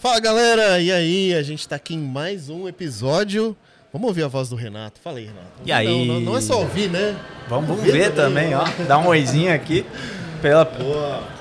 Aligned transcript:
Fala 0.00 0.18
galera, 0.18 0.80
e 0.80 0.90
aí? 0.90 1.34
A 1.34 1.42
gente 1.42 1.68
tá 1.68 1.76
aqui 1.76 1.94
em 1.94 1.98
mais 1.98 2.48
um 2.48 2.66
episódio. 2.66 3.54
Vamos 3.92 4.08
ouvir 4.08 4.22
a 4.22 4.28
voz 4.28 4.48
do 4.48 4.56
Renato. 4.56 4.98
Fala 5.04 5.18
aí, 5.18 5.26
Renato. 5.26 5.46
E 5.62 5.70
aí? 5.70 5.86
Não, 6.06 6.14
não, 6.14 6.20
não 6.22 6.36
é 6.38 6.40
só 6.40 6.58
ouvir, 6.58 6.88
né? 6.88 7.14
Vamos, 7.50 7.68
vamos 7.68 7.84
ver, 7.84 8.14
também, 8.14 8.54
ó. 8.54 8.64
Dá 8.88 8.98
um 8.98 9.08
oizinho 9.08 9.52
aqui. 9.54 9.84
Pela... 10.40 10.64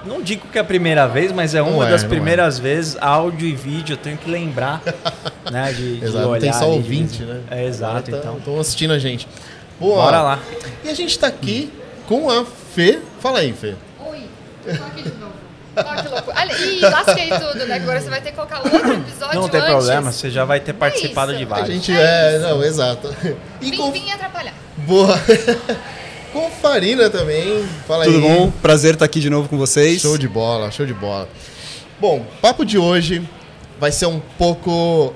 Não 0.05 0.21
digo 0.21 0.45
que 0.49 0.57
é 0.57 0.61
a 0.61 0.65
primeira 0.65 1.07
vez, 1.07 1.31
mas 1.31 1.55
é 1.55 1.61
uma 1.61 1.71
Não 1.71 1.83
é, 1.85 1.89
das 1.89 2.03
não 2.03 2.09
primeiras 2.09 2.59
vezes, 2.59 2.97
áudio 2.99 3.47
e 3.47 3.55
vídeo, 3.55 3.93
eu 3.93 3.97
tenho 3.97 4.17
que 4.17 4.29
lembrar, 4.29 4.81
né, 5.49 5.71
de, 5.71 5.99
de 5.99 6.03
Exato, 6.03 6.25
não 6.25 6.31
olhar 6.31 6.41
tem 6.41 6.51
só 6.51 6.65
ali 6.65 6.73
de 6.73 6.77
ouvinte, 6.79 7.23
em- 7.23 7.25
né? 7.25 7.41
É, 7.49 7.65
exato, 7.65 8.11
então. 8.11 8.39
Estão 8.39 8.59
assistindo 8.59 8.91
a 8.91 8.99
gente. 8.99 9.25
Boa. 9.79 10.03
Bora 10.03 10.21
lá. 10.21 10.39
E 10.83 10.89
a 10.89 10.93
gente 10.93 11.17
tá 11.17 11.27
aqui 11.27 11.71
com 12.05 12.29
a 12.29 12.43
Fê. 12.43 12.99
Fala 13.21 13.39
aí, 13.39 13.53
Fê. 13.53 13.75
Oi, 14.05 14.23
tô 14.65 14.83
aqui 14.83 15.03
de 15.03 15.17
novo. 15.17 15.38
Olha 15.85 16.01
que 16.03 16.07
loucura. 16.09 16.35
Olha, 16.39 16.57
ih, 16.57 16.79
lasquei 16.81 17.29
tudo, 17.29 17.65
né? 17.65 17.75
Agora 17.75 18.01
você 18.01 18.09
vai 18.09 18.21
ter 18.21 18.29
que 18.31 18.35
colocar 18.35 18.59
outro 18.59 18.77
episódio 18.93 19.39
Não 19.41 19.49
tem 19.49 19.59
antes. 19.59 19.71
problema, 19.73 20.11
você 20.11 20.29
já 20.29 20.45
vai 20.45 20.59
ter 20.59 20.73
participado 20.73 21.31
isso. 21.31 21.39
de 21.39 21.45
A 21.45 21.47
vários. 21.47 21.67
gente 21.69 21.91
É 21.91 21.95
é, 22.33 22.35
isso. 22.37 22.47
não, 22.47 22.63
exato. 22.63 23.15
E 23.61 23.71
Vim, 23.71 23.77
com 23.77 23.91
vim 23.91 24.09
atrapalhar. 24.11 24.53
boa. 24.77 25.19
com 26.33 26.49
Farina 26.61 27.09
também. 27.09 27.67
Fala 27.87 28.03
Tudo 28.05 28.17
aí. 28.17 28.21
bom? 28.21 28.51
Prazer 28.61 28.93
estar 28.93 29.05
aqui 29.05 29.19
de 29.19 29.29
novo 29.29 29.49
com 29.49 29.57
vocês. 29.57 30.01
Show 30.01 30.17
de 30.17 30.27
bola, 30.27 30.69
show 30.71 30.85
de 30.85 30.93
bola. 30.93 31.27
Bom, 31.99 32.25
papo 32.41 32.63
de 32.65 32.77
hoje 32.77 33.27
vai 33.79 33.91
ser 33.91 34.05
um 34.05 34.19
pouco. 34.37 35.13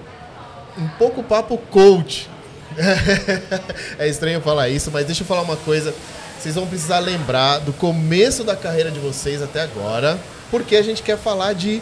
Um 0.77 0.87
pouco 0.97 1.21
papo 1.23 1.57
coach. 1.69 2.29
é 3.99 4.07
estranho 4.07 4.41
falar 4.41 4.69
isso, 4.69 4.89
mas 4.91 5.05
deixa 5.05 5.21
eu 5.23 5.27
falar 5.27 5.41
uma 5.41 5.55
coisa. 5.57 5.93
Vocês 6.39 6.55
vão 6.55 6.65
precisar 6.67 6.99
lembrar 6.99 7.59
do 7.59 7.71
começo 7.71 8.43
da 8.43 8.55
carreira 8.55 8.91
de 8.91 8.99
vocês 8.99 9.41
até 9.41 9.61
agora, 9.61 10.17
porque 10.53 10.75
a 10.75 10.83
gente 10.83 11.01
quer 11.01 11.17
falar 11.17 11.53
de 11.53 11.81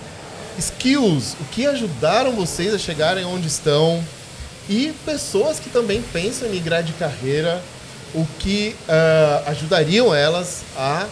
skills, 0.58 1.36
o 1.42 1.44
que 1.52 1.68
ajudaram 1.68 2.32
vocês 2.32 2.74
a 2.74 2.78
chegarem 2.78 3.26
onde 3.26 3.46
estão 3.46 4.02
e 4.70 4.94
pessoas 5.04 5.60
que 5.60 5.70
também 5.70 6.02
pensam 6.02 6.48
em 6.48 6.52
migrar 6.52 6.82
de 6.82 6.94
carreira, 6.94 7.62
o 8.16 8.26
que 8.40 8.74
ah, 8.88 9.44
ajudariam 9.48 10.16
elas 10.16 10.64
a 10.78 11.06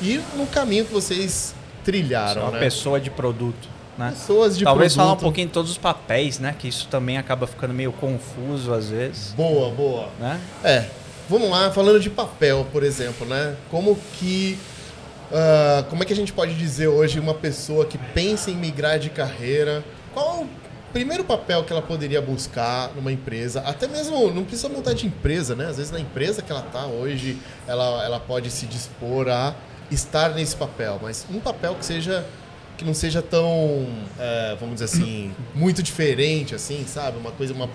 ir 0.00 0.22
no 0.38 0.46
caminho 0.46 0.86
que 0.86 0.92
vocês 0.94 1.54
Você 1.54 1.54
trilharam, 1.84 2.44
uma 2.44 2.52
né? 2.52 2.60
pessoa 2.60 2.98
de 2.98 3.10
produto, 3.10 3.68
né? 3.98 4.12
Pessoas 4.12 4.56
de 4.56 4.64
Talvez 4.64 4.94
produto. 4.94 5.06
falar 5.06 5.18
um 5.18 5.22
pouquinho 5.22 5.48
de 5.48 5.52
todos 5.52 5.70
os 5.70 5.76
papéis, 5.76 6.38
né? 6.38 6.54
Que 6.58 6.68
isso 6.68 6.88
também 6.88 7.18
acaba 7.18 7.46
ficando 7.46 7.74
meio 7.74 7.92
confuso 7.92 8.72
às 8.72 8.88
vezes, 8.88 9.34
Boa, 9.36 9.70
boa. 9.70 10.08
né? 10.18 10.40
É, 10.64 10.86
vamos 11.28 11.50
lá, 11.50 11.70
falando 11.72 12.00
de 12.00 12.08
papel, 12.08 12.66
por 12.72 12.82
exemplo, 12.82 13.26
né? 13.26 13.54
Como 13.70 13.98
que. 14.18 14.56
Ah, 15.32 15.84
como 15.88 16.02
é 16.02 16.06
que 16.06 16.12
a 16.12 16.16
gente 16.16 16.32
pode 16.32 16.54
dizer 16.54 16.88
hoje 16.88 17.18
uma 17.18 17.32
pessoa 17.34 17.86
que 17.86 17.96
pensa 17.96 18.50
em 18.50 18.54
migrar 18.54 18.98
de 18.98 19.08
carreira? 19.08 19.82
Qual 20.12 20.42
o 20.42 20.48
primeiro 20.92 21.24
papel 21.24 21.64
que 21.64 21.72
ela 21.72 21.80
poderia 21.80 22.20
buscar 22.20 22.90
numa 22.94 23.10
empresa? 23.10 23.60
Até 23.62 23.88
mesmo, 23.88 24.30
não 24.30 24.44
precisa 24.44 24.68
montar 24.68 24.92
de 24.92 25.06
empresa, 25.06 25.56
né? 25.56 25.66
Às 25.66 25.78
vezes 25.78 25.90
na 25.90 25.98
empresa 25.98 26.42
que 26.42 26.52
ela 26.52 26.60
está 26.60 26.86
hoje, 26.86 27.38
ela, 27.66 28.04
ela 28.04 28.20
pode 28.20 28.50
se 28.50 28.66
dispor 28.66 29.28
a 29.28 29.54
estar 29.90 30.34
nesse 30.34 30.54
papel, 30.54 30.98
mas 31.02 31.26
um 31.30 31.40
papel 31.40 31.74
que 31.76 31.84
seja. 31.84 32.24
Que 32.76 32.86
não 32.86 32.94
seja 32.94 33.20
tão, 33.20 33.86
é, 34.18 34.56
vamos 34.58 34.80
dizer 34.80 34.86
assim, 34.86 35.32
muito 35.54 35.82
diferente, 35.82 36.54
assim, 36.54 36.84
sabe? 36.86 37.18
Uma 37.18 37.30
coisa, 37.30 37.52
uma, 37.52 37.68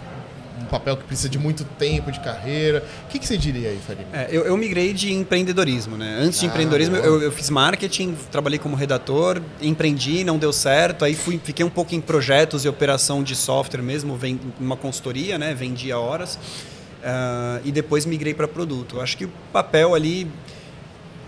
um 0.61 0.65
papel 0.65 0.97
que 0.97 1.03
precisa 1.03 1.29
de 1.29 1.37
muito 1.37 1.63
tempo 1.63 2.11
de 2.11 2.19
carreira. 2.19 2.83
O 3.05 3.07
que, 3.09 3.19
que 3.19 3.27
você 3.27 3.37
diria 3.37 3.69
aí, 3.69 3.79
Farid? 3.85 4.05
É, 4.11 4.27
eu, 4.31 4.43
eu 4.45 4.57
migrei 4.57 4.93
de 4.93 5.13
empreendedorismo, 5.13 5.95
né? 5.97 6.17
Antes 6.21 6.39
de 6.39 6.45
Ah, 6.45 6.49
empreendedorismo, 6.49 6.95
boa. 6.95 7.05
eu, 7.05 7.21
eu 7.21 7.31
fiz 7.31 7.49
marketing, 7.49 8.15
trabalhei 8.31 8.59
como 8.59 8.75
redator, 8.75 9.41
empreendi, 9.61 10.23
não 10.23 10.37
deu 10.37 10.51
certo, 10.51 11.05
aí 11.05 11.15
fui, 11.15 11.39
fiquei 11.43 11.65
um 11.65 11.69
pouco 11.69 11.93
em 11.95 12.01
projetos 12.01 12.65
e 12.65 12.69
operação 12.69 13.21
de 13.23 13.35
software 13.35 13.81
mesmo, 13.81 14.15
vem 14.15 14.39
uma 14.59 14.75
consultoria, 14.75 15.37
né? 15.37 15.53
Vendia 15.53 15.97
horas. 15.99 16.37
ah, 17.03 17.59
e 17.63 17.71
depois 17.71 18.05
migrei 18.05 18.33
para 18.33 18.47
produto. 18.47 18.99
Acho 18.99 19.17
que 19.17 19.25
o 19.25 19.31
papel 19.53 19.93
ali 19.95 20.27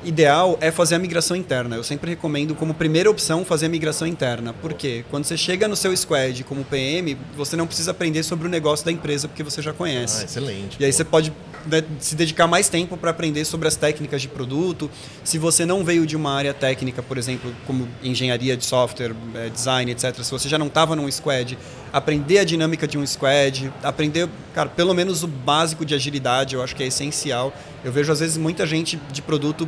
ideal 0.04 0.58
é 0.62 0.72
fazer 0.72 0.96
a 0.96 1.00
migração 1.00 1.36
interna. 1.36 1.76
Eu 1.76 1.84
sempre 1.84 2.12
recomendo 2.12 2.56
como 2.56 2.74
primeira 2.74 3.10
opção 3.10 3.44
fazer 3.44 3.66
a 3.66 3.70
migração 3.70 4.08
interna. 4.08 4.54
Por 4.54 4.74
quê? 4.74 5.04
Quando 5.10 5.26
você 5.26 5.38
chega 5.38 5.68
no 5.68 5.76
seu 5.76 5.96
squad 5.96 6.44
como 6.44 6.64
PM, 6.64 7.18
você 7.36 7.56
não 7.56 7.68
precisa 7.68 7.92
aprender 7.92 8.24
sobre 8.24 8.48
o 8.48 8.50
negócio 8.50 8.86
da 8.86 8.92
empresa 8.92 9.28
porque 9.28 9.44
você 9.44 9.62
já 9.62 9.74
conhece. 9.74 10.22
Ah, 10.22 10.26
excelente. 10.26 10.78
E 10.80 10.86
aí 10.86 10.92
pô. 10.92 10.98
você 10.98 11.04
pode 11.04 11.34
né, 11.66 11.84
se 12.00 12.16
dedicar 12.16 12.48
mais 12.48 12.70
tempo 12.70 12.98
para 12.98 13.12
aprender 13.12 13.46
sobre 13.46 13.68
as 13.68 13.76
técnicas 13.76 14.22
de 14.22 14.28
produto. 14.28 14.90
Se 15.24 15.38
você 15.38 15.66
não 15.66 15.84
veio 15.84 16.06
de 16.06 16.16
uma 16.16 16.34
área 16.34 16.54
técnica, 16.54 17.04
por 17.04 17.18
exemplo, 17.18 17.54
como 17.66 17.88
engenharia 18.04 18.56
de 18.56 18.66
software, 18.66 19.14
eh, 19.36 19.50
design, 19.50 19.92
etc. 19.92 20.24
Se 20.24 20.32
você 20.32 20.48
já 20.48 20.58
não 20.58 20.68
estava 20.68 20.96
num 20.96 21.10
squad, 21.12 21.58
aprender 21.92 22.40
a 22.40 22.44
dinâmica 22.44 22.88
de 22.88 22.98
um 22.98 23.06
squad, 23.06 23.72
aprender, 23.84 24.30
cara, 24.54 24.70
pelo 24.70 24.94
menos 24.94 25.24
o 25.24 25.28
básico 25.28 25.86
de 25.86 25.94
agilidade, 25.94 26.56
eu 26.56 26.64
acho 26.64 26.76
que 26.76 26.84
é 26.84 26.88
essencial. 26.88 27.54
Eu 27.84 27.92
vejo 27.92 28.12
às 28.12 28.20
vezes 28.20 28.38
muita 28.38 28.66
gente 28.66 29.00
de 29.12 29.22
produto 29.22 29.68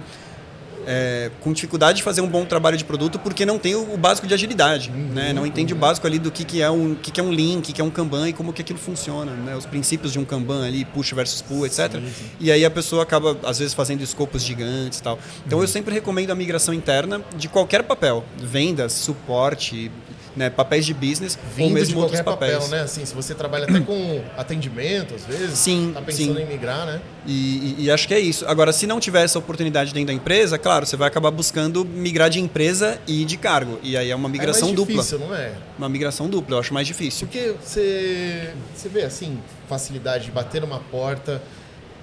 é, 0.86 1.32
com 1.40 1.54
dificuldade 1.54 1.98
de 1.98 2.04
fazer 2.04 2.22
um 2.22 2.28
bom 2.28 2.46
trabalho 2.46 2.78
de 2.78 2.84
produto 2.84 3.20
porque 3.20 3.46
não 3.46 3.58
tem 3.58 3.76
o, 3.76 3.94
o 3.94 3.98
básico 3.98 4.28
de 4.28 4.34
agilidade, 4.34 4.90
né? 4.92 5.34
Não 5.34 5.46
entende 5.46 5.74
o 5.74 5.76
básico 5.76 6.08
ali 6.08 6.20
do 6.20 6.32
que, 6.32 6.44
que 6.44 6.62
é 6.62 6.70
um 6.70 6.96
que, 6.96 7.12
que 7.12 7.20
é 7.20 7.24
um 7.24 7.32
link, 7.32 7.66
que, 7.66 7.74
que 7.74 7.82
é 7.82 7.84
um 7.84 7.90
Kanban 7.90 8.30
e 8.30 8.34
como 8.34 8.54
que 8.54 8.62
aquilo 8.62 8.80
funciona, 8.80 9.32
né? 9.32 9.56
Os 9.56 9.66
princípios 9.66 10.12
de 10.14 10.20
um 10.20 10.26
Kanban 10.26 10.66
ali, 10.66 10.86
push 10.86 11.14
versus 11.14 11.42
pull, 11.42 11.66
etc. 11.66 12.02
E 12.40 12.52
aí 12.52 12.66
a 12.66 12.72
pessoa 12.72 13.04
acaba 13.04 13.38
às 13.44 13.60
vezes 13.60 13.74
fazendo 13.74 14.02
escopos 14.02 14.44
gigantes 14.44 15.00
e 15.00 15.04
tal. 15.04 15.20
Então 15.46 15.62
eu 15.62 15.68
sempre 15.68 15.94
recomendo 15.94 16.32
a 16.32 16.36
migração 16.36 16.74
interna 16.74 17.22
de 17.36 17.48
qualquer 17.48 17.84
papel, 17.84 18.24
vendas, 18.38 18.94
suporte, 18.94 19.92
né? 20.36 20.50
Papéis 20.50 20.86
de 20.86 20.94
business 20.94 21.38
ou 21.42 21.50
Vindo 21.56 21.74
mesmo 21.74 21.94
de 21.96 22.00
outros 22.00 22.20
qualquer 22.22 22.24
papel, 22.40 22.54
papéis. 22.62 22.72
né? 22.72 22.82
Assim, 22.82 23.06
se 23.06 23.14
você 23.14 23.34
trabalha 23.36 23.66
até 23.66 23.80
com 23.82 24.22
atendimento, 24.38 25.14
às 25.16 25.26
vezes, 25.26 25.58
Sim, 25.58 25.92
tá 25.94 26.02
pensando 26.02 26.36
sim. 26.38 26.42
em 26.44 26.46
migrar, 26.46 26.86
né? 26.86 27.02
E, 27.28 27.76
e- 27.80 27.84
e 27.86 27.92
acho 27.92 28.08
que 28.08 28.14
é 28.14 28.20
isso. 28.20 28.46
Agora, 28.48 28.72
se 28.74 28.88
não 28.88 29.00
tiver 29.00 29.24
essa 29.24 29.38
oportunidade 29.40 29.94
dentro 29.94 30.08
da 30.08 30.14
empresa, 30.14 30.58
claro, 30.58 30.86
você 30.86 30.96
vai 30.96 31.08
acabar 31.08 31.32
buscando 31.32 31.84
migrar 31.86 32.30
de 32.30 32.40
empresa 32.40 33.00
e 33.08 33.26
de 33.26 33.38
cargo. 33.38 33.80
E 33.84 33.96
aí 33.98 34.10
é 34.10 34.16
uma 34.16 34.30
migração 34.30 34.70
é 34.70 34.72
mais 34.72 34.76
dupla. 34.76 34.96
difícil, 34.96 35.20
não 35.20 35.36
é? 35.36 35.52
Uma 35.78 35.90
migração 35.90 36.30
dupla, 36.30 36.56
eu 36.56 36.60
acho 36.60 36.74
mais 36.74 36.88
difícil. 36.88 37.28
Porque 37.28 37.54
você, 37.64 38.54
você 38.76 38.90
vê, 38.90 39.04
assim, 39.04 39.38
facilidade 39.68 40.26
de 40.26 40.32
bater 40.32 40.62
numa 40.62 40.80
porta 40.80 41.42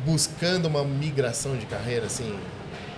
buscando 0.04 0.66
uma 0.66 0.84
migração 0.84 1.56
de 1.56 1.66
carreira, 1.66 2.06
assim... 2.06 2.34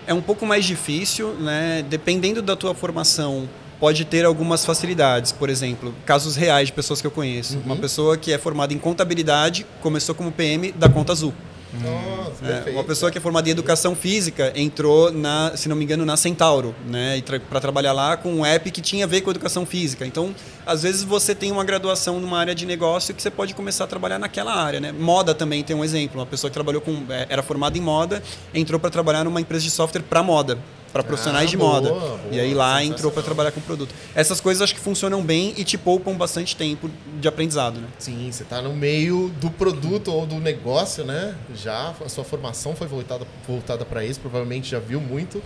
É 0.06 0.12
um 0.14 0.20
pouco 0.20 0.44
mais 0.44 0.64
difícil, 0.64 1.34
né? 1.34 1.84
Dependendo 1.88 2.42
da 2.42 2.56
tua 2.56 2.74
formação, 2.74 3.48
pode 3.80 4.04
ter 4.04 4.24
algumas 4.24 4.64
facilidades. 4.64 5.32
Por 5.32 5.48
exemplo, 5.48 5.92
casos 6.04 6.36
reais 6.36 6.68
de 6.68 6.72
pessoas 6.72 7.00
que 7.00 7.06
eu 7.06 7.10
conheço. 7.10 7.56
Uhum. 7.56 7.62
Uma 7.64 7.76
pessoa 7.76 8.16
que 8.16 8.32
é 8.32 8.38
formada 8.38 8.72
em 8.72 8.78
contabilidade, 8.78 9.66
começou 9.80 10.14
como 10.14 10.30
PM 10.30 10.70
da 10.72 10.88
Conta 10.88 11.12
Azul. 11.12 11.32
Nossa, 11.72 12.68
É, 12.68 12.72
uma 12.72 12.82
pessoa 12.82 13.12
que 13.12 13.18
é 13.18 13.20
formada 13.20 13.48
em 13.48 13.52
educação 13.52 13.94
física 13.94 14.52
entrou 14.56 15.12
na, 15.12 15.52
se 15.56 15.68
não 15.68 15.76
me 15.76 15.84
engano, 15.84 16.04
na 16.04 16.16
Centauro, 16.16 16.74
né, 16.86 17.22
para 17.48 17.60
trabalhar 17.60 17.92
lá 17.92 18.16
com 18.16 18.34
um 18.34 18.44
app 18.44 18.70
que 18.70 18.80
tinha 18.80 19.04
a 19.04 19.08
ver 19.08 19.20
com 19.20 19.30
educação 19.30 19.64
física. 19.64 20.04
Então, 20.04 20.34
às 20.66 20.82
vezes 20.82 21.04
você 21.04 21.34
tem 21.34 21.52
uma 21.52 21.62
graduação 21.64 22.18
numa 22.18 22.38
área 22.38 22.54
de 22.54 22.66
negócio 22.66 23.14
que 23.14 23.22
você 23.22 23.30
pode 23.30 23.54
começar 23.54 23.84
a 23.84 23.86
trabalhar 23.86 24.18
naquela 24.18 24.52
área, 24.52 24.80
né? 24.80 24.90
Moda 24.90 25.32
também 25.32 25.62
tem 25.62 25.76
um 25.76 25.84
exemplo, 25.84 26.20
uma 26.20 26.26
pessoa 26.26 26.50
que 26.50 26.54
trabalhou 26.54 26.80
com 26.80 27.04
é, 27.08 27.26
era 27.28 27.42
formada 27.42 27.78
em 27.78 27.80
moda, 27.80 28.20
entrou 28.52 28.80
para 28.80 28.90
trabalhar 28.90 29.22
numa 29.22 29.40
empresa 29.40 29.64
de 29.64 29.70
software 29.70 30.02
para 30.02 30.22
moda, 30.22 30.58
para 30.92 31.02
profissionais 31.04 31.46
Ah, 31.46 31.50
de 31.50 31.56
boa, 31.56 31.72
moda. 31.74 31.88
boa, 31.90 32.20
e 32.32 32.40
aí 32.40 32.52
lá 32.54 32.82
entrou 32.84 33.12
para 33.12 33.22
trabalhar 33.22 33.52
com 33.52 33.60
produto. 33.60 33.94
Essas 34.14 34.40
coisas 34.40 34.60
acho 34.62 34.74
que 34.74 34.80
funcionam 34.80 35.22
bem 35.22 35.54
e 35.56 35.64
te 35.64 35.78
poupam 35.78 36.14
bastante 36.16 36.56
tempo 36.56 36.90
de 37.20 37.28
aprendizado, 37.28 37.80
né? 37.80 37.88
Sim, 37.98 38.28
você 38.30 38.44
tá 38.44 38.60
no 38.60 38.72
meio 38.74 39.28
do 39.40 39.50
produto 39.50 40.12
ou 40.12 40.26
do 40.26 40.36
negócio, 40.36 41.04
né? 41.04 41.34
Já 41.54 41.94
a 42.04 42.08
sua 42.08 42.24
formação 42.24 42.74
foi 42.74 42.86
voltada, 42.86 43.26
voltada 43.46 43.84
para 43.84 44.04
isso, 44.04 44.18
provavelmente 44.20 44.68
já 44.70 44.78
viu 44.80 45.00
muito, 45.00 45.42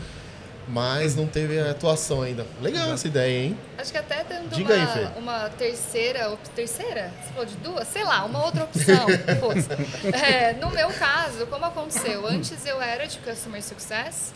mas 0.67 1.15
não 1.15 1.27
teve 1.27 1.61
atuação 1.61 2.23
ainda. 2.23 2.47
Legal 2.63 2.91
essa 2.93 3.07
ideia, 3.07 3.45
hein? 3.49 3.59
Acho 3.77 3.93
que 3.93 3.99
até 3.99 4.25
dando 4.25 4.49
Diga 4.49 4.73
aí, 4.73 4.81
uma, 4.81 4.87
Fê. 4.89 5.09
uma 5.19 5.51
terceira, 5.51 6.31
op- 6.31 6.49
terceira? 6.57 7.13
Você 7.23 7.33
falou 7.33 7.45
de 7.47 7.57
duas? 7.57 7.87
Sei 7.89 8.03
lá, 8.03 8.25
uma 8.25 8.43
outra 8.47 8.65
opção. 8.65 9.07
É, 10.13 10.55
no 10.55 10.71
meu 10.71 10.89
caso, 10.91 11.47
como 11.49 11.65
aconteceu? 11.67 12.27
Antes 12.27 12.65
eu 12.67 12.81
era 12.81 13.07
de 13.07 13.19
Customer 13.19 13.63
Success 13.63 14.33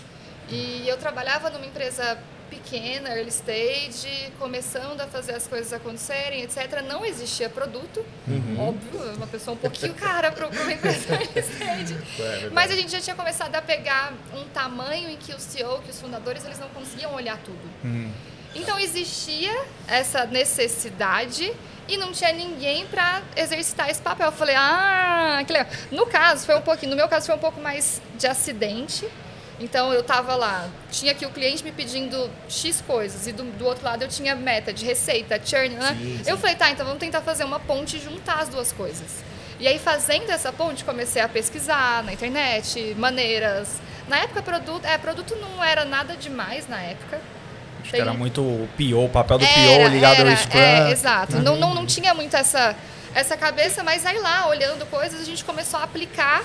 e 0.51 0.89
eu 0.89 0.97
trabalhava 0.97 1.51
numa 1.51 1.67
empresa 1.67 2.19
pequena, 2.51 3.11
early 3.11 3.29
stage, 3.29 4.33
começando 4.39 4.99
a 5.03 5.07
fazer 5.07 5.35
as 5.35 5.47
coisas 5.47 5.71
acontecerem, 5.71 6.43
etc. 6.43 6.83
Não 6.89 7.05
existia 7.05 7.49
produto, 7.51 8.03
Uhum. 8.27 8.69
óbvio, 8.69 9.13
uma 9.17 9.27
pessoa 9.27 9.55
um 9.55 9.59
pouquinho 9.59 9.93
cara 10.01 10.33
para 10.33 10.47
uma 10.47 10.73
empresa 10.73 11.13
early 11.13 11.41
stage. 11.41 11.97
É. 12.19 12.49
Mas 12.51 12.71
a 12.71 12.75
gente 12.75 12.91
já 12.91 13.01
tinha 13.01 13.15
começado 13.15 13.55
a 13.55 13.61
pegar 13.61 14.15
um 14.35 14.45
tamanho 14.49 15.11
em 15.11 15.17
que 15.19 15.35
o 15.35 15.39
CEO, 15.39 15.83
que 15.83 15.91
os 15.91 16.01
fundadores, 16.01 16.43
eles 16.45 16.59
não 16.59 16.69
conseguiam 16.71 17.15
olhar 17.15 17.37
tudo. 17.39 17.61
Então 18.55 18.79
existia 18.81 19.55
essa 19.87 20.25
necessidade 20.25 21.53
e 21.87 21.97
não 21.99 22.13
tinha 22.13 22.33
ninguém 22.33 22.87
para 22.87 23.23
exercitar 23.37 23.89
esse 23.91 24.01
papel. 24.01 24.27
Eu 24.27 24.33
falei, 24.33 24.55
ah, 24.57 25.43
que 25.47 25.53
legal. 25.53 25.71
No 25.91 26.07
caso, 26.07 26.47
foi 26.47 26.55
um 26.57 26.63
pouquinho, 26.63 26.91
no 26.91 26.97
meu 26.97 27.09
caso 27.09 27.27
foi 27.27 27.35
um 27.35 27.39
pouco 27.39 27.61
mais 27.61 28.01
de 28.17 28.27
acidente. 28.27 29.07
Então 29.61 29.93
eu 29.93 30.03
tava 30.05 30.37
lá, 30.37 30.69
tinha 30.91 31.11
aqui 31.13 31.27
o 31.27 31.31
cliente 31.31 31.65
me 31.65 31.73
pedindo 31.73 32.31
X 32.49 32.81
coisas 32.87 33.27
e 33.27 33.33
do, 33.33 33.43
do 33.43 33.67
outro 33.67 33.85
lado 33.85 34.03
eu 34.03 34.09
tinha 34.09 34.35
meta 34.35 34.73
de 34.73 34.85
receita, 34.85 35.41
churn, 35.45 35.71
né? 35.71 35.97
Sim, 35.99 36.21
Eu 36.27 36.37
sim. 36.37 36.41
falei, 36.43 36.57
tá, 36.57 36.71
então 36.71 36.87
vamos 36.87 37.01
tentar 37.01 37.23
fazer 37.23 37.43
uma 37.45 37.59
ponte 37.59 37.97
e 37.97 38.01
juntar 38.01 38.41
as 38.41 38.49
duas 38.49 38.71
coisas. 38.71 39.25
E 39.59 39.67
aí 39.67 39.79
fazendo 39.79 40.31
essa 40.31 40.53
ponte 40.53 40.85
comecei 40.85 41.21
a 41.21 41.29
pesquisar 41.29 42.05
na 42.05 42.13
internet, 42.13 42.95
maneiras. 42.97 43.81
Na 44.07 44.19
época 44.19 44.41
produto, 44.43 44.85
é, 44.87 44.97
produto 44.97 45.35
não 45.37 45.63
era 45.63 45.85
nada 45.85 46.15
demais 46.15 46.69
na 46.69 46.81
época. 46.81 47.21
Acho 47.81 47.91
Tem- 47.91 48.01
que 48.01 48.09
era 48.09 48.15
muito 48.15 48.41
o 48.41 48.69
PO, 48.77 49.05
o 49.07 49.09
papel 49.09 49.39
do 49.39 49.47
PO 49.47 49.61
Era, 49.61 49.89
ligado 49.89 50.21
era, 50.21 50.31
ao 50.31 50.37
Scrum. 50.37 50.59
É, 50.61 50.91
exato. 50.93 51.39
Não, 51.39 51.57
não, 51.57 51.75
não 51.75 51.85
tinha 51.85 52.15
muito 52.15 52.37
essa, 52.37 52.77
essa 53.13 53.37
cabeça, 53.37 53.83
mas 53.83 54.07
aí 54.07 54.19
lá, 54.19 54.47
olhando 54.49 54.87
coisas, 54.87 55.21
a 55.21 55.25
gente 55.25 55.45
começou 55.45 55.81
a 55.81 55.83
aplicar 55.83 56.45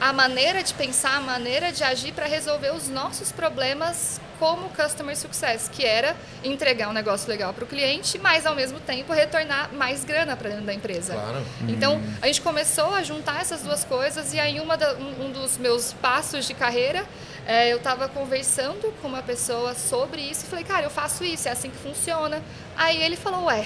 a 0.00 0.12
maneira 0.12 0.62
de 0.62 0.74
pensar, 0.74 1.16
a 1.16 1.20
maneira 1.20 1.72
de 1.72 1.82
agir 1.84 2.12
para 2.12 2.26
resolver 2.26 2.72
os 2.74 2.88
nossos 2.88 3.30
problemas 3.32 4.20
como 4.38 4.68
Customer 4.70 5.16
Success, 5.16 5.70
que 5.72 5.84
era 5.84 6.16
entregar 6.42 6.88
um 6.88 6.92
negócio 6.92 7.28
legal 7.28 7.54
para 7.54 7.64
o 7.64 7.66
cliente, 7.66 8.18
mas 8.18 8.44
ao 8.44 8.54
mesmo 8.54 8.80
tempo 8.80 9.12
retornar 9.12 9.72
mais 9.72 10.04
grana 10.04 10.36
para 10.36 10.50
dentro 10.50 10.64
da 10.64 10.74
empresa. 10.74 11.14
Claro. 11.14 11.42
Então, 11.68 12.02
a 12.20 12.26
gente 12.26 12.40
começou 12.42 12.92
a 12.94 13.02
juntar 13.02 13.40
essas 13.40 13.62
duas 13.62 13.84
coisas 13.84 14.34
e 14.34 14.40
aí 14.40 14.60
uma 14.60 14.76
da- 14.76 14.94
um, 14.94 15.26
um 15.26 15.30
dos 15.32 15.56
meus 15.56 15.92
passos 15.94 16.46
de 16.46 16.52
carreira, 16.52 17.06
eh, 17.46 17.68
eu 17.72 17.76
estava 17.76 18.08
conversando 18.08 18.92
com 19.00 19.06
uma 19.08 19.22
pessoa 19.22 19.74
sobre 19.74 20.20
isso 20.20 20.44
e 20.44 20.48
falei, 20.48 20.64
cara, 20.64 20.82
eu 20.84 20.90
faço 20.90 21.24
isso, 21.24 21.48
é 21.48 21.52
assim 21.52 21.70
que 21.70 21.78
funciona. 21.78 22.42
Aí 22.76 23.00
ele 23.02 23.16
falou, 23.16 23.44
ué, 23.44 23.64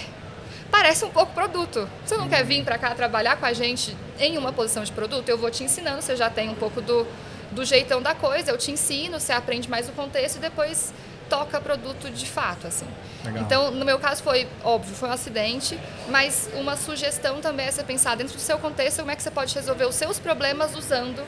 parece 0.71 1.05
um 1.05 1.11
pouco 1.11 1.33
produto. 1.33 1.89
Você 2.05 2.17
não 2.17 2.29
quer 2.29 2.45
vir 2.45 2.65
para 2.65 2.79
cá 2.79 2.95
trabalhar 2.95 3.37
com 3.37 3.47
a 3.47 3.53
gente 3.53 3.97
em 4.19 4.37
uma 4.39 4.53
posição 4.53 4.83
de 4.85 4.93
produto? 4.93 5.29
Eu 5.29 5.39
vou 5.39 5.51
te 5.51 5.65
ensinando, 5.65 6.03
você 6.03 6.17
já 6.17 6.31
tem 6.31 6.49
um 6.49 6.55
pouco 6.55 6.81
do, 6.81 7.07
do 7.53 7.65
jeitão 7.65 8.01
da 8.01 8.15
coisa, 8.15 8.51
eu 8.51 8.59
te 8.59 8.71
ensino, 8.71 9.19
você 9.19 9.33
aprende 9.33 9.69
mais 9.69 9.89
o 9.89 9.93
contexto 9.93 10.37
e 10.37 10.41
depois 10.41 10.93
toca 11.29 11.61
produto 11.61 12.11
de 12.11 12.27
fato, 12.27 12.67
assim. 12.67 12.87
Legal. 13.25 13.43
Então, 13.43 13.71
no 13.71 13.85
meu 13.85 13.99
caso 13.99 14.23
foi, 14.23 14.49
óbvio, 14.65 14.95
foi 14.95 15.09
um 15.09 15.13
acidente, 15.13 15.79
mas 16.09 16.49
uma 16.55 16.77
sugestão 16.77 17.41
também 17.41 17.67
é 17.67 17.71
você 17.71 17.85
pensar 17.85 18.17
dentro 18.17 18.35
do 18.35 18.41
seu 18.41 18.59
contexto 18.59 19.01
como 19.01 19.11
é 19.11 19.17
que 19.17 19.23
você 19.23 19.31
pode 19.31 19.55
resolver 19.55 19.85
os 19.85 19.95
seus 19.95 20.19
problemas 20.19 20.75
usando 20.75 21.23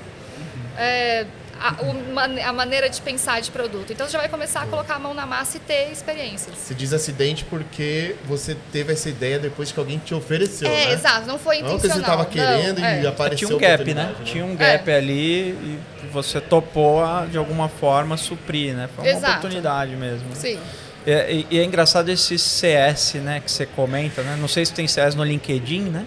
é, 0.79 1.27
a, 1.61 2.49
a 2.49 2.53
maneira 2.53 2.89
de 2.89 3.01
pensar 3.03 3.41
de 3.41 3.51
produto. 3.51 3.93
Então, 3.93 4.07
você 4.07 4.13
já 4.13 4.19
vai 4.19 4.29
começar 4.29 4.63
a 4.63 4.67
colocar 4.67 4.95
a 4.95 4.99
mão 4.99 5.13
na 5.13 5.27
massa 5.27 5.59
e 5.59 5.61
ter 5.61 5.91
experiências. 5.93 6.57
Você 6.57 6.75
diz 6.75 6.93
acidente 6.93 7.45
porque 7.45 8.17
você 8.27 8.57
teve 8.73 8.93
essa 8.93 9.09
ideia 9.09 9.39
depois 9.39 9.71
que 9.71 9.79
alguém 9.79 9.99
te 9.99 10.15
ofereceu, 10.15 10.69
É, 10.69 10.87
né? 10.87 10.93
exato, 10.95 11.27
não 11.27 11.39
foi 11.39 11.61
Não 11.63 11.75
intencional. 11.77 12.27
que 12.27 12.35
você 12.35 12.39
estava 12.41 12.57
querendo 12.57 12.81
não, 12.81 12.89
e 12.89 13.05
é. 13.05 13.09
apareceu 13.09 13.49
Tinha 13.49 13.57
um 13.57 13.61
gap, 13.61 13.85
né? 13.95 14.03
oportunidade, 14.03 14.33
Tinha 14.33 14.45
um 14.45 14.57
gap 14.57 14.91
ali 14.91 15.51
e 15.51 15.79
você 16.13 16.41
topou 16.41 17.05
a, 17.05 17.27
de 17.27 17.37
alguma 17.39 17.69
forma 17.69 18.17
suprir, 18.17 18.75
né? 18.75 18.89
Foi 18.97 19.05
uma 19.05 19.11
Exato. 19.11 19.39
oportunidade 19.39 19.95
mesmo. 19.97 20.27
Sim. 20.35 20.59
É, 21.07 21.33
e, 21.33 21.47
e 21.51 21.59
é 21.59 21.65
engraçado 21.65 22.11
esse 22.11 22.39
CS, 22.39 23.15
né, 23.15 23.41
que 23.45 23.51
você 23.51 23.65
comenta, 23.65 24.23
né? 24.23 24.37
Não 24.39 24.49
sei 24.49 24.67
se 24.67 24.73
tem 24.73 24.87
CS 24.87 25.15
no 25.15 25.25
LinkedIn, 25.25 25.83
né? 25.85 26.05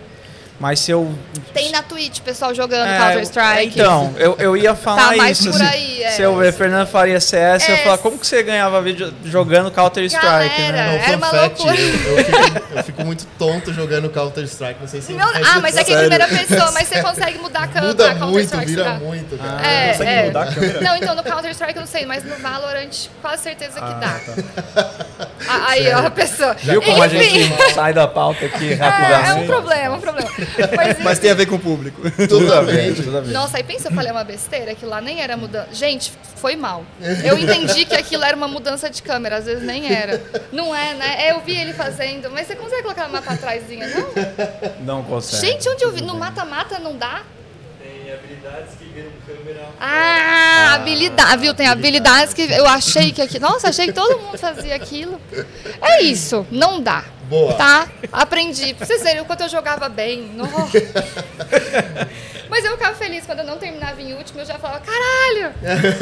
Mas 0.63 0.79
se 0.79 0.91
eu 0.91 1.13
Tem 1.53 1.69
na 1.71 1.83
Twitch, 1.83 2.21
pessoal 2.21 2.55
jogando 2.55 2.87
É, 2.87 2.97
Counter-Strike. 2.97 3.77
Então, 3.81 4.13
eu, 4.17 4.37
eu 4.39 4.55
ia 4.55 4.73
falar 4.73 5.09
Tá 5.09 5.15
mais 5.17 5.37
isso. 5.41 5.51
por 5.51 5.61
aí, 5.61 6.01
é. 6.01 6.11
Se 6.11 6.21
eu 6.21 6.37
ver 6.37 6.53
Fernando 6.53 6.87
Faria 6.87 7.19
CS, 7.19 7.67
eu 7.67 7.75
ia 7.75 7.81
É. 7.81 7.83
falar, 7.83 7.97
como 7.97 8.17
que 8.17 8.25
você 8.25 8.41
ganhava 8.41 8.81
vídeo 8.81 9.13
jogando 9.25 9.69
Counter-Strike, 9.69 10.61
né? 10.71 10.87
Não, 10.87 11.03
Era 11.05 11.17
uma 11.17 11.27
fact, 11.27 11.61
loucura. 11.61 11.75
Eu, 11.81 12.17
eu 12.17 12.23
fico, 12.23 12.63
eu 12.77 12.83
fico 12.85 13.03
muito 13.03 13.25
tonto 13.37 13.73
jogando 13.73 14.09
Counter-Strike, 14.09 14.79
não 14.79 14.87
sei 14.87 15.01
se... 15.01 15.11
Não, 15.11 15.27
ah, 15.27 15.59
mas 15.61 15.75
é 15.75 15.83
que 15.83 15.93
é 15.93 15.97
primeira 15.99 16.27
pessoa, 16.29 16.71
mas 16.71 16.87
você 16.87 17.01
consegue 17.03 17.37
mudar 17.39 17.63
a 17.63 17.67
câmera. 17.67 17.87
Muda 17.87 18.11
a 18.11 18.15
muito, 18.25 18.57
vira 18.59 18.83
dá. 18.85 18.93
muito, 18.93 19.37
cara. 19.37 19.67
É, 19.67 19.87
consegue 19.91 20.09
é. 20.09 20.23
mudar 20.27 20.43
a 20.43 20.53
câmera? 20.53 20.81
Não, 20.81 20.95
então 20.95 21.13
no 21.15 21.23
Counter-Strike 21.23 21.75
eu 21.75 21.81
não 21.81 21.87
sei, 21.87 22.05
mas 22.05 22.23
no 22.23 22.37
Valorant 22.37 23.07
quase 23.21 23.43
certeza 23.43 23.73
que 23.73 23.79
Ah, 23.81 23.99
dá. 23.99 24.19
Ah, 25.45 25.65
Aí, 25.71 25.91
ó, 25.93 26.07
a 26.07 26.09
pessoa. 26.09 26.53
Viu 26.55 26.81
como 26.81 27.03
a 27.03 27.07
Enfim, 27.07 27.19
gente 27.49 27.73
sai 27.73 27.93
da 27.93 28.07
pauta 28.07 28.45
aqui 28.45 28.71
É, 28.71 28.75
rapidamente? 28.75 29.29
é 29.29 29.33
um 29.33 29.45
problema, 29.45 29.95
um 29.97 29.99
problema. 29.99 30.29
Mas, 30.75 30.99
Mas 31.03 31.19
tem 31.19 31.31
a 31.31 31.33
ver 31.33 31.45
com 31.45 31.55
o 31.55 31.59
público. 31.59 32.01
Tudo 32.27 32.53
a 32.53 32.61
ver, 32.61 32.95
tudo 32.95 33.17
a 33.17 33.21
ver. 33.21 33.31
Nossa, 33.31 33.57
aí 33.57 33.63
pensa, 33.63 33.89
eu 33.89 33.93
falei 33.93 34.11
uma 34.11 34.23
besteira, 34.23 34.73
que 34.75 34.85
lá 34.85 35.01
nem 35.01 35.21
era 35.21 35.35
mudança. 35.37 35.69
Gente, 35.73 36.11
foi 36.35 36.55
mal. 36.55 36.85
Eu 37.23 37.37
entendi 37.37 37.85
que 37.85 37.95
aquilo 37.95 38.23
era 38.23 38.35
uma 38.35 38.47
mudança 38.47 38.89
de 38.89 39.01
câmera, 39.01 39.37
às 39.37 39.45
vezes 39.45 39.63
nem 39.63 39.93
era. 39.93 40.21
Não 40.51 40.75
é, 40.75 40.93
né? 40.93 41.15
É, 41.27 41.31
Eu 41.31 41.41
vi 41.41 41.57
ele 41.57 41.73
fazendo, 41.73 42.29
mas 42.31 42.47
você 42.47 42.55
consegue 42.55 42.83
colocar 42.83 43.07
uma 43.07 43.21
pra 43.21 43.37
trásinha, 43.37 43.87
não? 43.87 44.95
Não 44.97 45.03
consegue. 45.03 45.45
Gente, 45.47 45.69
onde 45.69 45.83
eu 45.83 45.91
vi? 45.91 46.01
No 46.03 46.15
mata-mata 46.15 46.79
não 46.79 46.97
dá? 46.97 47.21
Tem 47.81 48.13
habilidades 48.13 48.73
que 48.77 48.85
viram 48.85 49.11
câmera. 49.25 49.67
Ah, 49.79 50.73
habilidade, 50.75 51.41
viu? 51.41 51.53
Tem 51.53 51.67
habilidades 51.67 52.33
que 52.33 52.41
eu 52.41 52.65
achei 52.67 53.11
que 53.11 53.21
aqui. 53.21 53.39
Nossa, 53.39 53.69
achei 53.69 53.87
que 53.87 53.93
todo 53.93 54.19
mundo 54.19 54.37
fazia 54.37 54.75
aquilo. 54.75 55.19
É 55.81 56.01
isso, 56.01 56.45
não 56.51 56.81
dá. 56.81 57.03
Boa. 57.23 57.53
Tá? 57.53 57.87
Aprendi. 58.11 58.73
Pra 58.73 58.85
vocês 58.85 59.01
verem 59.01 59.21
o 59.21 59.25
quanto 59.25 59.41
eu 59.41 59.49
jogava 59.49 59.87
bem. 59.89 60.31
Nossa. 60.35 60.77
Mas 62.53 62.63
eu 62.65 62.73
ficava 62.73 62.93
feliz 62.93 63.25
quando 63.25 63.39
eu 63.39 63.45
não 63.45 63.57
terminava 63.57 63.99
em 63.99 64.13
último, 64.13 64.41
eu 64.41 64.45
já 64.45 64.59
falava, 64.59 64.79
caralho! 64.79 65.55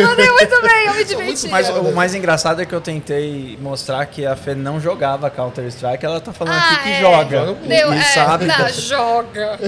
Mandei 0.05 0.29
muito 0.31 0.61
bem, 0.61 0.85
eu 0.85 0.93
me 0.95 1.05
diverti. 1.05 1.47
Mas 1.47 1.69
o 1.69 1.93
mais 1.93 2.13
engraçado 2.13 2.61
é 2.61 2.65
que 2.65 2.75
eu 2.75 2.81
tentei 2.81 3.57
mostrar 3.61 4.05
que 4.05 4.25
a 4.25 4.35
Fê 4.35 4.53
não 4.53 4.77
jogava 4.77 5.29
Counter-Strike, 5.29 6.05
ela 6.05 6.19
tá 6.19 6.33
falando 6.33 6.57
aqui 6.57 6.83
que 6.83 6.89
é. 6.89 6.99
joga. 6.99 7.53
Deu, 7.53 7.93
e 7.93 7.97
é, 7.97 8.01
sabe. 8.01 8.45
Não, 8.47 8.67
joga. 8.67 9.59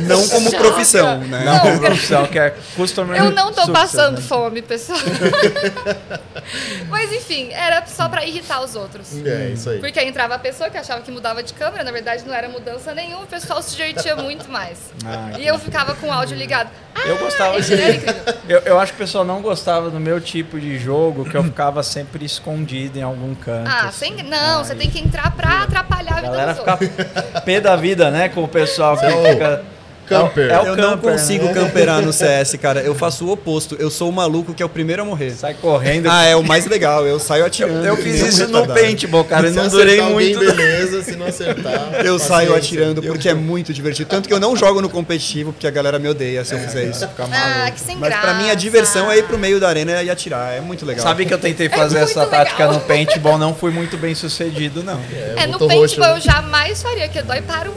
Não 0.00 0.28
como 0.28 0.50
Joga. 0.50 0.58
profissão, 0.58 1.18
né? 1.20 1.44
Não, 1.44 1.60
como 1.60 1.78
profissão, 1.78 2.26
que 2.26 2.38
é 2.40 2.56
customer 2.74 3.16
Eu 3.18 3.30
não 3.30 3.52
tô 3.52 3.60
success, 3.60 3.72
passando 3.72 4.16
né? 4.16 4.22
fome, 4.22 4.62
pessoal. 4.62 4.98
Mas 6.90 7.12
enfim, 7.12 7.52
era 7.52 7.86
só 7.86 8.08
pra 8.08 8.24
irritar 8.24 8.62
os 8.62 8.74
outros. 8.74 9.16
É, 9.24 9.50
isso 9.50 9.70
aí. 9.70 9.78
Porque 9.78 10.00
aí 10.00 10.08
entrava 10.08 10.34
a 10.34 10.38
pessoa 10.40 10.68
que 10.70 10.76
achava 10.76 11.02
que 11.02 11.10
mudava 11.12 11.40
de 11.40 11.54
câmera, 11.54 11.84
na 11.84 11.92
verdade 11.92 12.24
não 12.26 12.34
era 12.34 12.48
mudança 12.48 12.92
nenhuma, 12.92 13.22
o 13.22 13.26
pessoal 13.28 13.62
se 13.62 13.70
divertia 13.76 14.16
muito 14.16 14.50
mais. 14.50 14.92
Ah, 15.04 15.38
e 15.38 15.46
eu 15.46 15.56
ficava 15.56 15.94
com 15.94 16.15
áudio 16.16 16.36
ligado. 16.36 16.70
Eu 17.04 17.18
gostava 17.18 17.58
Isso 17.58 17.76
de. 17.76 17.82
Eu, 18.48 18.60
eu 18.60 18.80
acho 18.80 18.92
que 18.92 18.96
o 18.96 19.04
pessoal 19.04 19.24
não 19.24 19.42
gostava 19.42 19.90
do 19.90 19.98
meu 20.00 20.20
tipo 20.20 20.58
de 20.58 20.78
jogo, 20.78 21.28
que 21.28 21.36
eu 21.36 21.42
ficava 21.42 21.82
sempre 21.82 22.24
escondido 22.24 22.96
em 22.96 23.02
algum 23.02 23.34
canto. 23.34 23.68
Ah, 23.68 23.88
assim. 23.88 24.16
sem, 24.16 24.22
não, 24.22 24.62
você 24.64 24.74
tem 24.74 24.88
que 24.88 25.00
entrar 25.00 25.32
pra 25.32 25.62
atrapalhar 25.64 26.12
a 26.12 26.18
A 26.18 26.20
vida 26.20 26.30
galera 26.30 26.52
dos 26.54 26.60
fica 26.60 26.72
outros. 26.72 27.42
pé 27.44 27.60
da 27.60 27.74
vida, 27.74 28.08
né? 28.10 28.28
Com 28.28 28.44
o 28.44 28.48
pessoal 28.48 28.96
que 28.96 29.04
fica. 29.06 29.64
Camper. 30.06 30.50
É 30.50 30.60
o 30.60 30.66
Eu 30.66 30.76
não 30.76 30.90
camper, 30.90 31.12
consigo 31.12 31.44
né? 31.46 31.52
camperar 31.54 32.02
no 32.02 32.12
CS, 32.14 32.54
cara. 32.60 32.80
Eu 32.80 32.94
faço 32.94 33.26
o 33.26 33.32
oposto. 33.32 33.76
Eu 33.78 33.90
sou 33.90 34.08
o 34.08 34.12
maluco 34.12 34.54
que 34.54 34.62
é 34.62 34.66
o 34.66 34.68
primeiro 34.68 35.02
a 35.02 35.04
morrer. 35.04 35.30
Sai 35.32 35.54
correndo. 35.54 36.08
Ah, 36.10 36.24
é 36.24 36.36
o 36.36 36.42
mais 36.42 36.66
legal. 36.66 37.06
Eu 37.06 37.18
saio 37.18 37.44
atirando. 37.44 37.84
eu 37.86 37.96
que 37.96 38.02
fiz 38.02 38.22
um 38.22 38.26
isso 38.28 38.48
no 38.48 38.66
paintball, 38.66 39.24
cara. 39.24 39.46
Eu 39.48 39.52
Se 39.52 39.56
não 39.58 39.68
durei 39.68 40.00
muito. 40.00 40.38
beleza, 40.38 41.02
se 41.02 41.16
não 41.16 41.26
acertar... 41.26 42.04
Eu 42.04 42.18
saio 42.18 42.54
atirando 42.54 43.02
porque 43.02 43.28
é 43.28 43.34
muito 43.34 43.72
divertido. 43.72 44.08
Tanto 44.08 44.28
que 44.28 44.34
eu 44.34 44.40
não 44.40 44.56
jogo 44.56 44.80
no 44.80 44.88
competitivo, 44.88 45.52
porque 45.52 45.66
a 45.66 45.70
galera 45.70 45.98
me 45.98 46.08
odeia 46.08 46.44
se 46.44 46.54
eu 46.54 46.58
fizer 46.58 46.84
isso. 46.84 47.08
Ah, 47.32 47.70
que 47.70 47.80
sem 47.80 47.96
Mas 47.96 48.08
graça. 48.10 48.22
pra 48.26 48.34
mim 48.34 48.50
a 48.50 48.54
diversão 48.54 49.10
é 49.10 49.18
ir 49.18 49.24
pro 49.24 49.38
meio 49.38 49.58
da 49.60 49.68
arena 49.68 50.02
e 50.02 50.10
atirar. 50.10 50.54
É 50.54 50.60
muito 50.60 50.84
legal. 50.86 51.02
Sabe 51.02 51.26
que 51.26 51.34
eu 51.34 51.38
tentei 51.38 51.68
fazer 51.70 51.98
É 51.98 52.02
essa 52.02 52.26
tática 52.26 52.64
legal. 52.66 52.74
no 52.74 52.80
paintball, 52.86 53.38
não 53.38 53.54
fui 53.54 53.70
muito 53.70 53.96
bem 53.96 54.14
sucedido, 54.14 54.82
não. 54.82 55.00
É, 55.36 55.46
no 55.46 55.52
botou 55.52 55.68
paintball 55.68 56.10
roxo, 56.12 56.28
eu 56.28 56.32
jamais 56.32 56.82
faria, 56.82 57.08
que 57.08 57.20
dói 57.22 57.40
para 57.42 57.70
o... 57.70 57.74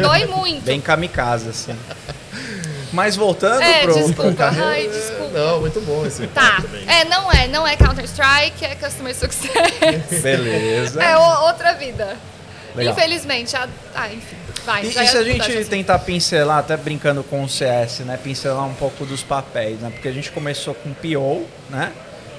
dói 0.00 0.26
muito. 0.26 0.64
Bem 0.64 0.80
kamikaze, 0.80 1.47
assim. 1.48 1.74
Mas 2.92 3.16
voltando 3.16 3.62
É, 3.62 3.82
pro. 3.82 3.94
desculpa. 3.94 4.50
Ai, 4.64 4.88
desculpa. 4.88 5.38
Não, 5.38 5.60
muito 5.60 5.80
bom 5.82 6.06
esse 6.06 6.26
Tá. 6.28 6.62
É, 6.86 7.04
não 7.04 7.30
é. 7.30 7.46
Não 7.48 7.66
é 7.66 7.76
Counter-Strike, 7.76 8.64
é 8.64 8.74
Customer 8.74 9.14
Success. 9.14 10.22
Beleza. 10.22 11.02
É 11.02 11.16
o- 11.16 11.46
outra 11.46 11.74
vida. 11.74 12.16
Legal. 12.74 12.94
Infelizmente. 12.94 13.54
A... 13.56 13.68
Ah, 13.94 14.08
enfim. 14.12 14.36
Vai. 14.64 14.84
E, 14.84 14.88
e 14.88 14.92
se 14.92 14.98
a 15.16 15.22
gente 15.22 15.40
assunto. 15.42 15.68
tentar 15.68 15.98
pincelar, 16.00 16.58
até 16.58 16.76
brincando 16.76 17.22
com 17.22 17.42
o 17.42 17.48
CS, 17.48 18.00
né? 18.00 18.18
Pincelar 18.22 18.66
um 18.66 18.74
pouco 18.74 19.04
dos 19.04 19.22
papéis, 19.22 19.78
né? 19.80 19.90
Porque 19.90 20.08
a 20.08 20.12
gente 20.12 20.30
começou 20.30 20.74
com 20.74 20.92
PO, 20.94 21.46
né? 21.70 21.92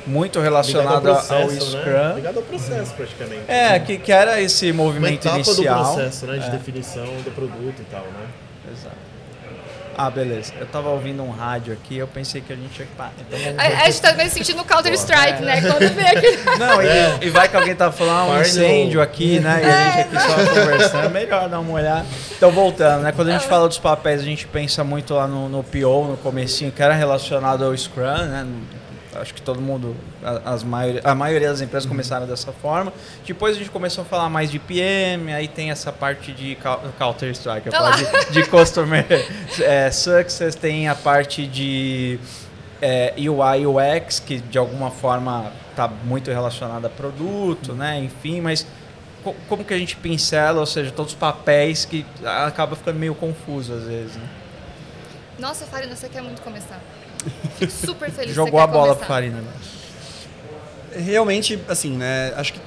Muito 0.08 0.40
relacionado 0.40 1.00
Ligado 1.06 1.10
ao 1.10 1.16
processo, 1.16 1.76
né? 1.78 1.82
Scrum. 1.84 2.16
Ligado 2.16 2.38
ao 2.38 2.44
processo, 2.44 2.94
praticamente. 2.94 3.44
É, 3.48 3.80
que, 3.80 3.98
que 4.00 4.12
era 4.12 4.42
esse 4.42 4.72
Uma 4.72 4.84
movimento 4.84 5.26
etapa 5.26 5.36
inicial. 5.38 5.84
do 5.84 5.94
processo, 5.94 6.26
né? 6.26 6.38
De 6.40 6.48
É. 6.48 6.50
definição 6.52 7.06
do 7.06 7.32
produto 7.36 7.80
e 7.82 7.86
tal, 7.92 8.02
né? 8.02 8.26
Exato. 8.72 9.10
Ah, 10.02 10.10
beleza. 10.10 10.54
Eu 10.58 10.66
tava 10.66 10.88
ouvindo 10.88 11.22
um 11.22 11.30
rádio 11.30 11.74
aqui, 11.74 11.98
eu 11.98 12.08
pensei 12.08 12.40
que 12.40 12.54
a 12.54 12.56
gente 12.56 12.80
ia. 12.80 12.88
Pá, 12.98 13.10
então 13.20 13.38
vamos- 13.38 13.60
A, 13.60 13.64
a 13.84 13.86
gente 13.90 14.02
tá 14.02 14.14
meio 14.14 14.30
sentindo 14.30 14.64
Counter-Strike, 14.64 15.42
né? 15.44 15.60
Quando 15.62 15.94
vê 15.94 16.08
aqui. 16.08 16.40
Não, 16.58 16.82
e, 16.82 17.26
e 17.26 17.30
vai 17.30 17.50
que 17.50 17.56
alguém 17.58 17.76
tá 17.76 17.92
falando 17.92 18.32
ah, 18.32 18.38
um 18.38 18.42
incêndio 18.42 19.02
aqui, 19.02 19.42
né? 19.42 19.60
E 19.62 19.66
a 19.66 19.90
gente 19.90 20.16
aqui 20.16 20.20
só 20.22 20.54
conversando. 20.54 21.06
É 21.06 21.10
melhor 21.10 21.50
dar 21.50 21.60
uma 21.60 21.74
olhada. 21.74 22.06
Então, 22.32 22.50
voltando, 22.50 23.02
né? 23.02 23.12
Quando 23.12 23.28
a 23.28 23.32
gente 23.34 23.46
fala 23.46 23.68
dos 23.68 23.78
papéis, 23.78 24.22
a 24.22 24.24
gente 24.24 24.48
pensa 24.48 24.86
muito 24.86 25.14
lá 25.14 25.28
no, 25.28 25.50
no 25.50 25.62
PO, 25.66 26.06
no 26.12 26.18
comecinho, 26.24 26.72
que 26.72 26.82
era 26.82 26.94
relacionado 26.94 27.66
ao 27.66 27.76
Scrum, 27.76 28.04
né? 28.04 28.48
Acho 29.20 29.34
que 29.34 29.42
todo 29.42 29.62
mundo, 29.62 29.96
a- 30.24 30.54
as 30.54 30.64
maioria, 30.64 31.02
a 31.04 31.14
maioria 31.16 31.50
das 31.50 31.62
empresas 31.62 31.88
começaram 31.88 32.26
dessa 32.28 32.52
forma. 32.52 32.92
Depois 33.26 33.56
a 33.56 33.60
gente 33.60 33.70
começou 33.70 34.04
a 34.04 34.06
falar 34.06 34.30
mais 34.30 34.50
de 34.52 34.60
PM, 34.60 35.34
aí 35.34 35.48
tem 35.48 35.72
essa 35.72 35.92
parte 35.92 36.32
de 36.32 36.56
Cou- 36.56 36.80
Counter-Strike, 36.98 37.70
a 37.70 37.72
Olha 37.72 37.80
lá. 37.82 37.92
parte 37.92 38.32
de, 38.32 38.42
de 38.42 38.50
Customer 38.50 39.06
é, 39.62 39.92
Success, 39.92 40.56
tem 40.56 40.88
a 40.88 40.96
parte 40.96 41.46
de 41.48 42.20
é, 42.82 43.14
UI 43.18 43.66
UX, 43.66 44.20
que 44.20 44.40
de 44.40 44.58
alguma 44.58 44.90
forma 44.92 45.52
está 45.72 45.88
muito 45.88 46.30
relacionado 46.32 46.86
a 46.86 46.90
produto, 46.90 47.74
né? 47.74 48.00
Enfim, 48.00 48.42
mas 48.42 48.66
co- 49.24 49.36
como 49.48 49.64
que 49.64 49.74
a 49.74 49.78
gente 49.78 49.96
pincela, 49.96 50.60
ou 50.60 50.66
seja, 50.66 50.92
todos 50.92 51.14
os 51.14 51.18
papéis 51.18 51.86
que 51.86 52.06
acaba 52.26 52.76
ficando 52.76 52.98
meio 53.00 53.16
confuso 53.16 53.74
às 53.74 53.84
vezes, 53.84 54.16
né? 54.16 54.28
Nossa, 55.38 55.66
Farina, 55.66 55.96
você 55.96 56.10
quer 56.10 56.22
muito 56.22 56.42
começar. 56.42 56.80
Fico 57.58 57.72
super 57.72 58.12
feliz 58.12 58.34
Jogou 58.34 58.60
a 58.60 58.68
bola 58.68 58.88
começar. 58.88 59.00
pro 59.00 59.08
Farina. 59.08 59.42
né? 59.42 59.52
Realmente, 60.96 61.60
assim, 61.68 61.92
né? 61.92 62.34
Acho 62.36 62.54
que 62.54 62.60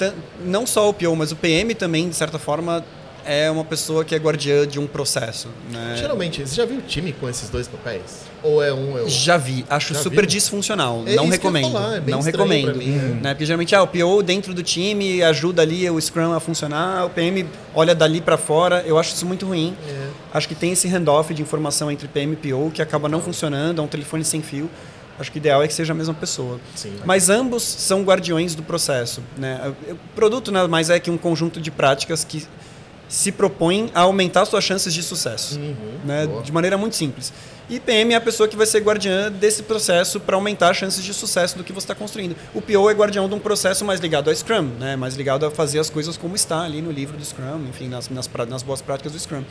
não 0.45 0.67
só 0.67 0.89
o 0.89 0.95
PO, 0.95 1.15
mas 1.17 1.33
o 1.33 1.37
PM 1.37 1.75
também, 1.75 2.09
de 2.09 2.15
certa 2.15 2.39
forma, 2.39 2.85
é 3.25 3.51
uma 3.51 3.65
pessoa 3.65 4.05
que 4.05 4.15
é 4.15 4.19
guardiã 4.19 4.67
de 4.67 4.79
um 4.79 4.87
processo. 4.87 5.49
Né? 5.71 5.97
Geralmente, 5.97 6.47
você 6.47 6.55
já 6.55 6.65
viu 6.65 6.79
o 6.79 6.83
time 6.83 7.13
com 7.13 7.29
esses 7.29 7.49
dois 7.49 7.67
papéis? 7.69 8.23
Ou 8.43 8.63
é 8.63 8.73
um, 8.73 8.97
é 8.97 9.01
outro? 9.01 9.09
Já 9.09 9.37
vi, 9.37 9.65
acho 9.69 9.95
Já 9.95 10.01
super 10.01 10.27
disfuncional. 10.27 11.03
É 11.07 11.15
não 11.15 11.29
isso 11.29 11.39
que 11.41 11.47
eu 11.47 11.51
ia 11.51 11.59
recomendo. 11.59 11.73
falar, 11.73 11.97
é 11.97 12.01
bem 12.01 12.15
não 12.15 12.23
recomendo. 12.23 12.65
pra 12.65 12.75
mim, 12.75 12.95
é. 12.95 13.23
né? 13.23 13.35
Porque 13.35 13.47
geralmente 13.47 13.75
ah, 13.75 13.83
o 13.83 13.87
PO 13.87 14.23
dentro 14.23 14.55
do 14.55 14.63
time 14.63 15.23
ajuda 15.23 15.63
ali 15.63 15.89
o 15.89 16.01
Scrum 16.01 16.33
a 16.33 16.41
funcionar, 16.41 17.07
o 17.07 17.11
PM 17.11 17.47
olha 17.75 17.95
dali 17.95 18.21
para 18.21 18.37
fora. 18.37 18.83
Eu 18.87 18.99
acho 18.99 19.15
isso 19.15 19.27
muito 19.27 19.47
ruim. 19.47 19.77
Acho 20.33 20.49
que 20.49 20.55
tem 20.55 20.73
esse 20.73 20.89
handoff 20.89 21.33
de 21.35 21.43
informação 21.43 21.91
entre 21.91 22.09
PM 22.09 22.33
e 22.33 22.37
PO 22.37 22.71
que 22.73 22.81
acaba 22.81 23.09
não 23.09 23.21
funcionando, 23.21 23.81
é 23.81 23.85
um 23.85 23.89
telefone 23.89 24.25
sem 24.25 24.43
fio. 24.43 24.71
Acho 25.19 25.31
que 25.31 25.37
o 25.37 25.41
ideal 25.41 25.63
é 25.63 25.69
que 25.69 25.75
seja 25.75 25.93
a 25.93 25.97
mesma 25.97 26.15
pessoa. 26.15 26.59
Sim. 26.75 26.97
Mas 27.05 27.29
ambos 27.29 27.63
são 27.63 28.03
guardiões 28.03 28.55
do 28.55 28.63
processo. 28.63 29.23
Né? 29.37 29.73
O 29.91 30.17
produto 30.17 30.51
nada 30.51 30.67
mais 30.69 30.91
é 30.91 30.99
que 30.99 31.11
um 31.11 31.19
conjunto 31.19 31.61
de 31.61 31.71
práticas 31.71 32.25
que 32.25 32.47
se 33.13 33.31
propõem 33.31 33.91
a 33.95 34.01
aumentar 34.01 34.47
suas 34.47 34.65
chances 34.65 34.95
de 34.95 35.03
sucesso. 35.03 35.61
Uhum, 35.61 35.75
né? 36.03 36.27
De 36.43 36.51
maneira 36.51 36.79
muito 36.79 36.97
simples. 36.97 37.31
E 37.69 37.79
PM 37.79 38.15
é 38.15 38.17
a 38.17 38.21
pessoa 38.21 38.49
que 38.49 38.57
vai 38.57 38.67
ser 38.67 38.81
guardiã 38.81 39.31
desse 39.31 39.65
processo 39.65 40.19
para 40.19 40.35
aumentar 40.35 40.71
as 40.71 40.79
chances 40.79 41.05
de 41.05 41.13
sucesso 41.13 41.59
do 41.59 41.63
que 41.63 41.75
você 41.75 41.85
está 41.85 41.95
construindo. 41.95 42.35
O 42.55 42.63
PO 42.63 42.89
é 42.89 42.95
guardião 42.95 43.29
de 43.29 43.35
um 43.35 43.39
processo 43.39 43.85
mais 43.85 44.01
ligado 44.01 44.31
ao 44.31 44.35
Scrum, 44.35 44.63
né? 44.81 44.97
mais 44.97 45.15
ligado 45.15 45.45
a 45.45 45.51
fazer 45.51 45.79
as 45.79 45.91
coisas 45.91 46.17
como 46.17 46.35
está 46.35 46.63
ali 46.63 46.81
no 46.81 46.91
livro 46.91 47.17
do 47.17 47.25
Scrum, 47.25 47.67
enfim, 47.69 47.87
nas, 47.87 48.09
nas, 48.09 48.29
nas 48.49 48.63
boas 48.63 48.81
práticas 48.81 49.13
do 49.13 49.19
Scrum. 49.19 49.45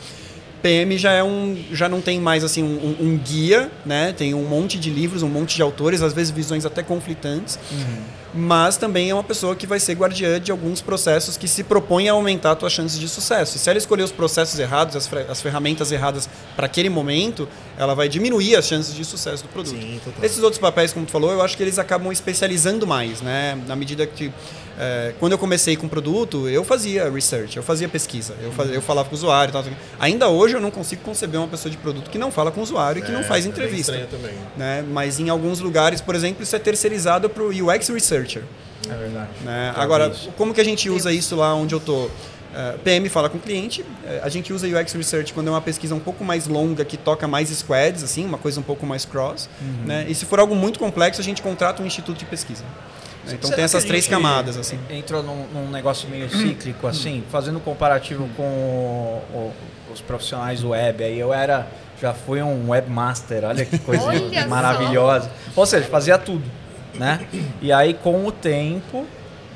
PM 0.62 0.96
já 0.96 1.12
é 1.12 1.22
um, 1.22 1.56
já 1.72 1.88
não 1.88 2.00
tem 2.00 2.20
mais 2.20 2.44
assim 2.44 2.62
um, 2.62 2.96
um- 3.00 3.18
guia, 3.18 3.70
né? 3.84 4.12
Tem 4.16 4.32
um 4.34 4.44
monte 4.44 4.78
de 4.78 4.90
livros, 4.90 5.22
um 5.22 5.28
monte 5.28 5.56
de 5.56 5.62
autores, 5.62 6.00
às 6.02 6.12
vezes 6.12 6.30
visões 6.30 6.64
até 6.64 6.82
conflitantes, 6.82 7.58
mas 8.34 8.76
também 8.76 9.10
é 9.10 9.14
uma 9.14 9.22
pessoa 9.24 9.54
que 9.54 9.66
vai 9.66 9.78
ser 9.78 9.94
guardiã 9.94 10.40
de 10.40 10.50
alguns 10.50 10.80
processos 10.80 11.36
que 11.36 11.46
se 11.46 11.62
propõem 11.64 12.08
a 12.08 12.12
aumentar 12.12 12.52
a 12.52 12.56
tua 12.56 12.70
chances 12.70 12.98
de 12.98 13.08
sucesso. 13.08 13.56
E 13.56 13.60
se 13.60 13.68
ela 13.68 13.78
escolher 13.78 14.02
os 14.04 14.12
processos 14.12 14.58
errados, 14.58 14.96
as, 14.96 15.10
as 15.28 15.42
ferramentas 15.42 15.92
erradas 15.92 16.28
para 16.56 16.66
aquele 16.66 16.88
momento, 16.88 17.46
ela 17.76 17.94
vai 17.94 18.08
diminuir 18.08 18.56
as 18.56 18.66
chances 18.66 18.94
de 18.94 19.04
sucesso 19.04 19.42
do 19.42 19.48
produto. 19.50 19.76
Sim. 19.78 20.00
Esses 20.22 20.42
outros 20.42 20.58
papéis, 20.60 20.92
como 20.92 21.04
tu 21.04 21.12
falou, 21.12 21.30
eu 21.32 21.42
acho 21.42 21.56
que 21.56 21.62
eles 21.62 21.78
acabam 21.78 22.10
especializando 22.10 22.86
mais, 22.86 23.20
né? 23.20 23.58
Na 23.66 23.76
medida 23.76 24.06
que 24.06 24.32
é, 24.78 25.12
quando 25.20 25.32
eu 25.32 25.38
comecei 25.38 25.76
com 25.76 25.86
o 25.86 25.88
produto, 25.88 26.48
eu 26.48 26.64
fazia 26.64 27.10
research, 27.10 27.56
eu 27.56 27.62
fazia 27.62 27.88
pesquisa, 27.88 28.34
eu, 28.42 28.50
fazia, 28.52 28.74
eu 28.74 28.82
falava 28.82 29.08
com 29.08 29.14
o 29.14 29.18
usuário, 29.18 29.52
tal, 29.52 29.62
tal. 29.62 29.72
Ainda 30.00 30.28
hoje 30.28 30.54
eu 30.54 30.60
não 30.60 30.70
consigo 30.70 31.02
conceber 31.02 31.38
uma 31.40 31.48
pessoa 31.48 31.70
de 31.70 31.76
produto 31.76 32.10
que 32.10 32.18
não 32.18 32.30
fala 32.30 32.50
com 32.50 32.60
o 32.60 32.62
usuário 32.62 33.00
e 33.00 33.02
que 33.02 33.12
não 33.12 33.20
É, 33.20 33.24
faz 33.24 33.44
é 33.44 33.48
entrevista. 33.48 33.92
estranho 33.92 34.06
também. 34.08 34.34
né? 34.56 34.84
Mas 34.90 35.20
em 35.20 35.28
alguns 35.28 35.60
lugares, 35.60 36.00
por 36.00 36.14
exemplo, 36.14 36.42
isso 36.42 36.54
é 36.56 36.58
terceirizado 36.58 37.28
para 37.28 37.42
o 37.42 37.48
UX 37.48 37.88
researcher. 37.88 38.42
É 38.88 38.94
verdade. 38.94 39.28
Né? 39.44 39.72
Agora, 39.76 40.12
como 40.36 40.52
que 40.52 40.60
a 40.60 40.64
gente 40.64 40.90
usa 40.90 41.12
isso 41.12 41.36
lá 41.36 41.54
onde 41.54 41.74
eu 41.74 41.80
tô? 41.80 42.08
Eh, 42.54 42.74
PM 42.84 43.08
fala 43.08 43.30
com 43.30 43.38
o 43.38 43.40
cliente, 43.40 43.82
eh, 44.04 44.20
a 44.22 44.28
gente 44.28 44.52
usa 44.52 44.66
UX 44.66 44.92
Research 44.92 45.32
quando 45.32 45.48
é 45.48 45.50
uma 45.50 45.60
pesquisa 45.62 45.94
um 45.94 45.98
pouco 46.00 46.22
mais 46.22 46.46
longa, 46.46 46.84
que 46.84 46.98
toca 46.98 47.26
mais 47.26 47.48
squads, 47.48 48.02
assim, 48.02 48.26
uma 48.26 48.36
coisa 48.36 48.60
um 48.60 48.62
pouco 48.62 48.84
mais 48.84 49.06
cross. 49.06 49.48
Uhum. 49.60 49.86
Né? 49.86 50.04
E 50.08 50.14
se 50.14 50.26
for 50.26 50.38
algo 50.38 50.54
muito 50.54 50.78
complexo, 50.78 51.18
a 51.20 51.24
gente 51.24 51.40
contrata 51.40 51.82
um 51.82 51.86
instituto 51.86 52.18
de 52.18 52.26
pesquisa. 52.26 52.62
Né? 53.24 53.32
Então 53.34 53.44
Será 53.48 53.56
tem 53.56 53.64
essas 53.64 53.84
três 53.84 54.06
camadas. 54.06 54.56
assim. 54.56 54.78
Entrou 54.90 55.22
num, 55.22 55.46
num 55.52 55.70
negócio 55.70 56.08
meio 56.08 56.28
cíclico, 56.30 56.86
assim, 56.86 57.22
fazendo 57.30 57.56
um 57.58 57.60
comparativo 57.60 58.28
com 58.36 58.42
o- 58.42 59.22
o- 59.34 59.52
os 59.92 60.00
profissionais 60.00 60.64
web. 60.64 61.02
Aí 61.04 61.18
eu 61.18 61.32
era, 61.32 61.66
já 62.00 62.12
fui 62.14 62.42
um 62.42 62.70
webmaster, 62.70 63.44
olha 63.44 63.64
que 63.64 63.78
coisa 63.78 64.04
Olha 64.04 64.42
só. 64.42 64.48
maravilhosa. 64.48 65.30
Ou 65.54 65.66
seja, 65.66 65.86
fazia 65.88 66.18
tudo, 66.18 66.44
né? 66.94 67.20
E 67.60 67.72
aí 67.72 67.94
com 67.94 68.26
o 68.26 68.32
tempo 68.32 69.06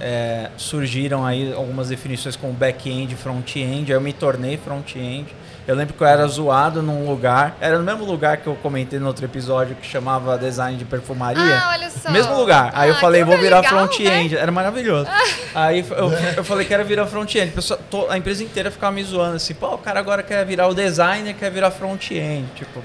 é, 0.01 0.51
surgiram 0.59 1.25
aí 1.25 1.53
algumas 1.55 1.89
definições 1.89 2.37
como 2.37 2.53
back-end 2.53 3.15
e 3.15 3.17
front-end. 3.17 3.91
Aí 3.91 3.97
eu 3.97 4.01
me 4.01 4.13
tornei 4.13 4.59
front-end. 4.59 5.27
Eu 5.67 5.75
lembro 5.75 5.95
que 5.95 6.01
eu 6.01 6.07
era 6.07 6.25
zoado 6.29 6.81
num 6.81 7.09
lugar, 7.09 7.57
era 7.61 7.77
no 7.77 7.83
mesmo 7.85 8.05
lugar 8.05 8.37
que 8.37 8.47
eu 8.47 8.55
comentei 8.63 9.01
no 9.01 9.07
outro 9.09 9.25
episódio 9.25 9.75
que 9.75 9.87
chamava 9.87 10.39
design 10.39 10.79
de 10.79 10.85
perfumaria. 10.85 11.43
Ah, 11.43 11.71
olha 11.73 11.91
só. 11.91 12.11
Mesmo 12.11 12.37
lugar. 12.39 12.71
Aí 12.73 12.89
eu 12.89 12.95
Ah, 12.95 12.99
falei, 12.99 13.23
que 13.23 13.29
vou 13.29 13.37
virar 13.39 13.63
front-end. 13.65 14.35
né? 14.37 14.41
Era 14.41 14.53
maravilhoso. 14.53 15.09
Aí 15.55 15.85
eu, 15.91 16.13
eu 16.37 16.45
falei, 16.45 16.65
quero 16.67 16.85
virar 16.85 17.07
front-end. 17.07 17.53
A 18.09 18.17
empresa 18.17 18.45
inteira 18.45 18.71
ficava 18.71 18.93
me 18.93 19.03
zoando 19.03 19.37
assim, 19.37 19.55
pô, 19.55 19.75
o 19.75 19.79
cara 19.79 19.99
agora 19.99 20.23
quer 20.23 20.45
virar 20.47 20.69
o 20.69 20.75
designer, 20.75 21.35
quer 21.35 21.51
virar 21.51 21.71
front-end. 21.73 22.47
Tipo, 22.55 22.81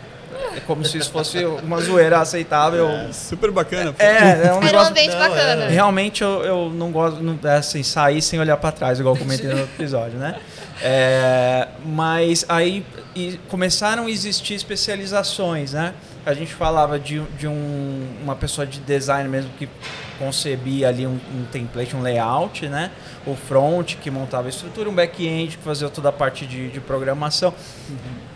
é 0.58 0.60
como 0.62 0.84
se 0.84 0.98
isso 0.98 1.12
fosse 1.12 1.46
uma 1.46 1.80
zoeira 1.82 2.20
aceitável. 2.20 2.90
Super 3.14 3.52
bacana. 3.52 3.94
É, 4.00 4.08
é 4.08 4.14
um 4.14 4.18
Era 4.46 4.56
um 4.56 4.60
negócio. 4.62 4.90
ambiente 4.90 5.12
Não, 5.16 5.20
bacana. 5.20 5.64
é. 5.66 5.70
Realmente 5.70 6.24
eu, 6.24 6.44
eu 6.44 6.72
não 6.74 6.92
gosto 6.92 7.22
não, 7.22 7.38
é 7.44 7.58
assim, 7.58 7.84
sair 7.84 8.22
sem 8.24 8.40
olhar 8.40 8.58
para 8.58 8.72
trás, 8.72 9.00
igual 9.00 9.14
eu 9.16 9.20
comentei 9.20 9.50
no 9.52 9.60
outro 9.60 9.76
episódio, 9.78 10.18
né? 10.18 10.36
É, 10.84 11.68
mas 11.86 12.46
aí 12.50 12.86
começaram 13.48 14.08
a 14.08 14.10
existir 14.10 14.56
especializações, 14.56 15.74
né? 15.74 15.94
A 16.26 16.34
gente 16.34 16.54
falava 16.54 17.00
de, 17.00 17.22
de 17.38 17.48
um, 17.48 18.08
uma 18.24 18.36
pessoa 18.36 18.66
de 18.66 18.80
design 18.80 19.30
mesmo 19.30 19.52
que 19.58 19.70
concebia 20.22 20.88
ali 20.90 21.08
um, 21.08 21.20
um 21.34 21.46
template, 21.52 21.96
um 21.96 22.02
layout, 22.02 22.68
né? 22.68 22.92
O 23.26 23.36
front 23.36 23.96
que 23.96 24.12
montava 24.12 24.48
a 24.48 24.50
estrutura, 24.50 24.88
um 24.88 24.94
back-end 24.94 25.58
que 25.58 25.64
fazia 25.64 25.90
toda 25.90 26.10
a 26.10 26.12
parte 26.12 26.46
de, 26.46 26.70
de 26.70 26.80
programação. 26.80 27.52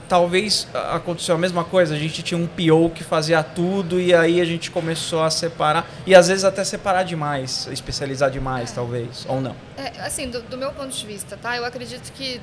Talvez 0.09 0.67
ah, 0.73 0.95
aconteceu 0.95 1.35
a 1.35 1.37
mesma 1.37 1.63
coisa, 1.63 1.93
a 1.93 1.97
gente 1.97 2.23
tinha 2.23 2.37
um 2.37 2.47
PO 2.47 2.89
que 2.93 3.03
fazia 3.03 3.43
tudo 3.43 3.99
e 3.99 4.13
aí 4.13 4.41
a 4.41 4.45
gente 4.45 4.71
começou 4.71 5.21
a 5.21 5.29
separar, 5.29 5.87
e 6.05 6.15
às 6.15 6.27
vezes 6.27 6.43
até 6.43 6.63
separar 6.63 7.03
demais, 7.03 7.67
especializar 7.71 8.29
demais, 8.31 8.71
talvez, 8.71 9.25
ou 9.27 9.39
não. 9.39 9.55
É, 9.77 10.01
assim, 10.01 10.29
do, 10.29 10.41
do 10.41 10.57
meu 10.57 10.71
ponto 10.71 10.89
de 10.89 11.05
vista, 11.05 11.37
tá? 11.37 11.55
Eu 11.57 11.65
acredito 11.65 12.11
que 12.13 12.41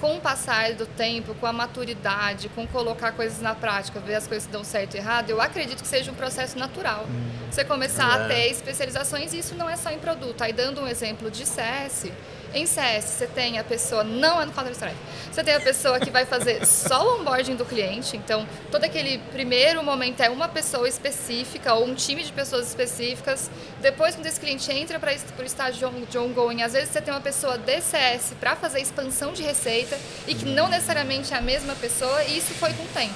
com 0.00 0.16
o 0.16 0.20
passar 0.20 0.72
do 0.74 0.86
tempo, 0.86 1.34
com 1.34 1.46
a 1.46 1.52
maturidade, 1.52 2.48
com 2.48 2.66
colocar 2.66 3.12
coisas 3.12 3.40
na 3.40 3.54
prática, 3.54 4.00
ver 4.00 4.14
as 4.14 4.26
coisas 4.26 4.46
que 4.46 4.52
dão 4.52 4.64
certo 4.64 4.94
e 4.94 4.98
errado, 4.98 5.28
eu 5.30 5.40
acredito 5.40 5.82
que 5.82 5.88
seja 5.88 6.10
um 6.10 6.14
processo 6.14 6.58
natural. 6.58 7.04
Você 7.50 7.64
começar 7.64 8.20
É. 8.20 8.24
a 8.24 8.28
ter 8.28 8.50
especializações, 8.50 9.32
e 9.34 9.38
isso 9.38 9.54
não 9.54 9.68
é 9.68 9.76
só 9.76 9.90
em 9.90 9.98
produto. 9.98 10.40
Aí, 10.42 10.52
dando 10.52 10.80
um 10.80 10.88
exemplo 10.88 11.30
de 11.30 11.44
CS, 11.44 12.10
em 12.54 12.66
CS 12.66 13.04
você 13.04 13.26
tem 13.26 13.58
a 13.58 13.64
pessoa, 13.64 14.02
não 14.04 14.40
é 14.40 14.44
no 14.44 14.52
Counter-Strike, 14.52 14.96
você 15.30 15.44
tem 15.44 15.54
a 15.54 15.60
pessoa 15.60 16.00
que 16.00 16.10
vai 16.10 16.24
fazer 16.26 16.66
só 16.66 17.04
o 17.04 17.20
onboarding 17.20 17.54
do 17.56 17.64
cliente, 17.64 18.16
então 18.16 18.46
todo 18.70 18.84
aquele 18.84 19.18
primeiro 19.32 19.82
momento 19.82 20.20
é 20.20 20.28
uma 20.28 20.48
pessoa 20.48 20.88
específica 20.88 21.74
ou 21.74 21.86
um 21.86 21.94
time 21.94 22.22
de 22.24 22.32
pessoas 22.32 22.66
específicas. 22.68 23.50
Depois, 23.80 24.14
quando 24.14 24.26
esse 24.26 24.40
cliente 24.40 24.70
entra 24.72 24.98
para 24.98 25.12
o 25.38 25.42
estágio 25.44 25.78
de 25.78 25.84
on- 25.84 26.04
de 26.04 26.18
ongoing, 26.18 26.62
às 26.62 26.72
vezes 26.72 26.88
você 26.90 27.00
tem 27.00 27.14
uma 27.14 27.20
pessoa 27.20 27.56
DCS 27.56 28.34
para 28.40 28.56
fazer 28.56 28.80
expansão 28.80 29.32
de 29.32 29.42
receita 29.42 29.96
e 30.26 30.34
que 30.34 30.44
não 30.44 30.68
necessariamente 30.68 31.32
é 31.32 31.36
a 31.36 31.40
mesma 31.40 31.74
pessoa, 31.76 32.22
e 32.24 32.38
isso 32.38 32.52
foi 32.54 32.72
com 32.72 32.82
o 32.82 32.88
tempo. 32.88 33.14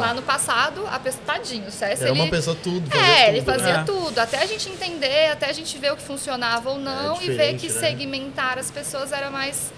Tá. 0.00 0.06
Lá 0.06 0.14
no 0.14 0.22
passado, 0.22 0.86
a 0.90 0.98
pessoa, 0.98 1.22
tadinho, 1.26 1.66
o 1.66 1.70
CS 1.70 2.02
Era 2.02 2.12
uma 2.12 2.24
ele, 2.24 2.30
pessoa 2.30 2.56
tudo, 2.62 2.90
fazia 2.90 3.06
é, 3.06 3.28
ele 3.28 3.38
tudo, 3.42 3.52
fazia 3.52 3.76
né? 3.78 3.84
tudo, 3.86 4.18
até 4.18 4.38
a 4.42 4.46
gente 4.46 4.68
entender, 4.68 5.30
até 5.30 5.46
a 5.48 5.52
gente 5.52 5.76
ver 5.78 5.92
o 5.92 5.96
que 5.96 6.02
funcionava 6.02 6.70
ou 6.70 6.78
não 6.78 7.20
e 7.22 7.30
ver 7.30 7.56
que 7.56 7.68
né? 7.68 7.80
segmentar 7.80 8.58
as 8.58 8.70
pessoas 8.70 9.12
era 9.12 9.30
mais. 9.30 9.72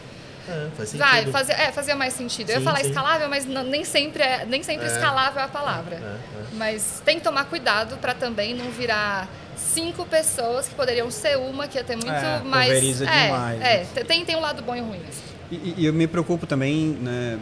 É, 0.49 0.69
faz 0.77 0.89
sentido. 0.89 1.07
Vai, 1.07 1.27
fazia, 1.27 1.55
é, 1.55 1.71
fazia 1.73 1.95
mais 1.95 2.15
sentido. 2.15 2.50
Eu 2.50 2.55
ia 2.55 2.59
Sim, 2.61 2.65
falar 2.65 2.81
sim. 2.81 2.89
escalável, 2.89 3.29
mas 3.29 3.45
não- 3.47 3.62
nem 3.62 3.85
sempre, 3.85 4.23
é, 4.23 4.45
nem 4.47 4.62
sempre 4.62 4.87
É. 4.87 4.93
escalável 4.93 5.41
é 5.41 5.45
a 5.45 5.49
palavra. 5.49 5.97
É, 5.97 5.99
é. 5.99 6.19
Mas 6.55 7.00
tem 7.05 7.19
que 7.19 7.25
tomar 7.25 7.45
cuidado 7.45 7.97
para 7.99 8.15
também 8.15 8.55
não 8.55 8.71
virar 8.71 9.29
cinco 9.57 10.05
pessoas 10.07 10.67
que 10.67 10.75
poderiam 10.75 11.11
ser 11.11 11.37
uma, 11.37 11.69
que 11.69 11.77
ia 11.79 11.85
ter 11.85 11.95
muito 11.95 12.11
É, 12.11 12.41
mais. 12.43 12.71
é, 12.73 12.81
demais, 12.81 13.61
é, 13.61 13.79
né? 13.95 14.05
tem, 14.07 14.25
tem 14.25 14.35
um 14.35 14.41
lado 14.41 14.62
bom 14.62 14.75
e 14.75 14.81
ruim. 14.81 15.00
assim. 15.09 15.21
E, 15.53 15.75
e 15.79 15.87
eu 15.87 15.93
me 15.93 16.07
preocupo 16.07 16.47
também, 16.47 16.97
né, 17.00 17.39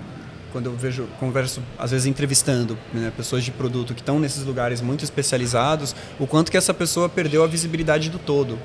quando 0.53 0.67
eu 0.67 0.77
vejo, 0.77 1.07
converso, 1.21 1.63
às 1.79 1.91
vezes 1.91 2.07
entrevistando 2.07 2.79
né, 2.93 3.13
pessoas 3.17 3.45
de 3.45 3.51
produto 3.51 3.95
que 3.95 4.01
estão 4.01 4.19
nesses 4.19 4.45
lugares 4.45 4.81
muito 4.81 5.05
especializados, 5.05 5.95
o 6.19 6.27
quanto 6.27 6.51
que 6.51 6.57
essa 6.57 6.73
pessoa 6.73 7.09
perdeu 7.09 7.45
a 7.45 7.47
visibilidade 7.47 8.11
do 8.11 8.19
todo, 8.19 8.59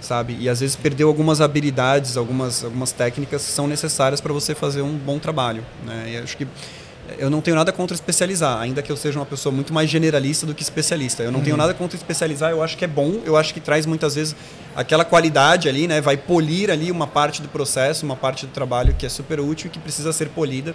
sabe? 0.00 0.36
E 0.38 0.48
às 0.48 0.60
vezes 0.60 0.76
perdeu 0.76 1.08
algumas 1.08 1.40
habilidades, 1.40 2.16
algumas, 2.16 2.64
algumas 2.64 2.92
técnicas 2.92 3.44
que 3.44 3.50
são 3.50 3.66
necessárias 3.66 4.20
para 4.20 4.32
você 4.32 4.54
fazer 4.54 4.82
um 4.82 4.96
bom 4.96 5.18
trabalho, 5.18 5.64
né? 5.84 6.12
E 6.12 6.16
acho 6.18 6.36
que 6.36 6.46
eu 7.18 7.28
não 7.30 7.40
tenho 7.40 7.56
nada 7.56 7.72
contra 7.72 7.94
especializar, 7.94 8.60
ainda 8.60 8.82
que 8.82 8.90
eu 8.90 8.96
seja 8.96 9.18
uma 9.18 9.26
pessoa 9.26 9.52
muito 9.54 9.72
mais 9.72 9.88
generalista 9.90 10.46
do 10.46 10.54
que 10.54 10.62
especialista. 10.62 11.22
Eu 11.22 11.30
não 11.30 11.38
Uhum. 11.38 11.44
tenho 11.44 11.56
nada 11.56 11.74
contra 11.74 11.96
especializar, 11.96 12.50
eu 12.50 12.62
acho 12.62 12.76
que 12.76 12.84
é 12.84 12.88
bom, 12.88 13.20
eu 13.24 13.36
acho 13.36 13.52
que 13.52 13.60
traz 13.60 13.86
muitas 13.86 14.14
vezes 14.14 14.34
aquela 14.74 15.04
qualidade 15.04 15.68
ali, 15.68 15.86
né? 15.86 16.00
Vai 16.00 16.16
polir 16.16 16.70
ali 16.70 16.90
uma 16.90 17.06
parte 17.06 17.40
do 17.40 17.48
processo, 17.48 18.04
uma 18.04 18.16
parte 18.16 18.46
do 18.46 18.52
trabalho 18.52 18.94
que 18.98 19.06
é 19.06 19.08
super 19.08 19.38
útil 19.40 19.68
e 19.68 19.70
que 19.70 19.78
precisa 19.78 20.12
ser 20.12 20.28
polida. 20.30 20.74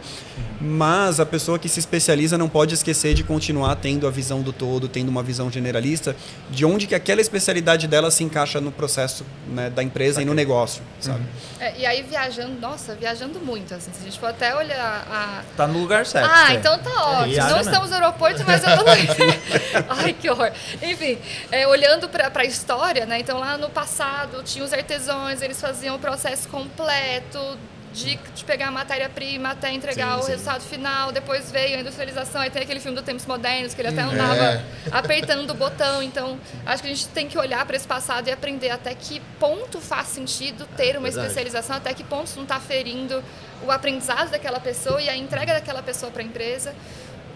Mas 0.61 1.19
a 1.19 1.25
pessoa 1.25 1.57
que 1.59 1.67
se 1.69 1.79
especializa 1.79 2.37
não 2.37 2.47
pode 2.49 2.73
esquecer 2.73 3.13
de 3.13 3.23
continuar 3.23 3.75
tendo 3.75 4.07
a 4.07 4.11
visão 4.11 4.41
do 4.41 4.51
todo, 4.53 4.87
tendo 4.87 5.09
uma 5.09 5.23
visão 5.23 5.51
generalista, 5.51 6.15
de 6.49 6.65
onde 6.65 6.87
que 6.87 6.95
aquela 6.95 7.21
especialidade 7.21 7.87
dela 7.87 8.09
se 8.11 8.23
encaixa 8.23 8.59
no 8.61 8.71
processo 8.71 9.25
né, 9.47 9.69
da 9.69 9.83
empresa 9.83 10.21
e 10.21 10.25
no 10.25 10.33
negócio, 10.33 10.81
sabe? 10.99 11.23
É, 11.59 11.79
e 11.79 11.85
aí 11.85 12.03
viajando, 12.03 12.59
nossa, 12.59 12.95
viajando 12.95 13.39
muito, 13.39 13.73
assim, 13.73 13.91
se 13.93 14.01
a 14.01 14.03
gente 14.05 14.19
for 14.19 14.27
até 14.27 14.55
olhar 14.55 15.07
a... 15.09 15.43
Tá 15.57 15.67
no 15.67 15.79
lugar 15.79 16.05
certo. 16.05 16.18
Ah, 16.25 16.47
Fê. 16.47 16.53
então 16.53 16.77
tá 16.79 17.05
ótimo. 17.05 17.25
viaja 17.33 17.49
Não 17.49 17.57
mesmo. 17.57 17.71
estamos 17.71 17.89
no 17.89 17.95
aeroporto, 17.95 18.43
mas 18.45 18.63
eu 18.63 18.77
tô... 18.77 18.85
Ai, 20.03 20.13
que 20.13 20.29
horror. 20.29 20.51
Enfim, 20.81 21.17
é, 21.51 21.67
olhando 21.67 22.07
para 22.09 22.31
a 22.33 22.45
história, 22.45 23.05
né? 23.05 23.19
Então 23.19 23.39
lá 23.39 23.57
no 23.57 23.69
passado 23.69 24.43
tinha 24.43 24.63
os 24.63 24.73
artesãos, 24.73 25.41
eles 25.41 25.59
faziam 25.59 25.95
o 25.95 25.99
processo 25.99 26.47
completo 26.49 27.39
de, 27.93 28.19
de 28.35 28.43
pegar 28.43 28.67
a 28.67 28.71
matéria-prima 28.71 29.49
até 29.49 29.71
entregar 29.71 30.13
Sim, 30.15 30.19
o 30.19 30.23
sim. 30.23 30.31
resultado 30.31 30.61
final. 30.61 31.11
Depois 31.11 31.51
veio 31.51 31.77
a 31.77 31.81
industrialização, 31.81 32.41
aí 32.41 32.49
tem 32.49 32.61
aquele 32.61 32.79
filme 32.79 32.95
do 32.95 33.03
Tempos 33.03 33.25
Modernos, 33.25 33.73
que 33.73 33.81
ele 33.81 33.89
até 33.89 34.01
andava 34.01 34.43
é. 34.45 34.63
apertando 34.91 35.49
o 35.49 35.53
botão. 35.53 36.03
Então, 36.03 36.37
acho 36.65 36.83
que 36.83 36.89
a 36.89 36.93
gente 36.93 37.07
tem 37.09 37.27
que 37.27 37.37
olhar 37.37 37.65
para 37.65 37.75
esse 37.75 37.87
passado 37.87 38.27
e 38.27 38.31
aprender 38.31 38.69
até 38.69 38.93
que 38.93 39.19
ponto 39.39 39.79
faz 39.81 40.07
sentido 40.07 40.67
ter 40.77 40.97
uma 40.97 41.03
Verdade. 41.03 41.27
especialização, 41.27 41.75
até 41.77 41.93
que 41.93 42.03
ponto 42.03 42.31
não 42.35 42.43
está 42.43 42.59
ferindo 42.59 43.23
o 43.65 43.71
aprendizado 43.71 44.29
daquela 44.29 44.59
pessoa 44.59 45.01
e 45.01 45.09
a 45.09 45.15
entrega 45.15 45.53
daquela 45.53 45.81
pessoa 45.81 46.11
para 46.11 46.21
a 46.21 46.25
empresa. 46.25 46.73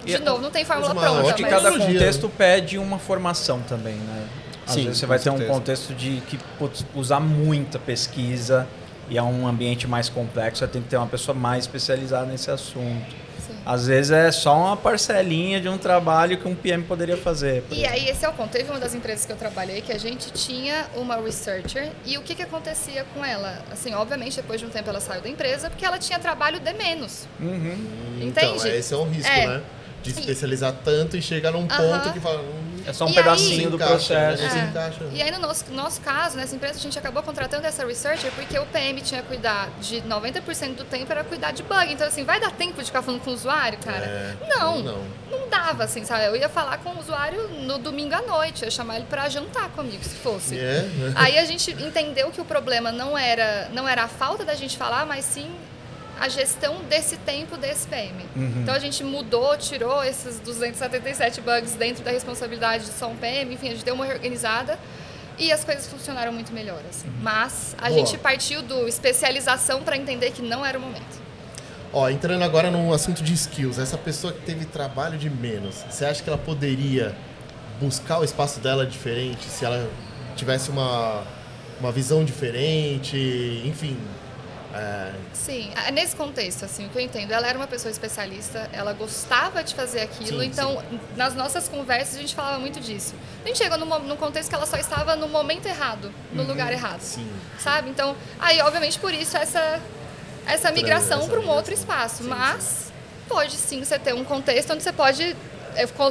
De 0.06 0.14
E- 0.14 0.20
novo, 0.20 0.42
não 0.42 0.52
tem 0.52 0.66
fórmula 0.66 0.94
pronta, 0.94 1.22
Acho 1.22 1.36
que 1.36 1.44
cada 1.46 1.72
contexto 1.72 2.30
pede 2.30 2.78
uma 2.78 3.00
formação 3.00 3.62
também, 3.62 3.96
né? 3.96 4.28
Às 4.66 4.74
Sim, 4.74 4.84
vezes 4.86 5.00
você 5.00 5.06
vai 5.06 5.20
ter 5.20 5.30
um 5.30 5.46
contexto 5.46 5.94
de 5.94 6.22
que 6.28 6.38
putz, 6.58 6.86
usar 6.96 7.20
muita 7.20 7.80
pesquisa 7.80 8.68
e 9.14 9.18
é 9.18 9.22
um 9.22 9.46
ambiente 9.48 9.88
mais 9.88 10.10
complexo, 10.10 10.68
tem 10.68 10.82
que 10.82 10.90
ter 10.90 10.98
uma 10.98 11.06
pessoa 11.06 11.36
mais 11.38 11.66
especializada 11.66 12.26
nesse 12.26 12.50
assunto. 12.50 13.06
Sim. 13.46 13.54
Às 13.64 13.86
vezes 13.86 14.10
é 14.10 14.32
só 14.32 14.58
uma 14.58 14.76
parcelinha 14.76 15.62
de 15.62 15.70
um 15.70 15.78
trabalho 15.78 16.36
que 16.40 16.48
um 16.48 16.56
PM 16.56 16.82
poderia 16.84 17.16
fazer. 17.16 17.62
por 17.62 17.76
E 17.78 17.82
exemplo. 17.82 17.94
aí, 17.96 18.10
esse 18.10 18.26
é 18.26 18.30
o 18.30 18.34
ponto. 18.34 18.50
Teve 18.50 18.72
uma 18.72 18.80
das 18.80 18.96
empresas 18.96 19.24
que 19.24 19.32
eu 19.32 19.36
trabalhei 19.36 19.82
que 19.82 19.92
a 19.92 20.00
gente 20.00 20.32
tinha 20.32 20.88
uma 20.96 21.16
researcher 21.18 21.92
e 22.08 22.18
o 22.18 22.22
que, 22.22 22.34
que 22.34 22.42
acontecia 22.42 23.06
com 23.14 23.24
ela? 23.24 23.64
Assim, 23.72 23.94
obviamente, 23.94 24.36
depois 24.38 24.60
de 24.60 24.66
um 24.66 24.70
tempo 24.70 24.90
ela 24.90 25.00
saiu 25.00 25.22
da 25.22 25.30
empresa 25.30 25.70
porque 25.70 25.86
ela 25.86 26.00
tinha 26.00 26.18
trabalho 26.18 26.60
de 26.60 26.74
menos. 26.74 27.28
Uhum. 27.40 27.78
Então, 28.20 28.56
Entende? 28.56 28.70
esse 28.76 28.94
é 28.96 28.98
um 28.98 29.08
risco, 29.08 29.32
É. 29.32 29.46
né? 29.48 29.62
De 30.02 30.10
especializar 30.10 30.74
tanto 30.84 31.16
e 31.16 31.22
chegar 31.22 31.52
num 31.52 31.68
ponto 31.68 31.82
Aham. 31.82 32.12
que 32.14 32.20
fala. 32.20 32.44
É 32.86 32.94
só 32.94 33.06
um 33.06 33.10
E 33.10 33.14
pedacinho 33.14 33.62
aí- 33.62 33.68
do 33.68 33.76
encaixa, 33.76 33.92
processo. 33.94 34.44
né? 34.44 34.62
É. 34.62 34.70
encaixa. 34.70 35.00
E 35.14 35.22
aí, 35.22 35.32
no 35.32 35.40
nosso, 35.40 35.66
nosso 35.72 36.02
caso, 36.02 36.36
nessa 36.38 36.56
empresa, 36.56 36.78
a 36.78 36.82
gente 36.82 36.98
acabou 37.00 37.24
contratando 37.24 37.66
essa 37.66 37.86
researcher 37.86 38.32
porque 38.34 38.58
o 38.60 38.66
PM 38.68 39.00
tinha 39.02 39.22
que 39.22 39.28
cuidar 39.28 39.70
de 39.82 40.02
90% 40.02 40.76
do 40.76 40.84
tempo 40.84 41.12
era 41.12 41.24
cuidar 41.24 41.52
de 41.52 41.64
bug. 41.64 41.92
Então, 41.92 42.08
assim, 42.08 42.24
vai 42.24 42.40
dar 42.40 42.52
tempo 42.52 42.80
de 42.80 42.86
ficar 42.86 43.02
falando 43.02 43.22
com 43.22 43.30
o 43.32 43.34
usuário, 43.34 43.78
cara? 43.80 44.06
É, 44.06 44.36
não, 44.58 44.80
não. 44.82 45.04
não 45.32 45.50
dava, 45.50 45.84
assim, 45.84 46.04
sabe? 46.06 46.26
Eu 46.26 46.36
ia 46.36 46.50
falar 46.50 46.78
com 46.80 46.90
o 46.92 47.00
usuário 47.00 47.48
no 47.62 47.78
domingo 47.78 48.16
à 48.16 48.22
noite, 48.22 48.64
eu 48.64 48.68
ia 48.68 48.72
chamar 48.72 48.98
ele 48.98 49.06
pra 49.10 49.30
jantar 49.30 49.70
comigo, 49.70 50.04
se 50.04 50.16
fosse. 50.16 50.58
É, 50.58 50.82
né? 50.82 51.14
Aí 51.16 51.38
a 51.38 51.46
gente 51.46 51.72
entendeu 51.72 52.32
que 52.32 52.42
o 52.42 52.46
problema 52.46 52.92
não 52.92 53.18
era, 53.18 53.70
não 53.74 53.88
era 53.88 54.04
a 54.04 54.08
falta 54.08 54.44
da 54.46 54.56
gente 54.56 54.78
falar, 54.78 55.06
mas 55.06 55.26
sim 55.26 55.50
a 56.24 56.30
gestão 56.30 56.82
desse 56.90 57.18
tempo 57.18 57.58
desse 57.58 57.86
PM. 57.86 58.14
Então 58.62 58.74
a 58.74 58.80
gente 58.80 59.04
mudou, 59.04 59.58
tirou 59.58 60.02
esses 60.02 60.40
277 60.40 61.42
bugs 61.42 61.74
dentro 61.74 62.02
da 62.02 62.12
responsabilidade 62.12 62.86
de 62.86 62.92
só 62.94 63.08
um 63.10 63.16
PM, 63.18 63.54
enfim, 63.54 63.68
a 63.68 63.72
gente 63.72 63.84
deu 63.84 63.94
uma 63.94 64.06
reorganizada 64.06 64.80
e 65.38 65.52
as 65.52 65.66
coisas 65.66 65.86
funcionaram 65.86 66.32
muito 66.32 66.54
melhor. 66.54 66.80
assim. 66.90 67.10
Mas 67.22 67.76
a 67.78 67.90
Boa. 67.90 68.00
gente 68.00 68.18
partiu 68.18 68.62
do 68.62 68.88
especialização 68.88 69.84
para 69.84 69.98
entender 69.98 70.32
que 70.32 70.42
não 70.42 70.66
era 70.66 70.78
o 70.78 70.82
momento. 70.82 71.22
Ó, 71.92 72.10
entrando 72.10 72.42
agora 72.42 72.72
num 72.72 72.94
assunto 72.94 73.22
de 73.22 73.34
skills, 73.34 73.78
essa 73.78 73.98
pessoa 73.98 74.32
que 74.32 74.42
teve 74.44 74.64
trabalho 74.64 75.18
de 75.18 75.30
menos, 75.30 75.84
você 75.90 76.06
acha 76.06 76.24
que 76.24 76.30
ela 76.30 76.40
poderia 76.40 77.14
buscar 77.82 78.20
o 78.20 78.24
espaço 78.24 78.62
dela 78.62 78.86
diferente 78.86 79.44
se 79.44 79.66
ela 79.66 79.90
tivesse 80.38 80.70
uma, 80.70 81.22
uma 81.82 81.92
visão 81.92 82.24
diferente, 82.24 83.62
enfim. 83.66 83.98
É, 84.74 85.14
Sim, 85.34 85.72
nesse 85.94 86.16
contexto, 86.16 86.66
assim, 86.66 86.86
o 86.88 86.90
que 86.90 86.98
eu 86.98 87.02
entendo, 87.02 87.32
ela 87.32 87.48
era 87.48 87.58
uma 87.58 87.68
pessoa 87.68 87.92
especialista, 87.92 88.70
ela 88.74 88.92
gostava 88.94 89.64
de 89.64 89.76
fazer 89.76 90.02
aquilo, 90.02 90.42
Sim, 90.42 90.48
então 90.48 90.84
nas 91.16 91.36
nossas 91.36 91.70
conversas 91.70 92.16
a 92.16 92.22
gente 92.22 92.34
falava 92.34 92.58
muito 92.58 92.80
disso. 92.80 93.14
A 93.44 93.48
gente 93.48 93.58
chegou 93.58 93.78
num, 93.78 94.00
num 94.00 94.18
contexto 94.18 94.50
que 94.50 94.56
ela 94.56 94.66
só 94.66 94.78
estava 94.78 95.16
no 95.16 95.28
momento 95.28 95.68
errado, 95.68 96.12
no 96.32 96.44
lugar 96.44 96.72
errado, 96.72 97.02
sim. 97.02 97.30
sabe? 97.60 97.90
Então, 97.90 98.16
aí 98.40 98.62
obviamente 98.62 98.98
por 98.98 99.14
isso 99.14 99.38
essa, 99.38 99.80
essa 100.48 100.72
migração 100.72 101.28
para 101.30 101.40
um 101.40 101.48
outro 101.50 101.74
espaço, 101.74 102.24
mas 102.24 102.92
pode 103.28 103.54
sim 103.54 103.84
você 103.84 104.00
ter 104.00 104.14
um 104.14 104.24
contexto 104.24 104.74
onde 104.74 104.82
você 104.82 104.92
pode 104.92 105.36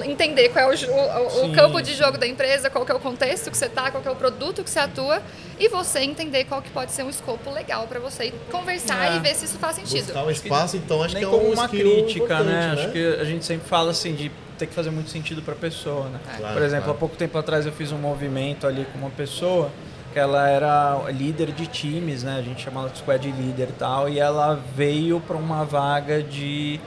entender 0.04 0.48
qual 0.50 0.72
é 0.72 0.74
o, 0.74 0.90
o- 0.90 1.46
o 1.50 1.52
campo 1.54 1.80
de 1.80 1.94
jogo 1.94 2.18
da 2.18 2.26
empresa, 2.26 2.68
qual 2.70 2.84
que 2.84 2.92
é 2.92 2.94
o 2.94 3.00
contexto 3.00 3.50
que 3.50 3.56
você 3.56 3.66
está, 3.66 3.90
qual 3.90 4.02
que 4.02 4.08
é 4.08 4.12
o 4.12 4.16
produto 4.16 4.62
que 4.64 4.70
você 4.70 4.78
atua 4.80 5.22
e 5.58 5.68
você 5.68 6.00
entender 6.00 6.44
qual 6.44 6.60
que 6.62 6.70
pode 6.70 6.92
ser 6.92 7.02
um 7.04 7.10
escopo 7.10 7.50
legal 7.50 7.86
para 7.86 8.00
você 8.00 8.26
e 8.26 8.32
conversar 8.50 9.12
É. 9.12 9.16
e 9.16 9.20
ver 9.20 9.34
se 9.34 9.44
isso 9.44 9.58
faz 9.58 9.76
sentido. 9.76 10.06
Buscar 10.06 10.24
o 10.24 10.30
espaço, 10.30 10.76
então 10.76 11.02
acho 11.02 11.14
Nem 11.14 11.22
que 11.24 11.28
é 11.28 11.32
como 11.32 11.48
um 11.48 11.52
uma 11.52 11.64
skill 11.66 11.80
crítica, 12.04 12.40
né? 12.42 12.52
importante, 12.70 12.80
Acho 12.82 12.92
que 12.92 13.20
a 13.20 13.24
gente 13.24 13.44
sempre 13.44 13.68
fala 13.68 13.90
assim 13.90 14.14
de 14.14 14.30
ter 14.58 14.66
que 14.66 14.74
fazer 14.74 14.90
muito 14.90 15.10
sentido 15.10 15.42
para 15.42 15.54
a 15.54 15.56
pessoa, 15.56 16.08
né? 16.08 16.20
Claro, 16.38 16.54
Por 16.54 16.62
exemplo, 16.62 16.84
claro. 16.84 16.96
há 16.96 17.00
pouco 17.00 17.16
tempo 17.16 17.36
atrás 17.38 17.66
eu 17.66 17.72
fiz 17.72 17.90
um 17.92 17.98
movimento 17.98 18.66
ali 18.66 18.86
com 18.92 18.98
uma 18.98 19.10
pessoa 19.10 19.70
que 20.12 20.18
ela 20.18 20.46
era 20.48 21.10
líder 21.10 21.52
de 21.52 21.66
times, 21.66 22.22
né? 22.22 22.36
A 22.38 22.42
gente 22.42 22.62
chama 22.62 22.80
ela 22.82 22.90
de 22.90 22.98
squad 22.98 23.26
leader 23.32 23.68
e 23.70 23.72
tal, 23.72 24.08
e 24.10 24.20
ela 24.20 24.60
veio 24.76 25.20
para 25.20 25.36
uma 25.36 25.64
vaga 25.64 26.22
de 26.22 26.78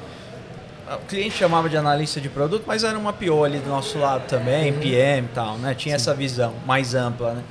o 0.93 1.06
cliente 1.08 1.36
chamava 1.36 1.67
de 1.67 1.76
analista 1.76 2.21
de 2.21 2.30
produto, 2.30 2.63
mas 2.67 2.84
era 2.84 2.98
uma 2.98 3.12
PO 3.12 3.43
ali 3.43 3.60
do 3.60 3.69
nosso 3.69 3.98
lado 3.98 4.28
também, 4.28 4.71
PM 4.74 5.28
e 5.28 5.34
tal, 5.34 5.58
né? 5.58 5.74
Tinha 5.74 5.95
essa 5.95 6.13
visão 6.13 6.54
mais 6.65 6.93
ampla, 6.93 7.34
né? 7.34 7.43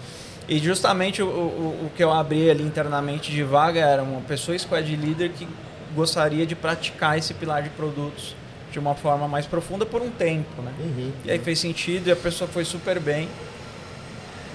E 0.49 0.59
justamente 0.59 1.23
o, 1.23 1.27
o, 1.27 1.87
o 1.87 1.91
que 1.97 2.05
eu 2.05 2.13
abri 2.13 2.51
ali 2.51 2.63
internamente 2.63 3.33
de 3.33 3.43
vaga 3.43 3.81
era 3.81 4.03
uma 4.03 4.21
pessoa 4.21 4.57
squad 4.59 4.95
leader 4.95 5.31
que 5.31 5.49
gostaria 5.95 6.47
de 6.47 6.55
praticar 6.55 7.17
esse 7.17 7.33
pilar 7.33 7.63
de 7.63 7.71
produtos 7.71 8.37
de 8.71 8.79
uma 8.79 8.95
forma 8.95 9.27
mais 9.27 9.47
profunda 9.47 9.87
por 9.87 10.03
um 10.03 10.11
tempo, 10.11 10.61
né? 10.61 10.73
Uhum. 10.79 11.13
E 11.25 11.31
aí 11.31 11.39
fez 11.39 11.59
sentido 11.59 12.09
e 12.09 12.13
a 12.13 12.17
pessoa 12.17 12.49
foi 12.49 12.65
super 12.65 13.01
bem. 13.01 13.29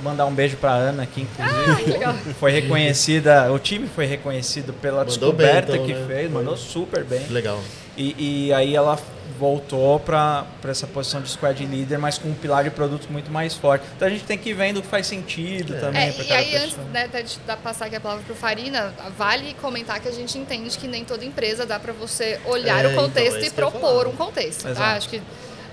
Mandar 0.03 0.25
um 0.25 0.33
beijo 0.33 0.55
pra 0.57 0.71
Ana 0.71 1.03
aqui, 1.03 1.21
inclusive. 1.21 1.71
Ah, 1.71 1.75
que 1.75 1.91
legal. 1.91 2.13
Foi 2.39 2.51
reconhecida, 2.51 3.51
o 3.51 3.59
time 3.59 3.87
foi 3.87 4.05
reconhecido 4.05 4.73
pela 4.73 4.99
Mandou 4.99 5.13
descoberta 5.13 5.73
bem, 5.73 5.83
então, 5.83 5.87
que 5.87 5.93
né? 5.93 6.05
fez, 6.07 6.31
mandou 6.31 6.55
super 6.55 7.03
bem. 7.03 7.25
Legal. 7.29 7.59
E, 7.99 8.47
e 8.47 8.53
aí 8.53 8.75
ela 8.75 8.97
voltou 9.37 9.99
para 9.99 10.45
essa 10.67 10.87
posição 10.87 11.21
de 11.21 11.29
squad 11.29 11.65
leader, 11.65 11.99
mas 11.99 12.17
com 12.17 12.29
um 12.29 12.33
pilar 12.33 12.63
de 12.63 12.69
produtos 12.69 13.07
muito 13.09 13.29
mais 13.31 13.53
forte. 13.55 13.85
Então 13.95 14.07
a 14.07 14.11
gente 14.11 14.23
tem 14.23 14.37
que 14.37 14.49
ir 14.49 14.53
vendo 14.53 14.77
o 14.77 14.81
que 14.81 14.87
faz 14.87 15.05
sentido 15.07 15.75
É. 15.75 15.79
também 15.79 16.01
É, 16.01 16.05
e 16.05 16.33
aí, 16.33 16.45
pessoa. 16.45 16.63
antes 16.63 16.77
né, 16.91 17.03
até 17.05 17.21
de 17.21 17.39
dar, 17.45 17.57
passar 17.57 17.85
aqui 17.85 17.95
a 17.95 18.01
palavra 18.01 18.23
para 18.25 18.33
o 18.33 18.35
Farina, 18.35 18.93
vale 19.17 19.53
comentar 19.61 19.99
que 19.99 20.07
a 20.07 20.11
gente 20.11 20.37
entende 20.37 20.77
que 20.77 20.87
nem 20.87 21.03
toda 21.05 21.23
empresa 21.23 21.65
dá 21.65 21.77
para 21.79 21.93
você 21.93 22.39
olhar 22.45 22.83
É, 22.83 22.87
o 22.89 22.95
contexto 22.95 23.37
então, 23.37 23.43
é 23.43 23.47
e 23.47 23.51
propor 23.51 24.07
um 24.07 24.13
contexto. 24.15 24.63
Tá? 24.63 24.69
Exato. 24.71 24.97
Acho 24.97 25.09
que, 25.09 25.21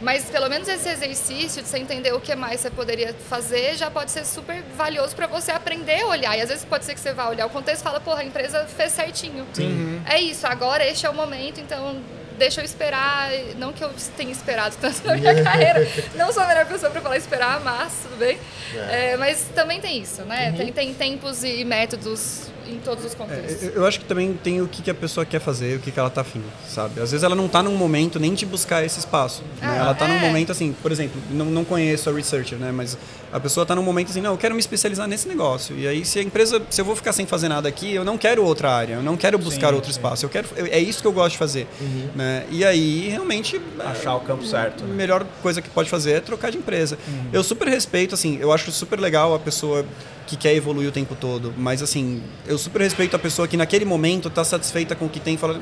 mas 0.01 0.27
pelo 0.27 0.49
menos 0.49 0.69
esse 0.69 0.89
exercício 0.89 1.63
de 1.63 1.69
você 1.69 1.79
entender 1.79 2.13
o 2.13 2.21
que 2.21 2.35
mais 2.35 2.61
você 2.61 2.71
poderia 2.71 3.15
fazer 3.29 3.77
já 3.77 3.91
pode 3.91 4.11
ser 4.11 4.25
super 4.25 4.63
valioso 4.77 5.15
para 5.17 5.27
você 5.27 5.51
aprender 5.51 6.03
a 6.03 6.07
olhar. 6.07 6.37
E 6.37 6.41
às 6.41 6.49
vezes 6.49 6.65
pode 6.65 6.85
ser 6.85 6.95
que 6.95 7.01
você 7.01 7.13
vá 7.13 7.29
olhar 7.29 7.47
o 7.47 7.51
contexto 7.51 7.81
e 7.81 7.85
fala, 7.85 8.01
porra, 8.01 8.21
a 8.21 8.25
empresa 8.25 8.65
fez 8.65 8.93
certinho. 8.93 9.47
Uhum. 9.59 10.03
É 10.07 10.21
isso, 10.21 10.47
agora 10.47 10.85
este 10.85 11.07
é 11.07 11.11
o 11.11 11.15
momento, 11.15 11.61
então 11.61 12.01
deixa 12.37 12.61
eu 12.61 12.65
esperar. 12.65 13.31
Não 13.57 13.73
que 13.73 13.83
eu 13.83 13.91
tenha 14.17 14.31
esperado 14.31 14.77
tanto 14.81 15.07
na 15.07 15.15
minha 15.17 15.35
carreira. 15.43 15.87
Não 16.15 16.33
sou 16.33 16.43
a 16.43 16.47
melhor 16.47 16.67
pessoa 16.67 16.91
para 16.91 17.01
falar 17.01 17.17
esperar, 17.17 17.61
mas 17.61 17.93
tudo 18.03 18.17
bem. 18.17 18.39
É. 18.75 19.13
É, 19.13 19.17
mas 19.17 19.47
também 19.55 19.81
tem 19.81 20.01
isso, 20.01 20.23
né? 20.23 20.53
Tem, 20.57 20.73
tem 20.73 20.95
tempos 20.95 21.43
e 21.43 21.65
métodos 21.65 22.51
em 22.69 22.79
todos 22.79 23.05
os 23.05 23.13
É, 23.13 23.17
contextos. 23.17 23.63
eu- 23.63 23.73
eu 23.73 23.87
acho 23.87 23.99
que 24.01 24.05
também 24.07 24.33
tem 24.35 24.61
o 24.61 24.67
que, 24.69 24.83
que 24.83 24.91
a 24.91 24.95
pessoa 24.95 25.25
quer 25.25 25.41
fazer, 25.41 25.77
o 25.77 25.81
que, 25.81 25.91
que 25.91 25.99
ela 26.01 26.11
tá 26.11 26.21
afim, 26.23 26.43
sabe? 26.69 27.01
Às 27.01 27.11
vezes 27.13 27.23
ela 27.23 27.35
não 27.35 27.49
tá 27.49 27.63
num 27.63 27.75
momento 27.77 28.19
nem 28.19 28.35
de 28.35 28.45
buscar 28.47 28.85
esse 28.85 28.99
espaço. 28.99 29.43
né? 29.61 29.69
Ah, 29.71 29.77
Ela 29.77 29.95
tá 29.95 30.07
num 30.09 30.17
é. 30.17 30.21
momento 30.21 30.53
assim, 30.53 30.75
por 30.83 30.91
exemplo, 30.93 31.21
não, 31.31 31.47
não 31.47 31.65
conheço 31.65 32.09
a 32.11 32.13
researcher, 32.13 32.59
né? 32.59 32.73
Mas 32.73 32.97
a 33.33 33.39
pessoa 33.41 33.65
tá 33.67 33.75
num 33.75 33.83
momento 33.83 34.11
assim, 34.11 34.21
não, 34.21 34.33
eu 34.33 34.39
quero 34.39 34.55
me 34.55 34.61
especializar 34.61 35.07
nesse 35.07 35.29
negócio. 35.29 35.77
E 35.79 35.87
aí, 35.87 36.05
se 36.05 36.19
a 36.19 36.23
empresa, 36.23 36.61
se 36.71 36.81
eu 36.81 36.85
vou 36.85 36.97
ficar 36.97 37.13
sem 37.13 37.27
fazer 37.27 37.49
nada 37.49 37.69
aqui, 37.69 37.93
eu 37.95 38.05
não 38.05 38.17
quero 38.19 38.45
outra 38.45 38.71
área, 38.71 38.95
eu 38.95 39.03
não 39.03 39.17
quero 39.17 39.39
buscar 39.39 39.69
Sim, 39.69 39.75
outro 39.75 39.93
sim. 39.93 39.99
espaço. 39.99 40.25
Eu 40.25 40.31
quero, 40.31 40.49
eu- 40.57 40.67
é 40.67 40.79
isso 40.79 41.01
que 41.01 41.07
eu 41.07 41.13
gosto 41.13 41.33
de 41.33 41.39
fazer. 41.39 41.67
Né? 42.15 42.45
E 42.51 42.65
aí, 42.65 43.09
realmente. 43.09 43.61
Achar 43.79 44.15
o 44.17 44.21
campo 44.21 44.45
certo. 44.45 44.85
A 44.85 44.87
né? 44.87 44.95
melhor 44.95 45.25
coisa 45.43 45.61
que 45.63 45.69
pode 45.71 45.89
fazer 45.91 46.13
é 46.13 46.21
trocar 46.21 46.51
de 46.51 46.59
empresa. 46.59 46.99
Eu 47.33 47.43
super 47.45 47.69
respeito, 47.69 48.15
assim, 48.15 48.39
eu 48.41 48.53
acho 48.53 48.71
super 48.73 48.99
legal 48.99 49.35
a 49.35 49.39
pessoa 49.39 49.85
que 50.27 50.37
quer 50.37 50.55
evoluir 50.55 50.89
o 50.89 50.93
tempo 50.93 51.15
todo, 51.15 51.55
mas 51.57 51.83
assim, 51.83 52.23
eu 52.47 52.59
super 52.59 52.81
respeito 52.83 53.15
a 53.15 53.19
pessoa 53.19 53.47
que 53.47 53.57
naquele 53.57 53.85
momento 53.85 54.29
está 54.29 54.43
satisfeita 54.45 54.95
com 54.97 55.05
o 55.05 55.09
que 55.09 55.21
tem 55.21 55.35
e 55.35 55.39
fala, 55.39 55.61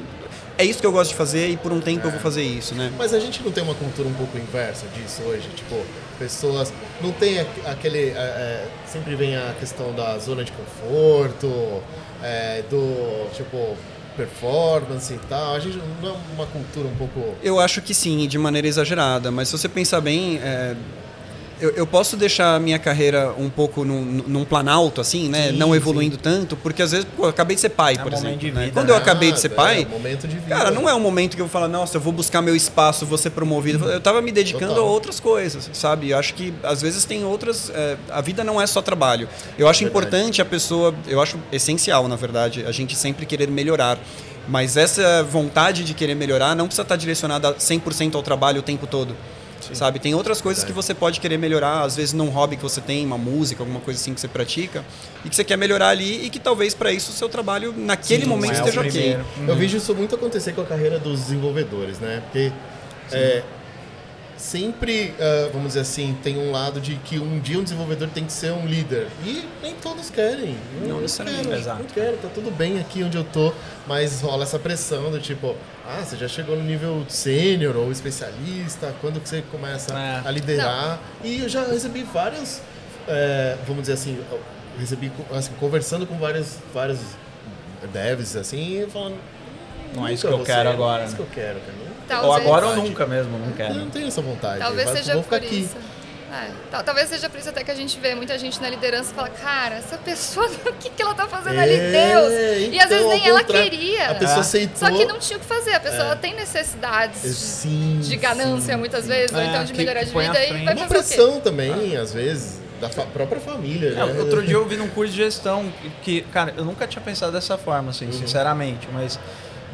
é 0.56 0.64
isso 0.64 0.78
que 0.80 0.86
eu 0.86 0.92
gosto 0.92 1.10
de 1.10 1.16
fazer 1.16 1.50
e 1.50 1.56
por 1.56 1.70
um 1.72 1.80
tempo 1.80 2.06
eu 2.06 2.10
vou 2.10 2.20
fazer 2.20 2.42
isso, 2.42 2.74
né? 2.74 2.92
Mas 2.96 3.12
a 3.12 3.20
gente 3.20 3.42
não 3.42 3.50
tem 3.52 3.62
uma 3.62 3.74
cultura 3.74 4.08
um 4.08 4.14
pouco 4.14 4.38
inversa 4.38 4.86
disso 4.94 5.20
hoje? 5.22 5.48
Tipo, 5.54 5.76
pessoas. 6.18 6.72
Não 7.02 7.10
tem 7.12 7.40
aqu- 7.40 7.66
aquele. 7.66 8.10
é, 8.10 8.12
é, 8.12 8.68
sempre 8.86 9.14
vem 9.16 9.36
a 9.36 9.52
questão 9.58 9.92
da 9.92 10.16
zona 10.18 10.44
de 10.44 10.52
conforto, 10.52 11.82
é, 12.22 12.62
do. 12.70 13.28
Tipo, 13.34 13.76
performance 14.16 15.12
e 15.12 15.18
tal. 15.28 15.54
A 15.54 15.58
gente 15.58 15.76
não 16.00 16.10
é 16.10 16.14
uma 16.36 16.46
cultura 16.46 16.86
um 16.88 16.94
pouco. 16.94 17.34
Eu 17.42 17.58
acho 17.58 17.82
que 17.82 17.92
sim, 17.92 18.26
de 18.28 18.38
maneira 18.38 18.66
exagerada, 18.68 19.30
mas 19.30 19.48
se 19.48 19.58
você 19.58 19.68
pensar 19.68 20.00
bem, 20.00 20.38
é, 20.42 20.74
eu, 21.64 21.70
eu 21.76 21.86
posso 21.86 22.16
deixar 22.16 22.54
a 22.54 22.60
minha 22.60 22.78
carreira 22.78 23.32
um 23.38 23.48
pouco 23.48 23.84
num, 23.84 24.02
num 24.02 24.44
planalto, 24.44 25.00
assim, 25.00 25.28
né? 25.28 25.48
Sim, 25.48 25.56
não 25.56 25.74
evoluindo 25.74 26.16
tanto, 26.18 26.56
porque 26.56 26.82
às 26.82 26.90
vezes, 26.92 27.06
pô, 27.16 27.24
eu 27.24 27.30
acabei 27.30 27.54
de 27.54 27.60
ser 27.62 27.70
pai, 27.70 27.94
É 27.94 27.98
por 27.98 28.12
exemplo. 28.12 28.30
né? 28.52 28.64
vida, 28.64 28.70
Quando 28.72 28.90
eu 28.90 28.94
né? 28.94 29.00
acabei 29.00 29.32
de 29.32 29.40
ser 29.40 29.50
Ah, 29.52 29.54
pai, 29.54 29.82
é, 29.82 29.84
momento 29.86 30.28
de. 30.28 30.36
Cara, 30.42 30.70
não 30.70 30.88
é 30.88 30.94
um 30.94 31.00
momento 31.00 31.34
que 31.36 31.40
eu 31.40 31.46
vou 31.46 31.52
falar, 31.52 31.68
nossa, 31.68 31.96
eu 31.96 32.00
vou 32.00 32.12
buscar 32.12 32.42
meu 32.42 32.54
espaço, 32.54 33.06
vou 33.06 33.16
ser 33.16 33.30
promovido. 33.30 33.84
Eu 33.90 34.00
tava 34.00 34.20
me 34.20 34.30
dedicando 34.30 34.74
Total. 34.74 34.86
a 34.86 34.90
outras 34.90 35.18
coisas, 35.18 35.70
sabe? 35.72 36.10
Eu 36.10 36.18
acho 36.18 36.34
que 36.34 36.52
às 36.62 36.82
vezes 36.82 37.04
tem 37.04 37.24
outras. 37.24 37.70
é, 37.74 37.96
a 38.10 38.20
vida 38.20 38.44
não 38.44 38.60
é 38.60 38.66
só 38.66 38.82
trabalho. 38.82 39.26
Eu 39.58 39.66
acho 39.68 39.80
Verdade. 39.80 40.06
importante 40.06 40.42
a 40.42 40.44
pessoa, 40.44 40.94
eu 41.08 41.20
acho 41.22 41.38
essencial, 41.50 42.06
na 42.08 42.16
verdade, 42.16 42.64
a 42.66 42.72
gente 42.72 42.94
sempre 42.94 43.24
querer 43.24 43.48
melhorar. 43.48 43.98
Mas 44.46 44.76
essa 44.76 45.22
vontade 45.22 45.84
de 45.84 45.94
querer 45.94 46.14
melhorar 46.14 46.54
não 46.54 46.66
precisa 46.66 46.82
estar 46.82 46.96
direcionada 46.96 47.54
100% 47.54 48.14
ao 48.14 48.22
trabalho 48.22 48.58
o 48.60 48.62
tempo 48.62 48.86
todo. 48.86 49.16
Sabe? 49.72 49.98
Tem 49.98 50.14
outras 50.14 50.40
coisas 50.40 50.64
que 50.64 50.72
você 50.72 50.92
pode 50.92 51.20
querer 51.20 51.38
melhorar, 51.38 51.82
às 51.82 51.96
vezes 51.96 52.12
num 52.12 52.28
hobby 52.28 52.56
que 52.56 52.62
você 52.62 52.80
tem, 52.80 53.04
uma 53.06 53.16
música, 53.16 53.62
alguma 53.62 53.80
coisa 53.80 54.00
assim 54.00 54.12
que 54.12 54.20
você 54.20 54.28
pratica, 54.28 54.84
e 55.24 55.28
que 55.28 55.36
você 55.36 55.44
quer 55.44 55.56
melhorar 55.56 55.88
ali 55.88 56.26
e 56.26 56.30
que 56.30 56.38
talvez 56.38 56.74
para 56.74 56.92
isso 56.92 57.10
o 57.10 57.14
seu 57.14 57.28
trabalho 57.28 57.74
naquele 57.76 58.24
Sim, 58.24 58.28
momento 58.28 58.54
é 58.54 58.56
o 58.56 58.58
esteja 58.60 58.80
ok. 58.80 58.90
primeiro. 58.90 59.24
Eu 59.46 59.56
vejo 59.56 59.76
isso 59.76 59.94
muito 59.94 60.14
acontecer 60.14 60.52
com 60.52 60.60
a 60.60 60.66
carreira 60.66 60.98
dos 60.98 61.20
desenvolvedores, 61.20 61.98
né? 61.98 62.22
Porque 62.24 62.52
é, 63.12 63.42
sempre, 64.36 65.14
ah, 65.20 65.48
vamos 65.52 65.68
dizer 65.68 65.80
assim, 65.80 66.16
tem 66.22 66.36
um 66.38 66.50
lado 66.50 66.80
de 66.80 66.96
que 66.96 67.18
um 67.18 67.38
dia 67.40 67.58
um 67.58 67.62
desenvolvedor 67.62 68.08
tem 68.08 68.24
que 68.24 68.32
ser 68.32 68.52
um 68.52 68.66
líder. 68.66 69.06
E 69.24 69.44
nem 69.62 69.74
todos 69.74 70.10
querem. 70.10 70.56
Eu 70.82 70.88
Não 70.88 71.00
necessariamente, 71.00 71.48
quero, 71.48 71.60
exato. 71.60 71.78
Não 71.82 71.88
quero, 71.90 72.16
tá 72.18 72.28
tudo 72.34 72.50
bem 72.50 72.78
aqui 72.78 73.02
onde 73.02 73.16
eu 73.16 73.24
tô, 73.24 73.52
mas 73.86 74.20
rola 74.20 74.42
essa 74.44 74.58
pressão 74.58 75.10
do 75.10 75.20
tipo, 75.20 75.54
ah, 75.86 76.02
você 76.04 76.16
já 76.16 76.28
chegou 76.28 76.56
no 76.56 76.62
nível 76.64 77.04
sênior 77.08 77.76
ou 77.76 77.90
especialista, 77.92 78.94
quando 79.00 79.20
que 79.20 79.28
você 79.28 79.42
começa 79.50 79.94
É. 79.94 80.22
a 80.26 80.30
liderar? 80.30 80.98
E 81.22 81.40
eu 81.42 81.48
já 81.48 81.64
recebi 81.66 82.02
vários, 82.02 82.60
é, 83.08 83.56
vamos 83.66 83.82
dizer 83.82 83.94
assim, 83.94 84.18
recebi 84.78 85.10
assim, 85.32 85.52
conversando 85.60 86.06
com 86.06 86.16
vários, 86.18 86.56
vários 86.72 86.98
devs 87.92 88.34
assim, 88.36 88.86
falando. 88.92 89.16
Não 89.94 90.08
é 90.08 90.12
isso 90.14 90.26
"Nunca 90.26 90.44
que 90.44 90.50
eu 90.50 90.54
quero 90.56 90.70
agora, 90.70 90.98
Não 90.98 91.02
é 91.04 91.06
isso 91.06 91.12
né?" 91.12 91.24
que 91.30 91.38
eu 91.38 91.44
quero, 91.44 91.60
cara. 91.60 91.83
Talvez, 92.08 92.28
Ou 92.28 92.34
agora 92.34 92.66
ou 92.68 92.76
nunca 92.76 93.06
mesmo, 93.06 93.38
não 93.38 93.48
Eu 93.48 93.52
quero. 93.56 93.74
não 93.74 93.90
tenho 93.90 94.06
essa 94.08 94.20
vontade. 94.22 94.58
Talvez 94.60 94.90
seja 94.90 95.16
por 95.16 95.34
aqui. 95.34 95.60
isso. 95.62 95.76
É, 96.32 96.50
tal- 96.68 96.82
talvez 96.82 97.08
seja 97.08 97.30
por 97.30 97.38
isso 97.38 97.48
até 97.48 97.62
que 97.62 97.70
a 97.70 97.74
gente 97.76 97.96
vê 98.00 98.12
muita 98.16 98.36
gente 98.36 98.60
na 98.60 98.68
liderança 98.68 99.12
e 99.12 99.14
fala, 99.14 99.28
cara, 99.28 99.76
essa 99.76 99.96
pessoa, 99.96 100.48
o 100.66 100.72
que, 100.72 100.90
que 100.90 101.00
ela 101.00 101.14
tá 101.14 101.28
fazendo 101.28 101.60
ali, 101.60 101.74
É, 101.74 101.90
Deus? 101.92 102.32
e 102.74 102.80
às 102.80 102.86
então, 102.86 102.88
vezes 102.88 103.06
nem 103.22 103.28
ela 103.28 103.44
queria. 103.44 104.10
A 104.10 104.14
pessoa 104.16 104.38
É. 104.38 104.40
aceitou. 104.40 104.76
Só 104.76 104.90
que 104.90 105.04
não 105.04 105.18
tinha 105.20 105.36
o 105.36 105.40
que 105.40 105.46
fazer. 105.46 105.74
A 105.74 105.80
pessoa 105.80 106.02
ela 106.02 106.16
tem 106.16 106.34
necessidades 106.34 107.20
Sim, 107.36 108.00
de 108.02 108.16
ganância 108.16 108.76
muitas 108.76 109.06
vezes, 109.06 109.32
ou 109.32 109.40
É, 109.40 109.46
então 109.46 109.64
de 109.64 109.72
que- 109.72 109.78
melhorar 109.78 110.00
que 110.00 110.06
de 110.06 110.12
vida 110.12 110.44
e 110.44 110.52
vai 110.52 110.60
Uma 110.62 110.66
fazer 110.72 110.82
o 110.82 110.88
quê? 110.88 110.94
pressão 110.94 111.40
também, 111.40 111.96
às 111.96 112.12
vezes, 112.12 112.60
da 112.80 112.88
fa- 112.88 113.06
própria 113.06 113.40
família. 113.40 113.90
É, 113.90 113.92
né? 113.94 114.04
outro 114.20 114.42
dia 114.42 114.54
eu 114.56 114.66
vi 114.66 114.76
num 114.76 114.88
curso 114.88 115.12
de 115.12 115.18
gestão 115.18 115.72
que, 116.02 116.22
cara, 116.32 116.52
eu 116.56 116.64
nunca 116.64 116.84
tinha 116.88 117.00
pensado 117.02 117.30
dessa 117.30 117.56
forma, 117.56 117.90
assim, 117.90 118.10
sinceramente, 118.10 118.88
mas 118.92 119.20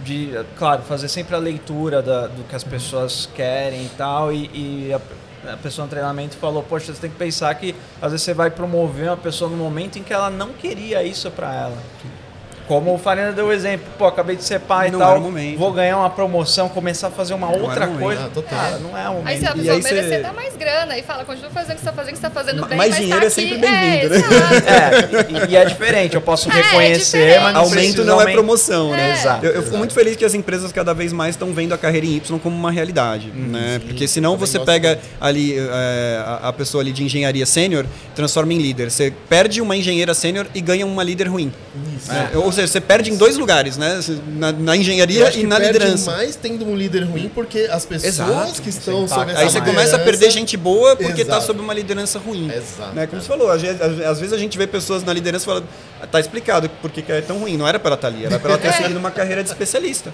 de, 0.05 0.31
claro, 0.57 0.83
fazer 0.83 1.09
sempre 1.09 1.35
a 1.35 1.39
leitura 1.39 2.01
da- 2.03 2.27
do 2.27 2.43
que 2.45 2.55
as 2.57 2.65
pessoas 2.65 3.29
querem 3.35 3.85
e 3.85 3.89
tal, 3.91 4.33
e, 4.33 4.51
e 4.89 4.93
a, 4.93 5.53
a 5.53 5.57
pessoa 5.57 5.85
no 5.87 5.91
treinamento 5.91 6.37
falou, 6.37 6.63
poxa, 6.63 6.93
você 6.95 7.01
tem 7.01 7.11
que 7.11 7.17
pensar 7.17 7.55
que 7.55 7.75
às 8.01 8.11
vezes 8.13 8.25
você 8.25 8.35
vai 8.35 8.51
promover 8.51 9.09
uma 9.09 9.17
pessoa 9.17 9.51
no 9.51 9.57
momento 9.57 9.99
em 9.99 10.03
que 10.03 10.13
ela 10.13 10.31
não 10.31 10.53
queria 10.53 11.03
isso 11.03 11.31
pra 11.31 11.55
ela. 11.55 11.79
Como 12.71 12.95
o 12.95 12.99
Farina 12.99 13.33
deu 13.33 13.47
o 13.49 13.53
exemplo, 13.53 13.85
pô, 13.99 14.07
acabei 14.07 14.37
de 14.37 14.45
ser 14.45 14.61
pai 14.61 14.93
Não 14.93 15.01
e 15.01 15.03
tal, 15.03 15.11
era 15.11 15.19
o 15.19 15.23
momento. 15.25 15.59
vou 15.59 15.73
ganhar 15.73 15.97
uma 15.99 16.09
promoção, 16.09 16.69
começar 16.69 17.09
a 17.09 17.11
fazer 17.11 17.35
uma 17.35 17.49
era 17.51 17.61
outra 17.61 17.85
o 17.85 17.89
momento. 17.89 18.01
coisa. 18.05 18.25
Ah, 18.27 18.31
total. 18.33 18.59
Cara, 18.61 18.79
não 18.79 18.97
é 18.97 19.09
o 19.09 19.15
momento. 19.15 19.27
Aí 19.27 19.39
se 19.41 19.47
a 19.47 19.51
E 19.51 19.55
pessoa 19.55 19.75
aí 19.75 19.83
você- 19.83 19.93
merecer 19.95 20.25
até 20.25 20.33
mais 20.37 20.57
grana 20.57 20.97
e 20.97 21.03
fala, 21.03 21.25
continua 21.25 21.51
fazendo 21.51 21.73
o 21.73 21.75
que 21.75 21.81
você 21.81 21.87
tá 21.87 21.93
fazendo, 21.93 22.13
que 22.13 22.19
você 22.21 22.23
tá 22.29 22.31
fazendo 22.31 22.67
bem, 22.67 22.79
mais 22.79 22.91
mas 22.93 23.01
dinheiro 23.01 23.21
tá 23.23 23.27
é 23.27 23.31
sempre 23.31 23.59
bem-vindo, 23.59 24.15
é, 24.15 24.19
né? 24.19 24.25
É, 24.67 25.49
e, 25.49 25.53
e 25.53 25.57
é 25.57 25.65
diferente, 25.65 26.15
eu 26.15 26.21
posso 26.21 26.49
É, 26.55 26.59
é 26.59 26.63
reconhecer, 26.63 27.19
diferente. 27.19 27.43
mas 27.43 27.55
não 27.55 27.61
Aumento 27.63 28.05
não 28.05 28.21
é 28.23 28.33
promoção, 28.33 28.91
né? 28.93 29.11
É. 29.11 29.13
Exato. 29.15 29.47
Eu, 29.47 29.53
eu 29.53 29.63
fico 29.65 29.77
muito 29.77 29.93
feliz 29.93 30.15
que 30.17 30.25
as 30.25 30.35
empresas 30.35 30.71
cada 30.71 30.95
vez 30.95 31.13
mais 31.13 31.35
estão 31.35 31.53
vendo 31.53 31.73
a 31.75 31.79
carreira 31.79 32.07
em 32.07 32.17
Y 32.17 32.39
como 32.39 32.55
uma 32.57 32.71
realidade, 32.71 33.31
né? 33.31 33.79
sim, 33.81 33.87
Porque 33.89 34.07
senão 34.07 34.37
você 34.37 34.59
gosto 34.59 34.67
pega 34.67 34.91
muito. 34.91 35.05
ali 35.21 35.59
é, 35.59 36.23
a, 36.25 36.49
a 36.49 36.53
pessoa 36.53 36.83
ali 36.83 36.93
de 36.93 37.03
engenharia 37.03 37.47
sênior, 37.47 37.85
transforma 38.15 38.53
em 38.53 38.59
líder. 38.59 38.91
Você 38.93 39.13
perde 39.29 39.61
uma 39.61 39.77
engenheira 39.77 40.15
sênior 40.15 40.47
e 40.55 40.61
ganha 40.61 40.87
uma 40.87 41.03
líder 41.03 41.27
ruim. 41.27 41.53
Isso. 41.97 42.13
né? 42.13 42.31
Ou 42.35 42.53
seja, 42.53 42.60
você 42.67 42.81
perde 42.81 43.11
em 43.11 43.17
dois 43.17 43.37
lugares, 43.37 43.77
né? 43.77 44.01
Na, 44.37 44.53
na 44.53 44.77
engenharia 44.77 45.31
e 45.37 45.45
na 45.45 45.57
perde 45.61 45.73
liderança. 45.79 46.11
mais 46.13 46.37
tendo 46.37 46.65
um 46.67 46.75
líder 46.77 47.05
ruim, 47.05 47.31
porque 47.35 47.69
as 47.71 47.85
pessoas 47.85 48.15
Exato. 48.15 48.63
que 48.63 48.69
estão 48.69 49.07
sob 49.09 49.31
essa 49.33 49.41
Aí 49.41 49.51
você 49.51 49.61
começa 49.61 49.97
a 49.97 49.99
perder 49.99 50.13
liderança- 50.13 50.31
gente 50.39 50.57
boa 50.57 50.97
porque 50.97 51.23
está 51.23 51.41
sob 51.41 51.61
uma 51.61 51.75
liderança 51.75 52.19
ruim. 52.19 52.51
Exato. 52.51 52.95
Né? 52.95 53.07
Como 53.07 53.21
você 53.21 53.29
falou, 53.29 53.51
às 53.51 53.61
vezes, 53.63 54.33
a 54.33 54.39
gente 54.39 54.57
vê 54.59 54.67
pessoas 54.67 55.03
na 55.05 55.13
liderança 55.13 55.45
falando, 55.45 55.67
tá 56.11 56.21
explicado 56.21 56.69
por 56.83 56.91
que 56.91 57.05
é 57.11 57.21
tão 57.21 57.39
ruim. 57.39 57.57
Não 57.57 57.67
era 57.67 57.79
para 57.79 57.91
ela 57.91 57.97
estar 57.97 58.09
ali, 58.09 58.25
era 58.27 58.39
para 58.39 58.51
ela 58.51 58.59
ter 58.59 58.69
É. 58.71 58.73
seguido 58.73 58.99
uma 58.99 59.11
carreira 59.11 59.43
de 59.43 59.49
especialista. 59.51 60.11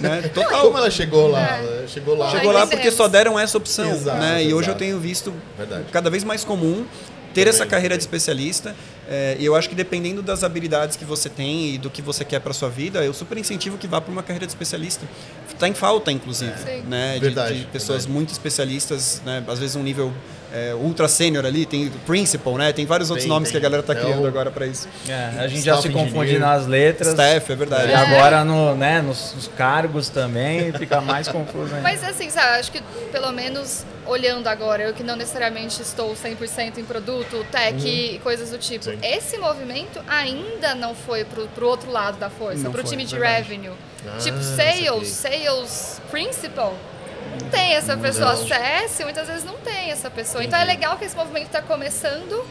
Né? 0.00 0.30
Total. 0.34 0.62
Como 0.62 0.76
ela 0.78 0.90
chegou 0.90 1.28
lá? 1.28 1.58
É. 1.58 1.84
Chegou 1.88 2.16
lá. 2.16 2.30
Chegou 2.30 2.52
lá 2.52 2.66
porque 2.66 2.90
só 2.90 3.08
deram 3.08 3.38
essa 3.38 3.56
opção. 3.58 3.90
Exato, 3.90 4.18
né? 4.18 4.44
E 4.44 4.52
hoje 4.54 4.68
eu 4.68 4.74
tenho 4.74 4.98
visto 4.98 5.32
Verdade. 5.56 5.84
cada 5.92 6.10
vez 6.10 6.24
mais 6.24 6.44
comum 6.44 6.84
ter 7.34 7.46
essa 7.48 7.66
carreira 7.66 7.96
de 7.96 8.02
especialista. 8.02 8.74
É, 9.06 9.36
e 9.38 9.44
eu 9.44 9.54
acho 9.54 9.68
que 9.68 9.74
dependendo 9.74 10.22
das 10.22 10.42
habilidades 10.42 10.96
que 10.96 11.04
você 11.04 11.28
tem 11.28 11.74
e 11.74 11.78
do 11.78 11.90
que 11.90 12.00
você 12.00 12.24
quer 12.24 12.40
para 12.40 12.54
sua 12.54 12.70
vida, 12.70 13.04
eu 13.04 13.12
super 13.12 13.36
incentivo 13.36 13.76
que 13.76 13.86
vá 13.86 14.00
para 14.00 14.10
uma 14.12 14.22
carreira 14.22 14.46
de 14.46 14.52
especialista. 14.52 15.06
Está 15.52 15.68
em 15.68 15.74
falta, 15.74 16.10
inclusive, 16.10 16.54
Sim. 16.58 16.82
né? 16.88 17.18
De- 17.18 17.28
de, 17.28 17.66
pessoas 17.66 18.04
verdade. 18.04 18.12
muito 18.12 18.32
especialistas, 18.32 19.20
né? 19.26 19.44
Às 19.46 19.58
vezes 19.58 19.76
um 19.76 19.82
nível 19.82 20.12
é, 20.54 20.74
ultra 20.74 21.08
sênior 21.08 21.44
ali, 21.44 21.66
tem 21.66 21.90
principal, 22.06 22.56
né? 22.56 22.72
Tem 22.72 22.86
vários 22.86 23.10
outros 23.10 23.24
Tem, 23.24 23.28
nomes 23.32 23.48
tem. 23.50 23.60
que 23.60 23.66
a 23.66 23.68
galera 23.68 23.80
está 23.80 23.92
É 23.92 23.96
criando 23.96 24.26
agora 24.26 24.50
para 24.50 24.66
isso. 24.66 24.86
É, 25.08 25.14
a 25.40 25.48
gente 25.48 25.62
já 25.62 25.72
Staff 25.74 25.82
se 25.88 25.92
confunde 25.92 26.30
engineer. 26.30 26.40
nas 26.40 26.66
letras. 26.66 27.08
Staff, 27.08 27.52
é 27.52 27.56
verdade. 27.56 27.88
E 27.88 27.92
É. 27.92 27.96
agora 27.96 28.44
no, 28.44 28.74
né, 28.76 29.02
nos, 29.02 29.34
nos 29.34 29.48
cargos 29.48 30.08
também 30.08 30.72
fica 30.72 31.00
mais 31.00 31.26
confuso 31.28 31.74
ainda. 31.74 31.80
Mas 31.82 32.04
assim, 32.04 32.30
sabe, 32.30 32.58
acho 32.60 32.70
que 32.70 32.80
pelo 33.10 33.32
menos 33.32 33.84
olhando 34.06 34.46
agora, 34.48 34.82
eu 34.82 34.92
que 34.92 35.02
não 35.02 35.16
necessariamente 35.16 35.80
estou 35.82 36.14
100% 36.14 36.78
em 36.78 36.84
produto, 36.84 37.44
tech 37.50 37.76
e 37.88 38.18
coisas 38.20 38.50
do 38.50 38.58
tipo, 38.58 38.84
Sim. 38.84 38.98
esse 39.02 39.38
movimento 39.38 39.98
ainda 40.06 40.74
não 40.74 40.94
foi 40.94 41.24
pro, 41.24 41.48
pro 41.48 41.66
outro 41.66 41.90
lado 41.90 42.18
da 42.18 42.28
força, 42.30 42.64
Não 42.64 42.70
pro 42.70 42.82
foi, 42.82 42.90
time 42.90 43.04
de 43.04 43.18
verdade. 43.18 43.48
revenue. 43.48 43.72
Ah, 44.06 44.18
tipo, 44.18 44.38
sales, 44.42 45.08
sales 45.08 46.00
principal. 46.10 46.76
Não 47.40 47.50
tem 47.50 47.74
essa 47.74 47.96
pessoa. 47.96 48.36
CS, 48.36 49.00
muitas 49.04 49.26
vezes 49.26 49.44
não 49.44 49.54
tem 49.54 49.90
essa 49.90 50.10
pessoa. 50.10 50.44
Então 50.44 50.58
é 50.58 50.64
legal 50.64 50.96
que 50.96 51.04
esse 51.04 51.16
movimento 51.16 51.46
está 51.46 51.62
começando 51.62 52.44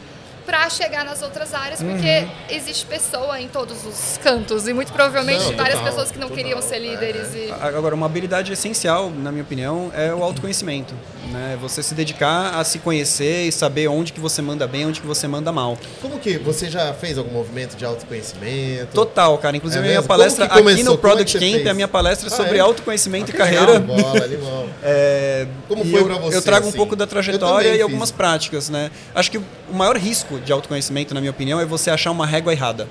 para 0.44 0.68
chegar 0.68 1.04
nas 1.04 1.22
outras 1.22 1.54
áreas, 1.54 1.82
porque 1.82 2.26
existe 2.50 2.84
pessoa 2.84 3.40
em 3.40 3.48
todos 3.48 3.86
os 3.86 4.18
cantos 4.18 4.68
e 4.68 4.74
muito 4.74 4.92
provavelmente 4.92 5.44
Não, 5.44 5.56
várias 5.56 5.78
total, 5.78 5.84
pessoas 5.84 6.10
que 6.10 6.18
não 6.18 6.28
total, 6.28 6.44
queriam 6.44 6.62
ser 6.62 6.76
é. 6.76 6.78
líderes 6.80 7.34
e 7.34 7.50
Agora, 7.60 7.94
uma 7.94 8.06
habilidade 8.06 8.52
essencial, 8.52 9.10
na 9.10 9.32
minha 9.32 9.42
opinião, 9.42 9.90
é 9.94 10.12
o 10.12 10.22
autoconhecimento. 10.22 10.94
Né? 11.32 11.58
Você 11.60 11.82
se 11.82 11.94
dedicar 11.94 12.54
a 12.58 12.62
se 12.64 12.78
conhecer 12.78 13.46
e 13.48 13.52
saber 13.52 13.88
onde 13.88 14.12
que 14.12 14.20
você 14.20 14.40
manda 14.42 14.66
bem, 14.66 14.86
onde 14.86 15.00
que 15.00 15.06
você 15.06 15.26
manda 15.26 15.50
mal. 15.50 15.76
Como 16.00 16.18
que 16.18 16.38
você 16.38 16.70
já 16.70 16.92
fez 16.94 17.18
algum 17.18 17.32
movimento 17.32 17.76
de 17.76 17.84
autoconhecimento? 17.84 18.92
Total, 18.94 19.36
cara. 19.38 19.56
Inclusive, 19.56 19.82
É 19.82 19.86
a 19.86 19.88
minha 19.90 20.02
palestra 20.02 20.44
aqui 20.44 20.58
começou? 20.58 20.84
no 20.84 20.94
é 20.94 20.96
Product 20.96 21.32
você 21.32 21.38
Camp, 21.40 21.54
fez? 21.54 21.66
a 21.66 21.74
minha 21.74 21.88
palestra 21.88 22.28
é 22.28 22.32
Ah, 22.32 22.36
sobre 22.36 22.58
é? 22.58 22.60
autoconhecimento 22.60 23.30
Ah, 23.32 23.34
e 23.34 23.36
que 23.36 23.42
legal, 23.42 23.66
carreira. 23.66 23.80
bola, 23.80 24.24
animal. 24.24 24.66
É, 24.86 25.46
Como 25.66 25.84
foi 25.84 26.04
pra 26.04 26.14
você, 26.18 26.36
Eu 26.36 26.42
trago 26.42 26.66
um 26.66 26.68
assim? 26.68 26.76
pouco 26.76 26.94
da 26.94 27.06
trajetória 27.06 27.68
e 27.70 27.72
fiz. 27.72 27.82
algumas 27.82 28.10
práticas, 28.10 28.68
né? 28.68 28.90
Acho 29.14 29.30
que 29.30 29.38
o 29.38 29.44
maior 29.72 29.96
risco 29.96 30.38
de 30.40 30.52
autoconhecimento, 30.52 31.14
na 31.14 31.20
minha 31.20 31.30
opinião, 31.30 31.58
é 31.58 31.64
você 31.64 31.90
achar 31.90 32.10
uma 32.10 32.26
régua 32.26 32.52
errada. 32.52 32.86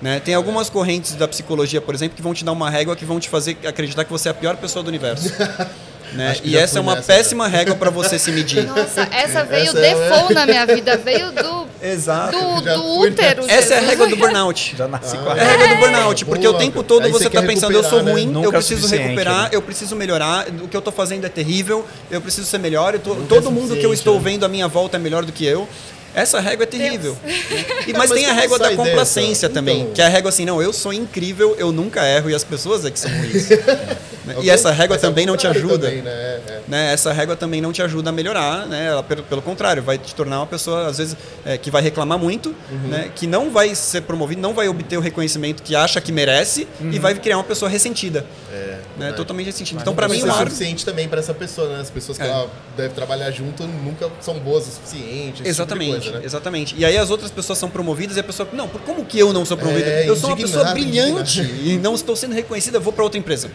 Né? 0.00 0.20
Tem 0.20 0.34
algumas 0.34 0.68
correntes 0.68 1.14
da 1.14 1.26
psicologia, 1.28 1.80
por 1.80 1.94
exemplo, 1.94 2.16
que 2.16 2.22
vão 2.22 2.34
te 2.34 2.44
dar 2.44 2.50
uma 2.52 2.68
régua 2.68 2.94
que 2.96 3.04
vão 3.04 3.18
te 3.20 3.28
fazer 3.28 3.56
acreditar 3.64 4.04
que 4.04 4.10
você 4.10 4.28
é 4.28 4.32
a 4.32 4.34
pior 4.34 4.56
pessoa 4.56 4.82
do 4.82 4.88
universo. 4.88 5.32
né? 6.14 6.36
E 6.44 6.56
essa 6.56 6.78
é 6.78 6.80
uma 6.80 6.94
nessa, 6.96 7.06
péssima 7.06 7.48
régua 7.48 7.74
para 7.74 7.90
você 7.90 8.18
se 8.18 8.30
medir. 8.30 8.64
Nossa, 8.66 9.08
essa 9.10 9.44
veio 9.44 9.68
Essa 9.70 9.78
é- 9.78 9.94
default 9.94 10.34
na 10.34 10.46
minha 10.46 10.66
vida, 10.66 10.96
veio 10.96 11.32
do, 11.32 11.66
Exato. 11.82 12.38
do, 12.38 12.60
do 12.60 12.84
útero. 13.00 13.44
Essa 13.48 13.74
é 13.74 13.78
a 13.78 13.80
régua 13.82 14.06
do 14.06 14.16
burnout. 14.16 14.74
Já 14.76 14.88
nasci 14.88 15.16
com 15.18 15.28
Ah. 15.30 15.34
a 15.34 15.36
É 15.38 15.40
a 15.42 15.48
regra 15.56 15.68
do 15.68 15.76
burnout, 15.76 16.24
porque 16.24 16.46
Boa, 16.46 16.54
o 16.56 16.58
tempo 16.58 16.72
cara. 16.74 16.84
todo 16.86 17.04
Aí 17.06 17.12
você 17.12 17.26
está 17.26 17.42
pensando, 17.42 17.72
eu 17.72 17.82
sou 17.82 17.98
recuperar, 18.00 18.14
ruim, 18.14 18.26
né? 18.26 18.44
Eu 18.44 18.48
é 18.48 18.52
preciso 18.52 18.86
recuperar, 18.88 19.42
né? 19.44 19.48
eu 19.52 19.62
preciso 19.62 19.96
melhorar, 19.96 20.46
o 20.62 20.68
que 20.68 20.76
eu 20.76 20.78
estou 20.80 20.92
fazendo 20.92 21.24
é 21.24 21.28
terrível, 21.28 21.84
eu 22.10 22.20
preciso 22.20 22.46
ser 22.46 22.58
melhor, 22.58 22.94
eu 22.94 23.00
tô- 23.00 23.14
todo 23.28 23.50
mundo 23.50 23.76
que 23.76 23.84
eu 23.84 23.92
estou 23.92 24.14
né? 24.16 24.20
vendo 24.24 24.44
à 24.44 24.48
minha 24.48 24.68
volta 24.68 24.96
é 24.96 25.00
melhor 25.00 25.24
do 25.24 25.32
que 25.32 25.44
eu. 25.44 25.68
Essa 26.14 26.40
régua 26.40 26.64
é 26.64 26.66
terrível. 26.66 27.16
né? 27.24 27.32
E, 27.88 27.92
mas, 27.94 28.10
mas 28.10 28.12
tem 28.20 28.26
a 28.26 28.34
régua 28.34 28.58
da 28.58 28.66
sai 28.66 28.76
dessa? 28.76 28.88
complacência 28.90 29.48
também, 29.48 29.80
Então. 29.80 29.92
que 29.94 30.02
é 30.02 30.04
a 30.04 30.08
régua 30.08 30.28
assim, 30.28 30.44
não, 30.44 30.60
eu 30.62 30.72
sou 30.72 30.92
incrível, 30.92 31.56
eu 31.58 31.72
nunca 31.72 32.06
erro 32.06 32.28
e 32.30 32.34
as 32.34 32.44
pessoas 32.44 32.84
é 32.84 32.90
que 32.90 32.98
são 33.00 33.10
ruins. 33.10 33.48
Né? 34.24 34.36
E 34.42 34.50
essa 34.50 34.70
régua 34.70 34.94
Mas 34.96 35.02
é 35.04 35.06
também 35.08 35.26
não 35.26 35.36
te 35.36 35.46
ajuda. 35.46 35.86
também, 35.88 36.02
né? 36.02 36.10
É, 36.10 36.40
é. 36.48 36.60
né, 36.68 36.92
essa 36.92 37.12
régua 37.12 37.34
também 37.34 37.60
não 37.60 37.72
te 37.72 37.82
ajuda 37.82 38.10
a 38.10 38.12
melhorar, 38.12 38.66
né? 38.66 38.86
Ela, 38.86 39.02
pelo, 39.02 39.22
pelo 39.24 39.42
contrário, 39.42 39.82
vai 39.82 39.98
te 39.98 40.14
tornar 40.14 40.38
uma 40.40 40.46
pessoa, 40.46 40.86
às 40.86 40.98
vezes, 40.98 41.16
é, 41.44 41.58
que 41.58 41.70
vai 41.70 41.82
reclamar 41.82 42.18
muito, 42.18 42.54
Uhum. 42.70 42.88
né? 42.88 43.10
Que 43.14 43.26
não 43.26 43.50
vai 43.50 43.74
ser 43.74 44.02
promovido, 44.02 44.40
não 44.40 44.54
vai 44.54 44.68
obter 44.68 44.96
o 44.96 45.00
reconhecimento 45.00 45.62
que 45.62 45.74
acha 45.74 46.00
que 46.00 46.12
merece 46.12 46.68
e 46.80 46.98
vai 46.98 47.14
criar 47.14 47.36
uma 47.38 47.44
pessoa 47.44 47.68
ressentida. 47.68 48.24
É, 48.52 48.78
Né? 48.98 49.12
Totalmente 49.12 49.46
ressentida. 49.46 49.76
Mas 49.76 49.82
Então, 49.82 49.94
para 49.94 50.06
mim, 50.08 50.20
o 50.20 50.24
é 50.24 50.28
maior... 50.28 50.44
suficiente 50.44 50.84
também 50.84 51.08
para 51.08 51.18
essa 51.20 51.32
pessoa, 51.34 51.68
né? 51.68 51.80
As 51.80 51.90
pessoas 51.90 52.18
que 52.18 52.24
É. 52.24 52.28
ela 52.28 52.48
deve 52.76 52.94
trabalhar 52.94 53.30
junto 53.30 53.66
nunca 53.66 54.08
são 54.20 54.38
boas 54.38 54.68
o 54.68 54.70
suficiente. 54.70 55.40
esse 55.42 55.48
Exatamente, 55.50 55.92
Tipo 55.92 56.02
coisa, 56.04 56.18
né? 56.20 56.24
exatamente. 56.26 56.74
E 56.78 56.84
aí 56.84 56.96
as 56.98 57.10
outras 57.10 57.30
pessoas 57.30 57.58
são 57.58 57.70
promovidas 57.70 58.16
e 58.16 58.20
a 58.20 58.22
pessoa, 58.22 58.48
não, 58.52 58.68
por 58.68 58.80
como 58.82 59.04
que 59.04 59.18
eu 59.18 59.32
não 59.32 59.44
sou 59.44 59.56
promovida? 59.56 59.88
Eu 60.04 60.14
sou 60.14 60.30
uma 60.30 60.36
pessoa 60.36 60.64
brilhante 60.72 61.40
e 61.40 61.78
não 61.82 61.94
estou 61.94 62.14
sendo 62.14 62.34
reconhecida, 62.34 62.78
vou 62.78 62.92
para 62.92 63.02
outra 63.02 63.18
empresa. 63.18 63.50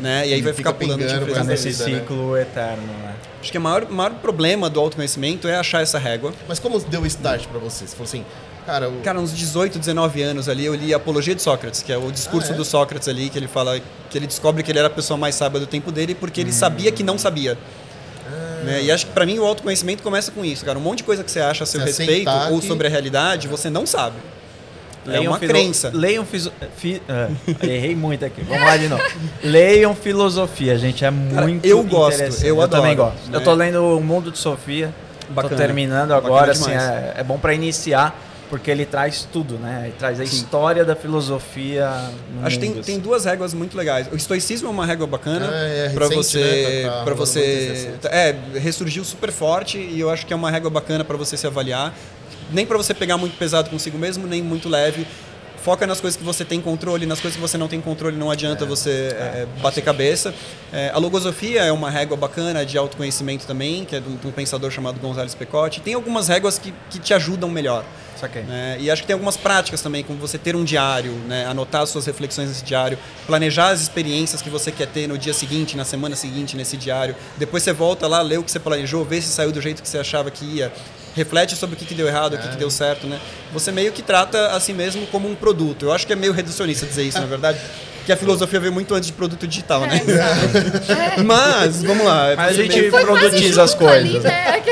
Né? 0.00 0.28
E 0.28 0.34
aí 0.34 0.42
vai 0.42 0.52
fica 0.52 0.70
ficar 0.70 0.84
pulando 0.84 1.06
de 1.06 1.14
empresa 1.14 1.44
nesse 1.44 1.70
vida, 1.70 1.88
né? 1.88 1.98
ciclo 2.00 2.36
eterno, 2.36 2.82
né? 2.86 3.14
Acho 3.40 3.52
que 3.52 3.58
o 3.58 3.60
maior, 3.60 3.88
maior 3.88 4.14
problema 4.14 4.68
do 4.68 4.80
autoconhecimento 4.80 5.46
é 5.48 5.56
achar 5.56 5.82
essa 5.82 5.98
régua. 5.98 6.32
Mas 6.48 6.58
como 6.58 6.78
deu 6.80 7.06
start 7.06 7.46
pra 7.46 7.58
você? 7.58 7.86
Você 7.86 7.96
falou 7.96 8.04
assim, 8.04 8.24
cara, 8.66 8.88
o... 8.88 9.00
Cara, 9.00 9.18
uns 9.20 9.36
18, 9.36 9.78
19 9.78 10.22
anos 10.22 10.48
ali, 10.48 10.64
eu 10.64 10.74
li 10.74 10.92
Apologia 10.92 11.34
de 11.34 11.42
Sócrates, 11.42 11.82
que 11.82 11.92
é 11.92 11.96
o 11.96 12.10
discurso 12.10 12.50
Ah, 12.50 12.54
é? 12.54 12.56
do 12.56 12.64
Sócrates 12.64 13.08
ali, 13.08 13.28
que 13.28 13.38
ele 13.38 13.48
fala 13.48 13.80
que 14.10 14.18
ele 14.18 14.26
descobre 14.26 14.62
que 14.62 14.70
ele 14.70 14.78
era 14.78 14.88
a 14.88 14.90
pessoa 14.90 15.16
mais 15.16 15.34
sábia 15.34 15.60
do 15.60 15.66
tempo 15.66 15.92
dele 15.92 16.14
porque 16.14 16.40
ele 16.40 16.52
sabia 16.52 16.90
que 16.90 17.02
não 17.02 17.16
sabia. 17.16 17.56
Ah. 18.26 18.64
Né? 18.64 18.82
E 18.84 18.90
acho 18.90 19.06
que 19.06 19.12
pra 19.12 19.24
mim 19.24 19.38
o 19.38 19.44
autoconhecimento 19.44 20.02
começa 20.02 20.30
com 20.32 20.44
isso, 20.44 20.64
cara. 20.64 20.78
Um 20.78 20.82
monte 20.82 20.98
de 20.98 21.04
coisa 21.04 21.22
que 21.22 21.30
você 21.30 21.40
acha 21.40 21.64
a 21.64 21.66
seu 21.66 21.80
Se 21.80 21.86
respeito 21.86 22.28
aceitar 22.28 22.52
ou 22.52 22.60
sobre 22.60 22.86
a 22.86 22.90
realidade, 22.90 23.46
você 23.46 23.70
não 23.70 23.86
sabe. 23.86 24.16
É 25.08 25.12
Leiam 25.18 25.32
uma 25.32 25.38
filo- 25.38 25.52
crença. 25.52 25.90
Leiam 25.94 26.24
fiso- 26.24 26.52
fi- 26.76 27.02
é, 27.08 27.28
errei 27.66 27.94
muito 27.96 28.24
aqui. 28.24 28.42
Vamos 28.42 28.62
lá 28.64 28.76
de 28.76 28.88
novo. 28.88 29.02
Leiam 29.42 29.94
filosofia, 29.94 30.76
gente. 30.78 31.04
É 31.04 31.10
muito 31.10 31.64
eu 31.66 31.82
gosto, 31.82 32.20
eu 32.44 32.68
também 32.68 32.92
adoro, 32.92 33.12
gosto. 33.12 33.30
né? 33.30 33.36
Eu 33.36 33.40
tô 33.44 33.54
lendo 33.54 33.96
O 33.96 34.00
Mundo 34.02 34.30
de 34.30 34.38
Sofia. 34.38 34.92
Bacana. 35.30 35.54
Tô 35.56 35.60
terminando 35.60 36.12
agora, 36.12 36.52
assim, 36.52 36.70
é, 36.72 37.14
é 37.18 37.22
bom 37.22 37.38
para 37.38 37.52
iniciar, 37.52 38.18
porque 38.48 38.70
ele 38.70 38.86
traz 38.86 39.28
tudo, 39.30 39.56
né? 39.58 39.82
Ele 39.84 39.94
traz 39.98 40.18
a 40.18 40.24
Sim. 40.24 40.34
história 40.36 40.82
da 40.86 40.96
filosofia 40.96 41.90
no 42.34 42.46
Acho 42.46 42.56
que 42.58 42.62
tem, 42.64 42.70
tem 42.72 42.80
assim. 42.80 42.98
duas 42.98 43.26
réguas 43.26 43.52
muito 43.52 43.76
legais. 43.76 44.06
O 44.10 44.16
estoicismo 44.16 44.68
é 44.68 44.70
uma 44.70 44.86
régua 44.86 45.06
bacana 45.06 45.50
Ah, 45.52 45.66
é 45.68 45.88
para 45.90 46.08
você, 46.08 46.38
né? 46.82 46.82
Tá- 46.90 46.96
tá 46.98 47.04
para 47.04 47.14
você, 47.14 47.90
é, 48.04 48.34
ressurgiu 48.58 49.04
super 49.04 49.30
forte 49.30 49.76
e 49.76 50.00
eu 50.00 50.08
acho 50.08 50.24
que 50.24 50.32
é 50.32 50.36
uma 50.36 50.50
régua 50.50 50.70
bacana 50.70 51.04
para 51.04 51.16
você 51.18 51.36
se 51.36 51.46
avaliar. 51.46 51.92
Nem 52.50 52.66
para 52.66 52.76
você 52.76 52.94
pegar 52.94 53.16
muito 53.16 53.36
pesado 53.36 53.70
consigo 53.70 53.98
mesmo, 53.98 54.26
nem 54.26 54.42
muito 54.42 54.68
leve. 54.68 55.06
Foca 55.62 55.86
nas 55.86 56.00
coisas 56.00 56.16
que 56.16 56.24
você 56.24 56.44
tem 56.44 56.60
controle, 56.60 57.04
nas 57.04 57.20
coisas 57.20 57.36
que 57.36 57.40
você 57.40 57.58
não 57.58 57.68
tem 57.68 57.80
controle, 57.80 58.16
não 58.16 58.30
adianta 58.30 58.64
você 58.64 59.14
é, 59.18 59.46
bater 59.60 59.82
cabeça. 59.82 60.32
É, 60.72 60.90
a 60.94 60.98
logosofia 60.98 61.62
é 61.62 61.72
uma 61.72 61.90
régua 61.90 62.16
bacana 62.16 62.64
de 62.64 62.78
autoconhecimento 62.78 63.44
também, 63.44 63.84
que 63.84 63.96
é 63.96 64.00
de 64.00 64.08
um, 64.08 64.30
pensador 64.30 64.70
chamado 64.70 65.00
Gonzalo 65.00 65.28
Pecotti. 65.36 65.80
Tem 65.80 65.94
algumas 65.94 66.28
réguas 66.28 66.58
que, 66.58 66.72
que 66.88 66.98
te 66.98 67.12
ajudam 67.12 67.50
melhor. 67.50 67.84
Né? 68.42 68.78
E 68.80 68.90
acho 68.90 69.02
que 69.02 69.06
tem 69.08 69.14
algumas 69.14 69.36
práticas 69.36 69.82
também, 69.82 70.02
como 70.02 70.18
você 70.18 70.38
ter 70.38 70.56
um 70.56 70.64
diário, 70.64 71.12
né? 71.26 71.44
anotar 71.46 71.82
as 71.82 71.90
suas 71.90 72.06
reflexões 72.06 72.48
nesse 72.48 72.64
diário, 72.64 72.98
planejar 73.26 73.70
as 73.70 73.80
experiências 73.80 74.40
que 74.40 74.48
você 74.48 74.72
quer 74.72 74.86
ter 74.86 75.06
no 75.06 75.18
dia 75.18 75.34
seguinte, 75.34 75.76
na 75.76 75.84
semana 75.84 76.16
seguinte, 76.16 76.56
nesse 76.56 76.76
diário. 76.76 77.14
Depois 77.36 77.62
você 77.62 77.72
volta 77.72 78.06
lá, 78.06 78.22
lê 78.22 78.36
o 78.36 78.42
que 78.42 78.50
você 78.50 78.60
planejou, 78.60 79.04
vê 79.04 79.20
se 79.20 79.28
saiu 79.28 79.52
do 79.52 79.60
jeito 79.60 79.82
que 79.82 79.88
você 79.88 79.98
achava 79.98 80.30
que 80.30 80.44
ia. 80.44 80.72
Reflete 81.18 81.56
sobre 81.56 81.74
o 81.74 81.78
que, 81.78 81.84
que 81.84 81.94
deu 81.94 82.06
errado, 82.06 82.34
o 82.34 82.38
que, 82.38 82.46
que 82.48 82.56
deu 82.56 82.70
certo, 82.70 83.08
né? 83.08 83.18
Você 83.52 83.72
meio 83.72 83.90
que 83.90 84.02
trata 84.02 84.52
a 84.52 84.60
si 84.60 84.72
mesmo 84.72 85.04
como 85.08 85.28
um 85.28 85.34
produto. 85.34 85.86
Eu 85.86 85.92
acho 85.92 86.06
que 86.06 86.12
é 86.12 86.16
meio 86.16 86.32
reducionista 86.32 86.86
dizer 86.86 87.02
isso, 87.02 87.18
na 87.18 87.26
verdade. 87.26 87.58
Que 88.06 88.12
a 88.12 88.16
filosofia 88.16 88.60
veio 88.60 88.72
muito 88.72 88.94
antes 88.94 89.08
de 89.08 89.12
produto 89.12 89.46
digital, 89.46 89.80
né? 89.80 90.00
Mas, 91.26 91.82
vamos 91.82 92.06
lá. 92.06 92.34
Mas 92.36 92.50
a 92.50 92.62
gente 92.62 92.90
produtiza 92.90 93.64
as 93.64 93.72
junto 93.72 93.88
ali, 93.88 94.10
coisas. 94.10 94.22
né? 94.22 94.62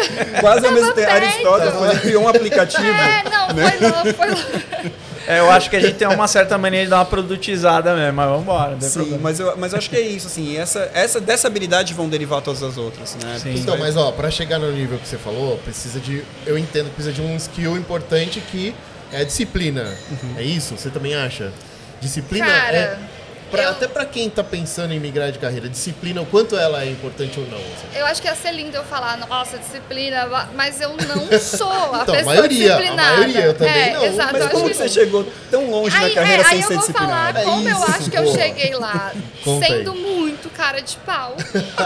quase 0.40 0.66
ao 0.66 0.72
mesmo 0.72 0.92
tempo. 0.92 1.10
Aristóteles 1.10 2.00
criou 2.00 2.22
um 2.22 2.28
aplicativo. 2.28 2.86
É, 2.86 3.24
não, 3.28 3.48
foi 3.48 3.88
louco, 3.90 4.14
foi 4.14 4.30
louco. 4.30 5.05
É, 5.26 5.40
eu 5.40 5.50
acho 5.50 5.68
que 5.68 5.76
a 5.76 5.80
gente 5.80 5.96
tem 5.96 6.08
uma 6.08 6.28
certa 6.28 6.56
mania 6.56 6.84
de 6.84 6.90
dar 6.90 6.98
uma 6.98 7.04
produtizada 7.04 7.94
mesmo, 7.94 8.14
mas 8.14 8.28
vamos 8.28 8.42
embora. 8.42 8.80
Sim, 8.80 8.92
problema. 8.92 9.18
mas 9.22 9.40
eu, 9.40 9.56
mas 9.56 9.72
eu 9.72 9.78
acho 9.78 9.90
que 9.90 9.96
é 9.96 10.00
isso, 10.00 10.26
assim, 10.26 10.56
essa, 10.56 10.90
essa, 10.94 11.20
dessa 11.20 11.48
habilidade 11.48 11.92
vão 11.94 12.08
derivar 12.08 12.40
todas 12.42 12.62
as 12.62 12.76
outras, 12.76 13.16
né? 13.16 13.38
Sim. 13.38 13.54
Então, 13.54 13.76
mas 13.76 13.96
ó, 13.96 14.12
pra 14.12 14.30
chegar 14.30 14.58
no 14.58 14.70
nível 14.70 14.98
que 14.98 15.08
você 15.08 15.18
falou, 15.18 15.58
precisa 15.58 15.98
de. 15.98 16.22
Eu 16.46 16.56
entendo 16.56 16.86
que 16.86 16.94
precisa 16.94 17.12
de 17.12 17.22
um 17.22 17.36
skill 17.36 17.76
importante 17.76 18.40
que 18.40 18.74
é 19.12 19.20
a 19.20 19.24
disciplina. 19.24 19.96
É 20.36 20.42
isso? 20.42 20.76
Você 20.76 20.90
também 20.90 21.14
acha? 21.14 21.52
Disciplina 22.00 22.46
Cara, 22.46 22.76
é. 22.76 22.98
Pra- 23.56 23.64
eu- 23.64 23.70
Até 23.70 23.88
pra 23.88 24.04
quem 24.04 24.30
tá 24.30 24.42
pensando 24.44 24.92
em 24.92 25.00
migrar 25.00 25.30
de 25.32 25.38
carreira, 25.38 25.68
disciplina, 25.68 26.20
o 26.22 26.26
quanto 26.26 26.56
ela 26.56 26.82
é 26.82 26.90
importante 26.90 27.38
ou 27.40 27.46
não? 27.46 27.58
assim? 27.58 27.98
Eu 27.98 28.06
acho 28.06 28.22
que 28.22 28.28
ia 28.28 28.34
ser 28.34 28.52
lindo 28.52 28.76
eu 28.76 28.84
falar, 28.84 29.16
nossa, 29.18 29.58
disciplina, 29.58 30.26
mas 30.54 30.80
eu 30.80 30.90
não 30.96 31.28
sou 31.40 31.70
a 31.70 32.00
Então, 32.02 32.14
a 32.14 32.18
pessoa 32.18 32.24
maioria, 32.24 32.74
a 32.74 32.76
disciplinada. 32.78 33.16
maioria, 33.16 33.40
eu 33.42 33.54
também 33.54 33.82
é, 33.82 33.92
não. 33.92 34.04
Exato, 34.04 34.32
Mas 34.32 34.42
eu 34.42 34.48
como 34.50 34.68
que 34.68 34.74
você 34.76 34.88
chegou 34.88 35.26
tão 35.50 35.70
longe 35.70 35.96
Aí, 35.96 36.08
na 36.08 36.14
carreira 36.14 36.42
é, 36.42 36.44
sem 36.46 36.54
aí 36.58 36.62
ser 36.62 36.72
eu 36.74 36.80
vou 36.80 36.92
falar 36.92 37.34
como 37.34 37.68
eu 37.68 37.76
isso, 37.76 37.90
acho 37.90 38.10
que 38.10 38.16
eu 38.18 38.26
cheguei 38.34 38.74
lá 38.74 39.12
Conta 39.44 39.66
sendo 39.66 39.92
aí. 39.92 39.98
muito 40.00 40.48
cara 40.50 40.80
de 40.80 40.96
pau. 40.98 41.36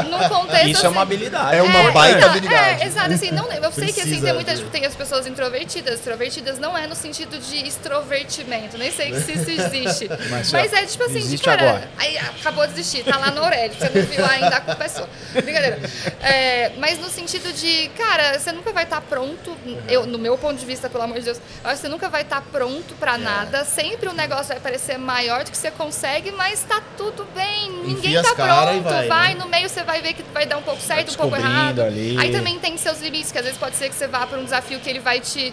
No 0.09 0.19
contexto 0.29 0.69
Isso 0.69 0.87
é 0.87 0.89
uma 0.89 1.03
assim, 1.03 1.15
habilidade. 1.15 1.57
É 1.57 1.63
uma 1.63 1.91
baita 1.93 2.19
exato, 2.19 2.31
habilidade. 2.31 2.83
É, 2.83 2.87
exato, 2.87 3.13
assim, 3.13 3.31
não, 3.33 3.51
eu 3.53 3.73
sei 3.73 3.93
que 3.93 4.01
assim, 4.01 4.21
tem 4.21 4.33
muitas 4.33 4.61
tem 4.71 4.87
as 4.87 4.95
pessoas 4.95 5.27
introvertidas. 5.27 5.95
Extrovertidas 6.01 6.59
não 6.59 6.77
é 6.77 6.87
no 6.87 6.95
sentido 6.95 7.39
de 7.39 7.67
extrovertimento, 7.67 8.79
nem 8.79 8.91
sei 8.91 9.15
se 9.21 9.33
isso 9.33 9.51
existe. 9.51 10.09
Mas, 10.31 10.53
Mas, 10.53 10.73
é 10.73 10.87
tipo 10.87 11.05
assim, 11.05 11.21
de 11.27 11.39
cara, 11.39 11.60
agora. 11.69 11.89
aí 11.99 12.19
acabou 12.19 12.67
de 12.67 12.73
existir, 12.73 13.05
tá 13.05 13.17
lá 13.19 13.31
no 13.31 13.43
Aurélio, 13.43 13.77
você 13.77 13.89
não 13.89 14.07
viu 14.07 14.25
ainda, 14.25 14.57
a 14.57 14.61
culpa 14.61 14.85
é 14.85 14.89
sua. 14.89 15.09
Brincadeira. 15.33 15.79
É, 16.21 16.73
mas 16.79 16.99
no 16.99 17.09
sentido 17.09 17.53
de, 17.53 17.89
cara, 17.97 18.39
você 18.39 18.53
nunca 18.53 18.73
vai 18.73 18.85
estar 18.85 19.01
pronto, 19.01 19.57
eu, 19.89 20.07
no 20.07 20.19
meu 20.19 20.37
ponto 20.39 20.59
de 20.59 20.67
vista, 20.67 20.89
pelo 20.89 21.05
amor 21.05 21.19
de 21.19 21.25
Deus, 21.25 21.39
eu 21.39 21.71
acho 21.71 21.77
que 21.77 21.83
você 21.83 21.89
nunca 21.89 22.09
vai 22.09 22.23
estar 22.23 22.43
pronto 22.43 22.95
pra 22.95 23.17
nada, 23.17 23.65
sempre 23.65 24.09
o 24.09 24.13
negócio 24.13 24.49
vai 24.49 24.61
parecer 24.61 24.99
maior 24.99 25.45
do 25.45 25.51
que 25.51 25.57
você 25.57 25.71
consegue, 25.71 26.31
mas 26.33 26.63
tá 26.63 26.83
tudo 26.97 27.27
bem, 27.35 27.71
ninguém 27.71 27.93
Enfia 27.93 28.23
tá 28.23 28.31
as 28.31 28.37
cara 28.37 28.75
e 28.75 28.81
pronto, 28.81 29.09
vai, 29.09 29.35
né? 29.35 29.41
no 29.41 29.49
meio 29.49 29.69
você 29.69 29.83
vai 29.83 30.01
ver 30.01 30.15
que 30.15 30.23
vai 30.33 30.47
dar 30.47 30.57
um 30.59 30.63
pouco 30.63 30.81
certo, 30.81 31.13
um 31.13 31.15
pouco 31.15 31.37
errado. 31.37 31.83
ali. 31.83 32.17
Aí 32.19 32.33
também 32.33 32.59
tem 32.59 32.77
seus 32.77 33.01
limites, 33.01 33.31
que 33.33 33.39
às 33.39 33.45
vezes 33.45 33.59
pode 33.59 33.77
ser 33.77 33.89
que 33.89 33.95
você 33.95 34.07
vá 34.07 34.27
para 34.27 34.39
um 34.39 34.45
desafio 34.45 34.81
que 34.81 34.89
ele 34.89 35.01
vai 35.01 35.21
te, 35.21 35.53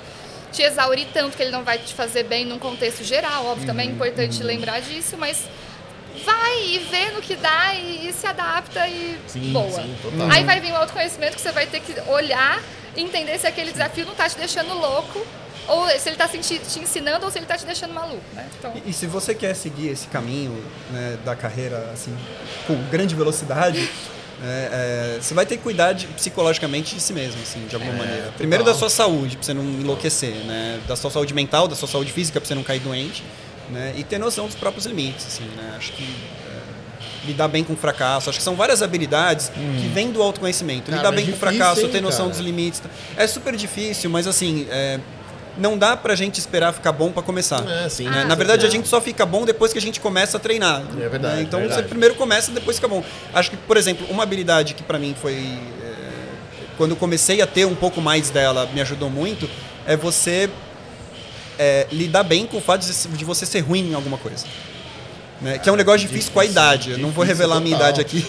te 0.52 0.62
exaurir 0.62 1.08
tanto 1.14 1.36
que 1.36 1.44
ele 1.44 1.52
não 1.52 1.64
vai 1.64 1.78
te 1.78 1.94
fazer 1.94 2.24
bem 2.24 2.46
num 2.46 2.60
contexto 2.60 3.04
geral. 3.04 3.46
Óbvio, 3.46 3.68
também 3.68 3.90
é 3.90 3.92
importante 3.92 4.42
lembrar 4.44 4.80
disso, 4.80 5.16
mas 5.18 5.44
vai 6.32 6.64
e 6.66 6.80
vê 6.92 7.12
no 7.12 7.22
que 7.22 7.36
dá 7.36 7.74
e, 7.76 8.08
e 8.10 8.14
se 8.14 8.28
adapta 8.28 8.88
e 8.88 9.18
Sim, 9.28 9.54
boa. 9.54 9.72
sim, 9.72 9.96
total. 10.02 10.30
Aí 10.32 10.44
vai 10.44 10.60
vir 10.60 10.72
o 10.72 10.76
autoconhecimento 10.76 11.36
que 11.36 11.42
você 11.42 11.52
vai 11.52 11.66
ter 11.66 11.80
que 11.80 11.94
olhar 12.10 12.62
e 12.96 13.02
entender 13.02 13.38
se 13.40 13.48
aquele 13.48 13.72
desafio 13.72 14.06
não 14.06 14.14
tá 14.16 14.28
te 14.30 14.38
deixando 14.38 14.74
louco, 14.74 15.26
ou 15.68 15.88
se 16.00 16.10
ele 16.10 16.16
tá 16.18 16.28
te, 16.28 16.38
ensinando 16.80 17.26
ou 17.26 17.32
se 17.32 17.38
ele 17.40 17.46
tá 17.46 17.58
te 17.58 17.66
deixando 17.66 17.94
maluco, 17.94 18.24
né? 18.34 18.46
Então, 18.58 18.74
E, 18.86 18.90
e 18.90 18.94
se 18.94 19.06
você 19.06 19.34
quer 19.36 19.54
seguir 19.56 19.90
esse 19.90 20.08
caminho 20.08 20.52
né, 20.92 21.18
da 21.26 21.36
carreira 21.36 21.90
assim, 21.94 22.16
com 22.66 22.76
grande 22.90 23.14
velocidade, 23.16 23.80
né, 24.40 24.70
é, 24.72 25.18
você 25.22 25.34
vai 25.34 25.46
ter 25.46 25.58
que 25.58 25.64
cuidar 25.64 25.94
de- 25.94 26.08
psicologicamente 26.08 26.96
de 26.96 27.02
si 27.02 27.12
mesmo, 27.14 27.42
assim, 27.42 27.66
de 27.68 27.76
alguma 27.76 27.94
maneira. 27.94 28.32
Primeiro 28.38 28.64
da 28.64 28.74
sua 28.74 28.90
saúde, 28.90 29.36
pra 29.38 29.46
você 29.46 29.54
não 29.54 29.64
enlouquecer, 29.64 30.34
né? 30.46 30.80
Da 30.88 30.96
sua 30.96 31.12
saúde 31.12 31.34
mental, 31.34 31.68
da 31.68 31.76
sua 31.76 31.88
saúde 31.88 32.12
física, 32.14 32.40
pra 32.40 32.48
você 32.48 32.56
não 32.56 32.64
cair 32.64 32.80
doente, 32.80 33.24
né? 33.72 33.94
E 33.98 34.04
ter 34.04 34.18
noção 34.20 34.46
dos 34.48 34.56
próprios 34.56 34.86
limites, 34.86 35.26
assim, 35.28 35.44
né? 35.56 35.74
Acho 35.78 35.92
que 35.94 36.04
é, 36.04 37.28
lidar 37.28 37.48
bem 37.48 37.64
com 37.64 37.74
o 37.74 37.78
fracasso, 37.78 38.30
acho 38.30 38.40
que 38.40 38.44
são 38.44 38.56
várias 38.56 38.82
habilidades 38.82 39.50
que 39.50 39.88
vêm 39.88 40.12
do 40.12 40.22
autoconhecimento. 40.22 40.86
Cara, 40.92 40.98
lidar 40.98 41.12
bem 41.12 41.26
com 41.26 41.32
o 41.32 41.34
difícil, 41.34 41.58
fracasso, 41.58 41.82
hein, 41.82 41.90
ter 41.90 42.02
noção 42.02 42.26
cara? 42.28 42.30
dos 42.38 42.40
limites. 42.40 42.82
É 43.16 43.28
super 43.28 43.56
difícil, 43.56 44.10
mas 44.10 44.28
assim, 44.28 44.66
é, 44.70 45.00
não 45.58 45.78
dá 45.78 45.98
pra 45.98 46.16
gente 46.16 46.40
esperar 46.40 46.72
ficar 46.74 46.92
bom 46.92 47.12
pra 47.12 47.22
começar. 47.24 47.68
É, 47.68 47.90
sim. 47.90 48.06
né? 48.10 48.22
Ah, 48.22 48.26
Na 48.26 48.36
verdade, 48.36 48.62
a 48.66 48.68
não. 48.70 48.72
gente 48.72 48.88
só 48.88 49.02
fica 49.02 49.26
bom 49.26 49.44
depois 49.46 49.74
que 49.74 49.80
a 49.80 49.82
gente 49.82 50.00
começa 50.00 50.38
a 50.38 50.40
treinar. 50.40 50.84
É 51.00 51.10
verdade, 51.10 51.36
né? 51.38 51.42
Então 51.42 51.60
verdade. 51.60 51.82
você 51.82 51.88
primeiro 51.88 52.16
começa, 52.16 52.52
depois 52.52 52.78
fica 52.78 52.88
bom. 52.88 53.04
Acho 53.34 53.50
que, 53.52 53.58
por 53.58 53.76
exemplo, 53.76 54.06
uma 54.10 54.24
habilidade 54.24 54.74
que 54.74 54.84
pra 54.84 54.98
mim 55.00 55.16
foi. 55.20 55.34
é, 55.34 55.98
quando 56.78 56.92
eu 56.92 56.98
comecei 56.98 57.42
a 57.42 57.48
ter 57.48 57.66
um 57.66 57.74
pouco 57.76 58.00
mais 58.00 58.30
dela, 58.30 58.70
me 58.72 58.80
ajudou 58.82 59.10
muito, 59.10 59.50
é 59.88 59.98
você 59.98 60.48
é, 61.58 61.88
lidar 61.92 62.24
bem 62.24 62.46
com 62.46 62.58
o 62.58 62.62
fato 62.62 62.86
de, 62.86 63.18
de 63.18 63.26
você 63.26 63.46
ser 63.46 63.60
ruim 63.62 63.92
em 63.92 63.94
alguma 63.94 64.18
coisa. 64.18 64.46
Né? 65.40 65.60
Que 65.60 65.70
é 65.70 65.72
um 65.72 65.76
negócio 65.76 66.08
difícil, 66.08 66.32
com 66.32 66.40
a 66.40 66.46
idade. 66.46 66.92
Eu 66.92 66.98
não 66.98 67.12
vou 67.12 67.24
difícil 67.24 67.44
revelar 67.44 67.58
a 67.58 67.60
minha 67.60 67.78
total. 67.78 67.92
idade 67.92 68.02
aqui. 68.02 68.26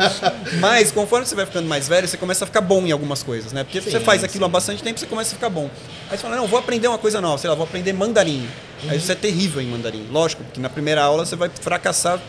Mas 0.58 0.90
conforme 0.90 1.26
você 1.26 1.34
vai 1.34 1.44
ficando 1.44 1.68
mais 1.68 1.86
velho, 1.86 2.08
você 2.08 2.16
começa 2.16 2.44
a 2.44 2.46
ficar 2.46 2.62
bom 2.62 2.86
em 2.86 2.92
algumas 2.92 3.22
coisas, 3.22 3.52
né? 3.52 3.62
Porque 3.62 3.80
você 3.80 3.98
Sim, 3.98 4.04
faz 4.04 4.24
aquilo 4.24 4.46
há 4.46 4.48
bastante 4.48 4.82
tempo, 4.82 4.98
você 4.98 5.06
começa 5.06 5.32
a 5.32 5.34
ficar 5.34 5.50
bom. 5.50 5.68
Aí 6.10 6.16
você 6.16 6.22
fala, 6.22 6.36
não, 6.36 6.46
vou 6.46 6.58
aprender 6.58 6.88
uma 6.88 6.98
coisa 6.98 7.20
nova, 7.20 7.36
sei 7.36 7.50
lá, 7.50 7.56
vou 7.56 7.64
aprender 7.64 7.92
mandarim. 7.92 8.48
Aí 8.88 8.98
você 8.98 9.12
é 9.12 9.14
terrível 9.14 9.60
em 9.60 9.66
mandarim. 9.66 10.06
Lógico, 10.10 10.42
porque 10.44 10.60
na 10.60 10.70
primeira 10.70 11.02
aula 11.02 11.26
você 11.26 11.36
vai 11.36 11.50
fracassar 11.60 12.20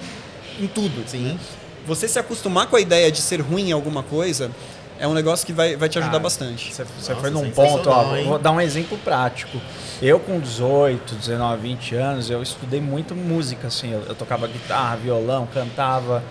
em 0.60 0.68
tudo. 0.68 1.08
Sim. 1.08 1.40
Você 1.86 2.06
se 2.08 2.20
acostumar 2.20 2.68
com 2.68 2.76
a 2.76 2.82
ideia 2.82 3.10
de 3.10 3.22
ser 3.22 3.40
ruim 3.40 3.70
em 3.70 3.72
alguma 3.72 4.04
coisa 4.04 4.52
é 5.00 5.08
um 5.08 5.14
negócio 5.14 5.46
que 5.46 5.54
vai, 5.54 5.76
vai 5.76 5.88
te 5.88 5.98
ajudar 5.98 6.14
Cara, 6.14 6.24
bastante. 6.24 6.74
Você, 6.74 6.84
você 6.84 7.14
Nossa, 7.14 7.22
foi 7.22 7.30
num 7.30 7.50
ponto, 7.52 7.90
ó, 7.90 8.16
hein? 8.16 8.26
vou 8.26 8.40
dar 8.40 8.52
um 8.52 8.60
exemplo 8.60 8.98
prático. 8.98 9.62
Eu 10.00 10.20
com 10.20 10.40
18, 10.40 11.16
19, 11.16 11.62
20 11.62 11.96
anos, 11.96 12.30
eu 12.30 12.44
estudei 12.44 12.80
muito 12.80 13.16
música, 13.16 13.68
assim. 13.68 13.94
Eu, 13.94 14.04
eu 14.04 14.14
tocava 14.14 14.46
guitarra, 14.48 14.96
violão, 14.96 15.48
cantava, 15.52 16.24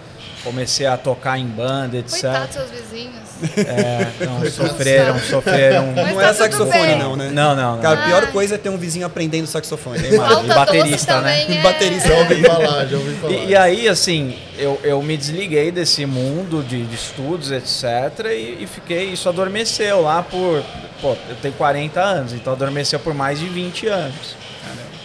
comecei 0.46 0.87
a 0.87 0.96
tocar 0.96 1.38
em 1.38 1.46
banda, 1.46 1.96
etc. 1.96 2.20
Coitado 2.20 2.46
dos 2.46 2.54
seus 2.54 2.70
vizinhos. 2.70 3.26
É, 3.56 4.24
não, 4.24 4.50
sofreram, 4.50 5.18
sofreram. 5.18 5.92
Mas 5.94 6.09
não 6.09 6.16
tá 6.16 6.28
é 6.28 6.32
saxofone, 6.32 6.87
bem. 6.87 6.98
não, 6.98 7.16
né? 7.16 7.30
Não, 7.32 7.54
não, 7.54 7.74
não. 7.74 7.82
Cara, 7.82 8.00
a 8.00 8.06
pior 8.06 8.22
Ai. 8.24 8.32
coisa 8.32 8.54
é 8.54 8.59
ter 8.59 8.68
um 8.68 8.78
vizinho 8.78 9.04
aprendendo 9.04 9.46
saxofone. 9.46 9.98
Flauta 9.98 10.44
E 10.44 10.48
baterista, 10.48 11.20
né? 11.20 11.42
é... 11.42 11.62
Baterista. 11.62 12.09
Já 12.09 12.14
ouvi 12.14 12.42
falar, 12.42 12.87
já 12.87 12.96
ouvi 12.96 13.14
falar. 13.16 13.32
E, 13.32 13.48
e 13.48 13.56
aí, 13.56 13.88
assim, 13.88 14.38
eu, 14.56 14.80
eu 14.82 15.02
me 15.02 15.16
desliguei 15.16 15.70
desse 15.70 16.06
mundo 16.06 16.62
de, 16.62 16.87
de 16.87 16.94
estudos, 16.94 17.50
etc. 17.50 18.26
E, 18.30 18.62
e 18.62 18.68
fiquei, 18.72 19.11
isso 19.11 19.28
adormeceu 19.28 20.02
lá 20.02 20.22
por. 20.22 20.62
Pô, 21.02 21.16
eu 21.28 21.37
tenho 21.42 21.54
40 21.54 22.00
anos, 22.00 22.32
então 22.32 22.52
adormeceu 22.52 22.98
por 23.00 23.12
mais 23.12 23.38
de 23.38 23.46
20 23.48 23.88
anos. 23.88 24.37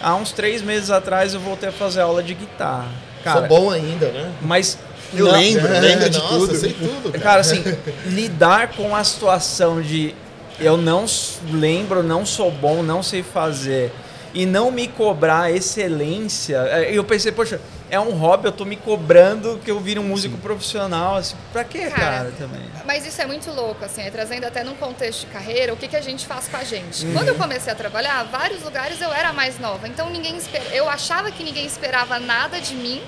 Há 0.00 0.16
uns 0.16 0.32
três 0.32 0.62
meses 0.62 0.90
atrás 0.90 1.34
eu 1.34 1.40
voltei 1.40 1.68
a 1.68 1.72
fazer 1.72 2.00
aula 2.00 2.22
de 2.22 2.34
guitarra. 2.34 2.88
Cara, 3.22 3.40
Sou 3.40 3.48
bom 3.48 3.70
ainda, 3.70 4.06
né? 4.08 4.32
mas. 4.40 4.78
Eu 5.14 5.26
não- 5.26 5.32
lembro, 5.32 5.68
lembro 5.80 6.10
de 6.10 6.18
nossa, 6.18 6.34
tudo. 6.38 6.56
sei 6.56 6.72
tudo, 6.72 7.12
cara. 7.12 7.24
Cara, 7.24 7.40
assim, 7.40 7.62
lidar 8.06 8.68
com 8.72 8.94
a 8.94 9.04
situação 9.04 9.80
de 9.82 10.14
eu 10.60 10.76
não 10.76 11.04
lembro, 11.50 12.02
não 12.02 12.24
sou 12.24 12.50
bom, 12.50 12.82
não 12.82 13.02
sei 13.02 13.22
fazer 13.22 13.92
e 14.34 14.46
não 14.46 14.70
me 14.70 14.88
cobrar 14.88 15.50
excelência. 15.50 16.56
é, 16.70 16.90
Eu 16.96 17.04
pensei, 17.04 17.32
poxa, 17.32 17.60
é 17.90 18.00
um 18.00 18.12
hobby, 18.12 18.46
eu 18.46 18.52
tô 18.52 18.64
me 18.64 18.76
cobrando 18.76 19.60
que 19.62 19.70
eu 19.70 19.78
vire 19.78 19.98
um 19.98 20.04
músico 20.04 20.38
profissional, 20.38 21.16
assim, 21.16 21.36
pra 21.52 21.62
quê, 21.64 21.80
cara, 21.90 21.96
Cara, 22.00 22.32
também? 22.38 22.62
Mas 22.86 23.06
isso 23.06 23.20
é 23.20 23.26
muito 23.26 23.50
louco, 23.50 23.84
assim, 23.84 24.00
é, 24.00 24.10
trazendo 24.10 24.44
até 24.44 24.64
num 24.64 24.74
contexto 24.74 25.20
de 25.20 25.26
carreira, 25.26 25.74
o 25.74 25.76
que, 25.76 25.86
que 25.88 25.96
a 25.96 26.00
gente 26.00 26.26
faz 26.26 26.48
com 26.48 26.56
a 26.56 26.64
gente. 26.64 27.04
Uhum. 27.04 27.12
Quando 27.12 27.28
eu 27.28 27.34
comecei 27.34 27.70
a 27.70 27.76
trabalhar, 27.76 28.22
vários 28.24 28.62
lugares 28.62 29.00
eu 29.02 29.12
era 29.12 29.32
mais 29.34 29.58
nova, 29.58 29.86
então 29.86 30.08
ninguém 30.08 30.36
esper... 30.38 30.62
eu 30.72 30.88
achava 30.88 31.30
que 31.30 31.44
ninguém 31.44 31.66
esperava 31.66 32.18
nada 32.18 32.58
de 32.60 32.74
mim, 32.74 33.02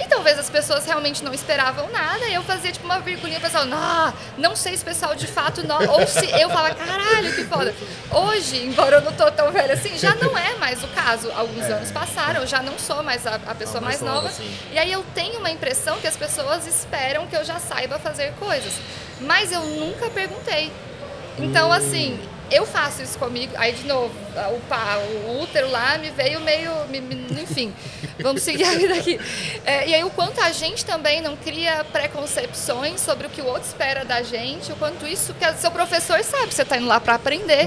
e 0.00 0.08
talvez 0.08 0.38
as 0.38 0.48
pessoas 0.48 0.84
realmente 0.86 1.22
não 1.22 1.32
esperavam 1.34 1.88
nada, 1.90 2.26
e 2.26 2.34
eu 2.34 2.42
fazia 2.42 2.72
tipo 2.72 2.84
uma 2.86 2.98
virgulinha, 3.00 3.38
o 3.38 3.40
pessoal, 3.42 3.66
não, 3.66 4.12
não 4.38 4.56
sei 4.56 4.74
se 4.76 4.82
o 4.82 4.86
pessoal 4.86 5.14
de 5.14 5.26
fato 5.26 5.62
não, 5.66 5.78
ou 5.92 6.06
se 6.06 6.24
eu 6.40 6.48
falava, 6.48 6.74
caralho, 6.74 7.32
que 7.34 7.44
foda. 7.44 7.74
Hoje, 8.10 8.64
embora 8.66 8.96
eu 8.96 9.02
não 9.02 9.12
tô 9.12 9.30
tão 9.30 9.52
velha 9.52 9.74
assim, 9.74 9.96
já 9.98 10.14
não 10.14 10.36
é 10.36 10.54
mais 10.56 10.82
o 10.82 10.88
caso. 10.88 11.30
Alguns 11.32 11.64
anos 11.66 11.90
passaram, 11.90 12.40
eu 12.40 12.46
já 12.46 12.62
não 12.62 12.78
sou 12.78 13.02
mais 13.02 13.26
a, 13.26 13.34
a 13.46 13.54
pessoa 13.54 13.78
Ah, 13.78 13.84
mais 13.84 14.00
nova, 14.00 14.22
nova. 14.22 14.30
sim. 14.30 14.50
E 14.72 14.78
aí 14.78 14.90
eu 14.90 15.04
tenho 15.14 15.38
uma 15.38 15.50
impressão 15.50 15.98
que 16.00 16.06
as 16.06 16.16
pessoas 16.16 16.66
esperam 16.66 17.26
que 17.26 17.36
eu 17.36 17.44
já 17.44 17.58
saiba 17.60 17.98
fazer 17.98 18.32
coisas. 18.40 18.72
Mas 19.20 19.52
eu 19.52 19.60
nunca 19.60 20.08
perguntei. 20.10 20.72
Então, 21.38 21.72
assim, 21.72 22.18
eu 22.50 22.66
faço 22.66 23.02
isso 23.02 23.18
comigo. 23.18 23.52
Aí, 23.56 23.72
de 23.72 23.84
novo, 23.86 24.12
o, 24.56 24.60
pá, 24.68 24.96
o 25.26 25.40
útero 25.42 25.70
lá 25.70 25.96
me 25.98 26.10
veio 26.10 26.40
meio. 26.40 26.72
me- 26.88 27.00
me- 27.00 27.40
enfim, 27.42 27.72
vamos 28.22 28.42
seguir 28.42 28.64
a 28.64 28.70
vida 28.72 28.94
aqui. 28.94 29.18
É, 29.64 29.88
e 29.88 29.94
aí, 29.94 30.04
o 30.04 30.10
quanto 30.10 30.40
a 30.40 30.50
gente 30.52 30.84
também 30.84 31.20
não 31.20 31.36
cria 31.36 31.84
preconcepções 31.92 33.00
sobre 33.00 33.26
o 33.26 33.30
que 33.30 33.40
o 33.40 33.46
outro 33.46 33.62
espera 33.66 34.04
da 34.04 34.22
gente, 34.22 34.72
o 34.72 34.76
quanto 34.76 35.06
isso 35.06 35.34
que 35.34 35.50
seu 35.54 35.70
professor 35.70 36.22
sabe 36.22 36.48
que 36.48 36.54
você 36.54 36.62
está 36.62 36.76
indo 36.76 36.86
lá 36.86 37.00
para 37.00 37.14
aprender. 37.14 37.66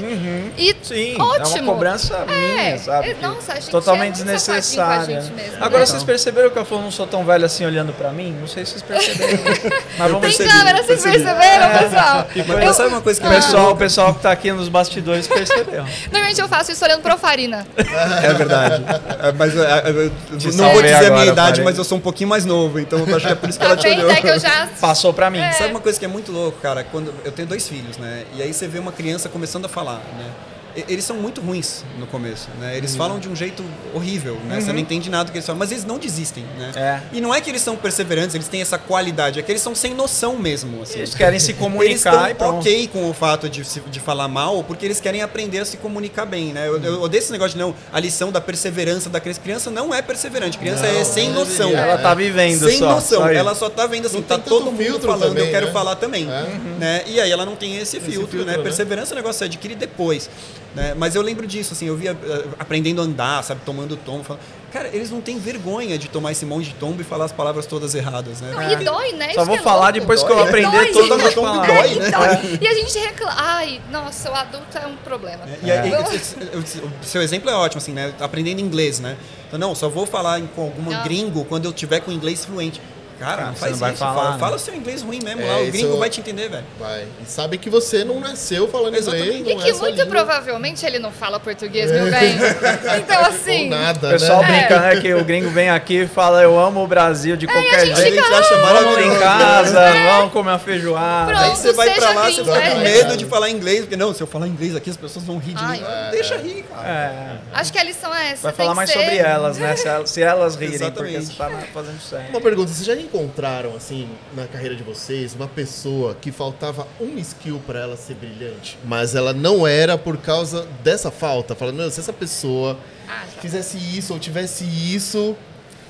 E 0.58 0.76
Sim, 0.84 1.16
ótimo. 1.20 1.58
é 1.58 1.62
uma 1.62 1.74
cobrança 1.74 2.26
minha, 2.26 2.78
sabe? 2.78 3.10
é, 3.10 3.14
que- 3.14 3.22
nossa, 3.22 3.52
a 3.54 3.56
gente 3.56 3.70
totalmente 3.70 4.14
é 4.22 4.24
desnecessária. 4.24 5.22
gente 5.22 5.34
mesmo, 5.34 5.58
Agora 5.64 5.80
né? 5.80 5.86
vocês 5.86 6.04
perceberam 6.04 6.50
que 6.50 6.58
eu 6.58 6.66
não 6.80 6.92
sou 6.92 7.06
tão 7.08 7.26
velho 7.26 7.46
assim 7.46 7.66
olhando 7.66 7.94
pra 7.94 8.12
mim? 8.12 8.32
Não 8.40 8.48
sei 8.48 8.66
se 8.66 8.72
vocês 8.80 8.84
perceberam. 8.84 9.44
Mas 9.98 10.12
vamos 10.12 10.12
Tem 10.12 10.20
percebi, 10.22 10.50
câmera, 10.50 10.84
vocês 10.84 11.02
percebi. 11.04 11.24
perceberam, 11.26 11.70
pessoal? 11.80 12.28
Mas 12.48 12.66
Eu- 12.66 12.74
sabe 12.74 12.90
uma 12.90 13.02
coisa 13.02 13.22
que 13.22 13.28
o 13.28 13.30
pessoal, 13.30 13.72
o 13.72 13.76
pessoal 13.78 14.14
que 14.16 14.22
tá 14.22 14.32
aqui 14.32 14.52
nos 14.52 14.70
bastidores 14.70 15.28
percebeu. 15.28 15.86
Normalmente 16.12 16.40
eu 16.42 16.48
faço 16.48 16.72
isso 16.72 16.84
olhando 16.84 17.02
pro 17.02 17.18
Farina. 17.18 17.66
É 17.78 18.34
verdade. 18.34 18.84
É, 19.22 19.32
mas 19.34 19.56
é, 19.58 19.62
é, 19.62 19.90
eu 19.90 20.38
Te 20.52 20.58
não 20.58 20.72
vou 20.72 20.82
dizer 20.82 21.06
a 21.06 21.12
minha 21.12 21.26
idade, 21.26 21.62
mas 21.62 21.78
eu 21.78 21.84
sou 21.84 21.98
um 21.98 22.02
pouquinho 22.02 22.30
mais 22.30 22.46
novo, 22.46 22.80
então 22.80 23.00
eu 23.00 23.16
acho 23.16 23.26
que 23.26 23.32
é 23.32 23.36
por 23.36 23.50
isso 23.50 23.60
que 23.60 23.66
ela 23.66 23.78
te 23.78 23.88
olhou. 23.88 24.10
É 24.10 24.22
que 24.22 24.28
eu 24.28 24.40
já. 24.40 24.68
Passou 24.80 25.14
pra 25.14 25.30
mim. 25.30 25.40
É. 25.40 25.52
Sabe 25.54 25.72
uma 25.72 25.80
coisa 25.80 25.98
que 25.98 26.06
é 26.06 26.08
muito 26.08 26.32
louco, 26.32 26.60
cara? 26.62 26.84
Quando 26.84 27.14
eu 27.24 27.32
tenho 27.32 27.48
dois 27.48 27.68
filhos, 27.68 27.98
né? 27.98 28.26
E 28.36 28.42
aí 28.42 28.54
você 28.54 28.68
vê 28.68 28.80
uma 28.80 28.92
criança 28.92 29.30
começando 29.30 29.66
a 29.66 29.70
falar, 29.70 30.02
né? 30.18 30.32
E- 30.76 30.86
Eles 30.88 31.06
são 31.06 31.16
muito 31.18 31.40
ruins 31.42 31.84
no 32.00 32.08
começo, 32.08 32.50
né? 32.60 32.76
Eles 32.78 32.96
falam 32.96 33.20
de 33.20 33.30
um 33.30 33.36
jeito 33.36 33.64
horrível, 33.94 34.38
né? 34.48 34.60
Você 34.60 34.72
não 34.74 34.80
entende 34.80 35.10
nada 35.10 35.26
do 35.26 35.32
que 35.32 35.38
eles 35.38 35.46
falam, 35.46 35.60
mas 35.60 35.72
eles 35.72 35.86
não 35.86 35.98
desistem, 35.98 36.44
né? 36.58 36.72
É. 36.76 37.00
E 37.16 37.22
não 37.22 37.34
é 37.34 37.40
que 37.42 37.50
eles 37.50 37.62
são 37.62 37.76
perseverantes, 37.76 38.36
eles 38.36 38.48
têm 38.48 38.62
essa 38.62 38.78
qualidade, 38.78 39.40
é 39.40 39.44
que 39.44 39.52
eles 39.52 39.62
são 39.62 39.76
sem 39.76 39.94
noção 39.94 40.38
mesmo, 40.38 40.82
assim. 40.82 41.00
Eles 41.00 41.14
querem 41.16 41.40
se 41.40 41.52
Eles 41.54 41.60
comunicar 41.62 42.30
e 42.30 42.32
estão 42.34 42.48
pronto. 42.50 42.60
ok 42.62 42.88
com 42.92 43.10
o 43.10 43.14
fato 43.14 43.48
de, 43.50 43.62
de 43.64 44.00
falar 44.00 44.28
mal, 44.28 44.64
porque 44.64 44.86
eles 44.86 45.00
querem 45.00 45.22
aprender 45.22 45.60
a 45.60 45.66
se 45.66 45.78
comunicar 45.78 46.26
bem, 46.26 46.54
né? 46.54 46.68
Eu, 46.68 46.82
eu 46.82 47.02
odeio 47.02 47.20
esse 47.22 47.32
negócio 47.32 47.54
de 47.58 47.60
não, 47.64 47.76
a 47.92 48.00
lição 48.00 48.32
da 48.32 48.42
perseverança 48.42 49.10
da 49.10 49.20
criança. 49.20 49.40
Criança 49.42 49.70
não 49.72 49.94
é 49.94 50.02
perseverante, 50.02 50.58
criança 50.58 50.84
Não, 50.84 51.00
é 51.00 51.04
sem 51.04 51.32
noção. 51.32 51.70
Ela 51.72 51.98
tá 51.98 52.14
vivendo 52.14 52.68
Sem 52.68 52.78
só. 52.80 52.96
noção, 52.96 53.22
só 53.22 53.30
ela 53.30 53.54
só 53.56 53.70
tá 53.70 53.86
vendo 53.88 54.06
assim, 54.08 54.16
Não 54.18 54.24
tá 54.24 54.38
todo 54.38 54.72
mundo 54.72 55.00
falando, 55.02 55.30
também, 55.30 55.46
eu 55.46 55.52
quero 55.52 55.66
né? 55.68 55.72
falar 55.72 55.96
também. 55.96 56.28
É. 56.30 56.46
Né? 56.80 57.04
E 57.08 57.20
aí 57.22 57.32
ela 57.32 57.46
não 57.46 57.56
tem 57.56 57.78
esse 57.78 58.00
filtro, 58.00 58.28
filtro, 58.28 58.46
né? 58.46 58.58
né? 58.58 58.64
Perseverança 58.64 59.12
é 59.12 59.16
um 59.16 59.18
negócio 59.18 59.34
que 59.34 59.40
você 59.40 59.46
adquire 59.46 59.76
depois. 59.76 60.30
Né? 60.76 60.94
Mas 60.98 61.14
eu 61.14 61.22
lembro 61.22 61.46
disso, 61.46 61.74
assim, 61.74 61.86
eu 61.88 61.96
via 61.96 62.18
eh, 62.24 62.46
aprendendo 62.58 63.00
a 63.00 63.04
andar, 63.06 63.44
sabe, 63.44 63.62
tomando 63.64 63.96
tombo. 63.96 64.24
Falando... 64.24 64.42
Cara, 64.72 64.88
eles 64.92 65.12
não 65.12 65.22
têm 65.22 65.38
vergonha 65.38 66.00
de 66.00 66.08
tomar 66.10 66.32
esse 66.32 66.48
monte 66.48 66.70
de 66.70 66.74
tombo 66.74 67.00
e 67.00 67.04
falar 67.04 67.26
as 67.26 67.32
palavras 67.32 67.68
todas 67.68 67.94
erradas, 67.94 68.42
né? 68.42 68.50
Não, 68.52 68.60
É. 68.60 68.74
e 68.74 68.78
dói, 68.84 69.12
né? 69.12 69.26
Só 69.34 69.42
Isso 69.42 69.46
vou 69.46 69.56
é 69.56 69.60
falar 69.62 69.80
louco. 69.86 70.00
depois 70.00 70.24
que 70.24 70.32
eu 70.32 70.36
Dói. 70.36 70.48
aprender 70.48 70.72
Dói. 70.78 70.92
todas 70.94 71.26
as 71.28 71.34
Tombo 71.36 71.48
palavras. 71.48 71.78
dói, 71.78 71.92
É, 71.92 72.00
né? 72.00 72.08
e 72.08 72.12
dói. 72.12 72.60
E 72.60 72.68
a 72.68 72.74
gente 72.74 72.98
reclama. 72.98 73.34
Ai, 73.38 73.82
nossa, 73.92 74.32
o 74.32 74.34
adulto 74.34 74.76
é 74.76 74.88
um 74.88 74.96
problema. 74.96 75.42
E 75.62 75.72
aí, 75.72 75.92
esse- 76.16 76.38
o 76.80 77.04
seu 77.04 77.22
exemplo 77.22 77.52
é 77.52 77.54
ótimo, 77.54 77.78
assim, 77.80 77.92
né? 77.94 78.12
Aprendendo 78.20 78.60
inglês, 78.62 79.00
né? 79.00 79.16
Então, 79.48 79.60
não, 79.60 79.76
só 79.76 79.88
vou 79.90 80.08
falar 80.08 80.40
em- 80.40 80.48
com 80.48 80.64
algum 80.64 80.90
Não. 80.90 81.04
gringo 81.04 81.46
quando 81.46 81.66
eu 81.66 81.72
tiver 81.72 82.00
com 82.00 82.12
inglês 82.12 82.44
fluente. 82.44 82.82
Cara, 83.24 83.42
Ah, 83.42 83.46
não 83.48 83.54
você 83.56 83.70
não 83.70 83.78
vai 83.78 83.90
isso. 83.92 84.00
falar, 84.00 84.14
fala, 84.16 84.32
né? 84.32 84.38
fala 84.40 84.56
o 84.56 84.60
seu 84.60 84.76
inglês 84.76 85.02
ruim 85.02 85.20
mesmo 85.24 85.42
É, 85.42 85.46
lá, 85.46 85.60
o 85.62 85.72
gringo 85.72 85.98
vai 85.98 86.10
te 86.10 86.20
entender, 86.20 86.50
velho. 86.50 86.66
Vai. 86.80 87.08
E 87.22 87.26
sabe 87.30 87.58
que 87.58 87.70
você 87.70 88.04
não 88.04 88.20
nasceu 88.20 88.68
falando 88.68 88.96
Exatamente. 88.96 89.38
inglês. 89.40 89.48
E 89.48 89.56
não 89.56 89.64
que 89.64 89.70
é 89.70 89.74
muito 89.74 90.08
provavelmente 90.08 90.86
ele 90.86 91.00
não 91.00 91.12
fala 91.12 91.40
português, 91.40 91.92
meu 91.92 92.10
bem. 92.12 92.36
Então, 92.98 93.22
assim. 93.26 93.64
Ou 93.66 93.70
nada, 93.70 94.08
O 94.08 94.12
pessoal 94.12 94.42
né? 94.42 94.48
brinca, 94.60 94.80
né? 94.80 95.02
Que 95.02 95.14
o 95.14 95.24
gringo 95.24 95.50
vem 95.50 95.70
aqui 95.70 96.02
e 96.04 96.08
fala, 96.08 96.42
eu 96.42 96.60
amo 96.60 96.84
o 96.84 96.88
Brasil 96.88 97.36
de 97.36 97.48
qualquer 97.48 97.76
a 97.82 97.86
gente 97.86 98.00
Aí 98.02 98.08
a 98.08 98.12
jeito. 98.12 98.24
gente 98.24 98.34
acha 98.34 98.56
Vamos 98.58 98.68
lá 98.74 98.82
maravilhoso. 98.82 99.16
em 99.16 99.20
casa, 99.20 99.94
vamos 100.12 100.34
comer 100.34 100.50
uma 100.52 100.60
feijoada. 100.60 101.32
Pronto. 101.32 101.44
Aí 101.44 101.50
você 101.56 101.74
vai 101.74 101.90
pra 101.94 102.10
lá, 102.12 102.24
você 102.26 102.42
gringo, 102.42 102.54
fica 102.54 102.70
com 102.72 102.78
é. 102.80 102.84
medo 102.84 103.18
de 103.18 103.26
falar 103.26 103.50
inglês, 103.50 103.80
porque 103.82 103.96
não, 103.98 104.14
se 104.14 104.22
eu 104.22 104.28
falar 104.28 104.48
inglês 104.48 104.76
aqui 104.76 104.90
as 104.90 104.98
pessoas 104.98 105.26
vão 105.26 105.38
rir 105.38 105.54
de 105.54 105.64
mim. 105.64 105.84
Deixa 106.12 106.38
rir, 106.38 106.64
cara. 106.64 106.88
É, 106.88 107.38
Acho 107.54 107.72
que 107.72 107.80
a 107.80 107.84
lição 107.84 108.14
é 108.14 108.32
essa. 108.32 108.42
vai 108.44 108.52
falar 108.54 108.76
mais 108.76 108.90
sobre 108.92 109.18
elas, 109.18 109.58
né? 109.58 109.76
Se 110.06 110.22
elas, 110.22 110.56
rirem, 110.64 110.92
porque 110.92 111.20
você 111.22 111.34
tá 111.34 111.50
fazendo 111.74 112.00
certo. 112.02 112.30
Uma 112.30 112.42
pergunta, 112.42 112.72
vocês 112.72 112.86
já 112.86 112.96
encontraram, 113.14 113.76
assim, 113.76 114.10
na 114.36 114.48
carreira 114.48 114.76
de 114.76 114.82
vocês, 114.84 115.34
uma 115.36 115.48
pessoa 115.48 116.16
que 116.20 116.32
faltava 116.32 116.88
um 117.00 117.18
skill 117.20 117.62
pra 117.66 117.80
ela 117.82 117.96
ser 117.96 118.16
brilhante, 118.16 118.78
mas 118.84 119.14
ela 119.16 119.34
não 119.34 119.68
era 119.68 119.98
por 119.98 120.18
causa 120.18 120.66
dessa 120.84 121.12
falta? 121.12 121.54
Falando, 121.54 121.76
meu, 121.78 121.92
se 121.92 122.00
essa 122.00 122.14
pessoa 122.14 122.78
Ah, 123.08 123.24
já. 123.36 123.42
fizesse 123.42 123.78
isso 123.78 124.14
ou 124.14 124.20
tivesse 124.20 124.64
isso, 124.66 125.36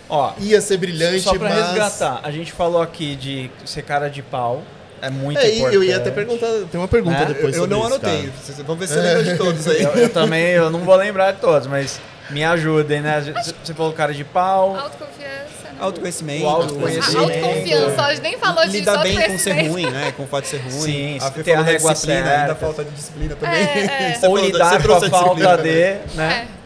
Ó, 0.09 0.33
ia 0.39 0.59
ser 0.59 0.77
brilhante, 0.77 1.21
só 1.21 1.33
pra 1.37 1.49
mas... 1.49 1.65
resgatar, 1.67 2.19
a 2.23 2.29
gente 2.31 2.51
falou 2.51 2.81
aqui 2.81 3.15
de 3.15 3.49
ser 3.65 3.83
cara 3.83 4.09
de 4.09 4.21
pau, 4.21 4.61
é 5.01 5.09
muito 5.09 5.39
É, 5.39 5.49
importante. 5.49 5.75
eu 5.75 5.83
ia 5.83 5.97
até 5.97 6.11
perguntar, 6.11 6.47
tem 6.71 6.79
uma 6.79 6.87
pergunta 6.87 7.19
Né? 7.19 7.25
depois 7.25 7.55
Eu, 7.55 7.63
eu 7.63 7.67
não 7.67 7.79
isso, 7.79 7.87
anotei. 7.87 8.17
cara. 8.23 8.33
Vocês- 8.43 8.57
Vamos 8.59 8.79
ver 8.79 8.87
se 8.87 8.93
você 8.93 8.99
lembra 9.01 9.23
de 9.23 9.37
todos 9.37 9.67
aí. 9.67 9.81
Eu, 9.83 9.89
eu 9.95 10.09
também, 10.09 10.43
eu 10.51 10.69
não 10.69 10.79
vou 10.81 10.95
lembrar 10.95 11.31
de 11.31 11.39
todos, 11.39 11.67
mas 11.67 11.99
me 12.29 12.43
ajudem, 12.43 13.01
né? 13.01 13.21
Você 13.63 13.73
falou 13.73 13.93
cara 13.93 14.13
de 14.13 14.23
pau, 14.23 14.75
Autoconfiança. 14.75 15.63
né? 15.63 15.75
Autoconhecimento. 15.79 16.45
O 16.45 16.49
autoconhecimimento. 16.49 17.17
Ah, 17.17 17.21
autoconfiança, 17.21 18.01
a 18.01 18.09
gente 18.13 18.21
nem 18.23 18.37
falou 18.37 18.63
disso. 18.63 18.77
Lidar 18.77 18.97
bem 19.03 19.15
com 19.15 19.19
ser 19.21 19.51
autoconhecimento. 19.51 19.71
ruim, 19.71 19.89
né? 19.89 20.13
Com 20.15 20.23
o 20.23 20.27
fato 20.27 20.43
de 20.43 20.49
ser 20.49 20.57
ruim. 20.57 20.71
Sim, 20.71 21.17
a 21.21 21.31
ter 21.31 21.53
a 21.53 21.61
régua 21.61 21.93
disciplina, 21.93 22.23
certa. 22.23 22.41
ainda 22.41 22.55
falta 22.55 22.83
de 22.85 22.91
disciplina 22.91 23.35
também. 23.35 23.59
É, 23.61 24.09
é. 24.11 24.13
Você 24.19 24.27
ou 24.27 24.37
lidar 24.37 24.81
você 24.81 24.87
com 24.87 24.93
a 24.93 25.09
falta 25.09 25.57
de, 25.57 25.69
né? 26.15 26.47
É. 26.49 26.63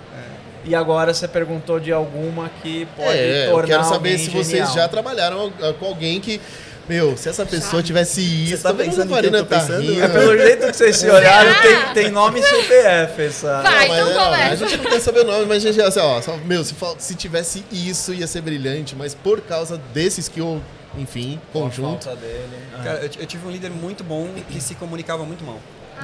E 0.66 0.76
agora 0.76 1.14
você 1.14 1.28
perguntou 1.28 1.80
de 1.80 1.92
alguma 1.94 2.50
que 2.62 2.86
pode 2.96 3.18
É, 3.18 3.48
eu 3.48 3.52
tornar 3.52 3.68
quero 3.68 3.84
saber 3.86 4.18
se 4.18 4.30
vocês 4.30 4.48
genial. 4.50 4.74
já 4.74 4.88
trabalharam 4.88 5.50
com 5.80 5.86
alguém 5.86 6.20
que... 6.20 6.42
Meu, 6.88 7.18
se 7.18 7.28
essa 7.28 7.46
pessoa 7.46 7.84
tivesse 7.84 8.22
isso... 8.22 8.64
tá 8.64 8.74
pensando 8.74 9.12
em 9.14 9.26
eu 9.26 9.32
tô 9.32 9.46
tá 9.46 9.60
pensando? 9.60 9.82
rindo. 9.82 10.02
É 10.04 10.08
pelo 10.08 10.38
jeito 10.38 10.68
que 10.68 10.74
vocês 10.74 10.96
se 10.98 11.10
olharam, 11.10 11.54
tem, 11.62 11.94
tem 12.04 12.12
nome 12.12 12.40
e 12.40 12.44
CPF 12.44 13.22
essa. 13.22 13.62
Vai. 13.62 13.88
Não, 13.88 13.96
então 13.96 14.06
mas, 14.08 14.16
não, 14.16 14.24
começa. 14.26 14.52
A 14.52 14.56
gente 14.56 14.78
não 14.78 14.92
quer 14.92 15.00
saber 15.02 15.20
o 15.20 15.24
nome, 15.26 15.46
mas 15.46 15.66
a 15.66 15.72
gente, 15.72 15.82
assim, 15.82 16.00
ó, 16.00 16.22
só- 16.22 16.38
meu, 16.38 16.64
se, 16.64 16.74
se 17.00 17.16
tivesse 17.16 17.64
isso 17.72 18.14
ia 18.14 18.28
ser 18.28 18.42
brilhante, 18.42 18.96
mas 18.96 19.14
por 19.14 19.42
causa 19.42 19.78
desse 19.94 20.22
skill, 20.22 20.62
enfim, 20.98 21.40
Com 21.52 21.60
a 21.60 21.62
conjunto. 21.64 22.06
falta 22.06 22.20
dele. 22.20 22.48
Cara, 22.84 23.00
eu, 23.00 23.10
eu 23.20 23.26
tive 23.26 23.46
um 23.48 23.52
líder 23.52 23.70
muito 23.72 24.04
bom 24.04 24.30
que 24.50 24.62
se 24.62 24.76
comunicava 24.76 25.26
muito 25.26 25.44
mal. 25.44 25.60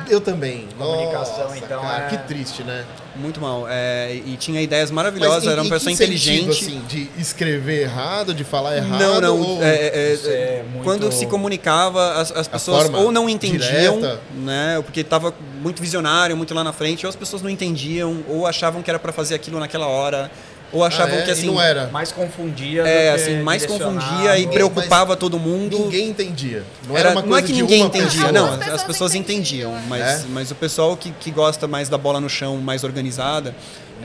Eu 0.10 0.20
também. 0.20 0.68
Comunicação, 0.78 1.46
Nossa, 1.46 1.58
então, 1.58 1.82
cara, 1.82 2.06
é- 2.06 2.10
que 2.10 2.18
triste, 2.28 2.64
né? 2.64 2.84
Muito 3.16 3.40
mal. 3.40 3.66
É, 3.70 4.14
e 4.26 4.36
tinha 4.38 4.62
ideias 4.62 4.92
maravilhosas, 4.92 5.46
em- 5.46 5.50
era 5.52 5.62
uma 5.62 5.70
pessoa 5.70 5.92
que 5.92 5.98
sentido, 5.98 6.14
inteligente. 6.14 6.66
assim, 6.66 6.82
de 6.88 7.10
escrever 7.18 7.84
errado, 7.84 8.34
de 8.34 8.44
falar 8.44 8.76
errado? 8.76 9.00
Não, 9.00 9.22
não. 9.22 9.40
ou- 9.40 9.64
é, 9.64 9.76
é, 9.88 10.14
Isso 10.14 10.28
é 10.30 10.64
muito- 10.72 10.84
Quando 10.84 11.12
se 11.12 11.26
comunicava, 11.28 12.14
as, 12.20 12.32
as 12.32 12.48
pessoas 12.48 12.90
ou 12.94 13.12
não 13.12 13.30
entendiam, 13.30 14.00
direta. 14.00 14.20
né? 14.36 14.82
Porque 14.84 15.02
estava 15.02 15.34
muito 15.62 15.82
visionário, 15.82 16.36
muito 16.36 16.54
lá 16.54 16.64
na 16.64 16.74
frente, 16.74 17.06
ou 17.06 17.10
as 17.10 17.16
pessoas 17.16 17.42
não 17.42 17.50
entendiam, 17.50 18.24
ou 18.28 18.46
achavam 18.48 18.82
que 18.82 18.90
era 18.90 19.00
para 19.00 19.14
fazer 19.14 19.36
aquilo 19.36 19.60
naquela 19.60 19.88
hora, 19.88 20.30
ou 20.74 20.84
achavam 20.84 21.16
Ah, 21.16 21.20
é? 21.20 21.22
que 21.22 21.32
assim. 21.32 21.44
E 21.44 21.52
não 21.52 21.62
era. 21.62 21.88
Mais 21.88 22.12
confundia 22.12 22.82
É, 22.82 23.12
assim, 23.12 23.42
mais 23.42 23.66
confundia 23.66 24.38
e 24.40 24.48
preocupava 24.48 25.16
todo 25.16 25.38
mundo. 25.40 25.78
Ninguém 25.80 26.10
entendia. 26.10 26.64
Não 26.88 26.98
Era, 26.98 27.10
era, 27.10 27.18
uma 27.18 27.22
não 27.22 27.30
coisa 27.30 27.46
é 27.46 27.48
que 27.48 27.54
ninguém 27.54 27.84
entendia, 27.84 28.08
pessoa. 28.26 28.32
não, 28.32 28.46
as, 28.48 28.54
as 28.54 28.84
pessoas 28.84 29.04
pessoas 29.04 29.16
entendiam, 29.16 29.72
entendiam, 29.72 29.88
mas, 29.90 30.02
É? 30.02 30.26
mas 30.30 30.52
o 30.52 30.56
pessoal 30.56 30.96
que, 30.98 31.12
que 31.12 31.32
gosta 31.32 31.68
mais 31.68 31.90
da 31.90 31.98
bola 31.98 32.20
no 32.20 32.30
chão, 32.30 32.58
mais 32.58 32.84
organizada, 32.84 33.54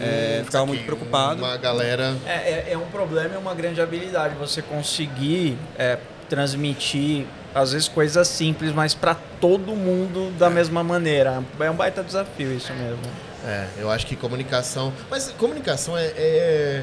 é, 0.01 0.43
ficava 0.45 0.67
muito 0.67 0.85
preocupado. 0.85 1.43
Uma 1.43 1.57
galera. 1.57 2.17
É, 2.27 2.33
é, 2.33 2.67
é 2.73 2.79
um 2.79 2.87
problema 2.87 3.35
e 3.35 3.39
uma 3.39 3.55
grande 3.55 3.81
habilidade 3.81 4.35
você 4.37 4.63
conseguir 4.63 5.57
é, 5.79 5.99
transmitir, 6.29 7.25
às 7.55 7.73
vezes, 7.73 7.89
coisas 7.89 8.29
simples, 8.29 8.73
mas 8.73 8.95
para 8.95 9.15
todo 9.41 9.75
mundo 9.75 10.31
da 10.39 10.49
mesma 10.51 10.83
maneira. 10.85 11.43
É 11.61 11.71
um 11.71 11.75
baita 11.75 12.03
desafio 12.03 12.53
isso 12.55 12.73
mesmo. 12.73 13.28
É, 13.47 13.67
eu 13.79 13.91
acho 13.91 14.07
que 14.07 14.17
comunicação. 14.17 14.93
Mas 15.11 15.33
comunicação 15.39 15.97
é. 15.97 16.07
é- 16.17 16.83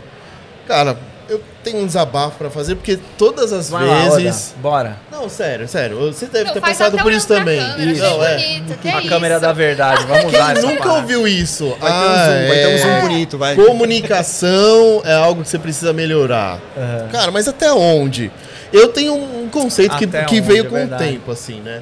Cara, 0.68 0.97
eu 1.30 1.43
tenho 1.64 1.80
um 1.82 1.86
desabafo 1.86 2.38
pra 2.39 2.49
fazer, 2.49 2.74
porque 2.76 2.97
todas 3.20 3.53
as 3.53 3.70
Vai 3.70 3.86
lá, 3.86 4.10
vezes. 4.16 4.51
Oda, 4.53 4.62
bora. 4.62 4.97
Não, 5.12 5.30
sério, 5.30 5.68
sério. 5.68 5.97
Você 6.12 6.26
deve 6.26 6.45
Não, 6.45 6.53
ter 6.53 6.62
passado 6.62 6.97
por 6.97 7.12
isso 7.12 7.28
também. 7.28 7.60
câmera, 7.60 7.91
Isso. 7.91 8.01
Não, 8.01 8.24
é. 8.24 8.36
bonito, 8.38 8.80
que 8.80 8.89
a 8.89 8.99
isso? 8.99 9.08
câmera 9.10 9.39
da 9.39 9.53
verdade, 9.53 10.06
vamos 10.08 10.26
usar 10.26 10.53
Quem 10.53 10.58
essa 10.58 10.62
nunca 10.68 10.78
palavra. 10.80 11.01
ouviu 11.01 11.28
isso? 11.28 11.70
Vai 11.80 11.91
ter 11.91 11.97
um 12.08 12.16
zoom, 12.16 12.47
vai 12.47 12.58
ter 12.58 12.68
um 12.68 12.78
zoom 12.80 13.01
bonito, 13.01 13.38
vai. 13.38 13.56
Comunicação 13.56 15.01
é 15.06 15.14
algo 15.14 15.43
que 15.43 15.49
você 15.49 15.60
precisa 15.60 15.93
melhorar. 15.93 16.60
Aham. 16.78 17.10
Cara, 17.12 17.32
mas 17.32 17.47
até 17.47 17.72
onde? 17.72 18.32
Eu 18.74 18.88
tenho 18.89 19.14
um 19.16 19.47
conceito 19.49 19.95
que, 19.97 20.06
Até 20.06 20.24
que 20.26 20.38
onde, 20.39 20.41
veio 20.47 20.66
é 20.66 20.68
com 20.70 20.84
o 20.84 20.97
tempo, 20.97 21.32
assim, 21.32 21.62
né? 21.62 21.82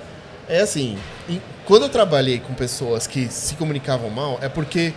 É 0.49 0.59
assim, 0.59 0.97
quando 1.65 1.83
eu 1.83 1.89
trabalhei 1.89 2.39
com 2.39 2.53
pessoas 2.53 3.07
que 3.07 3.27
se 3.27 3.55
comunicavam 3.55 4.09
mal, 4.09 4.37
é 4.41 4.49
porque 4.49 4.93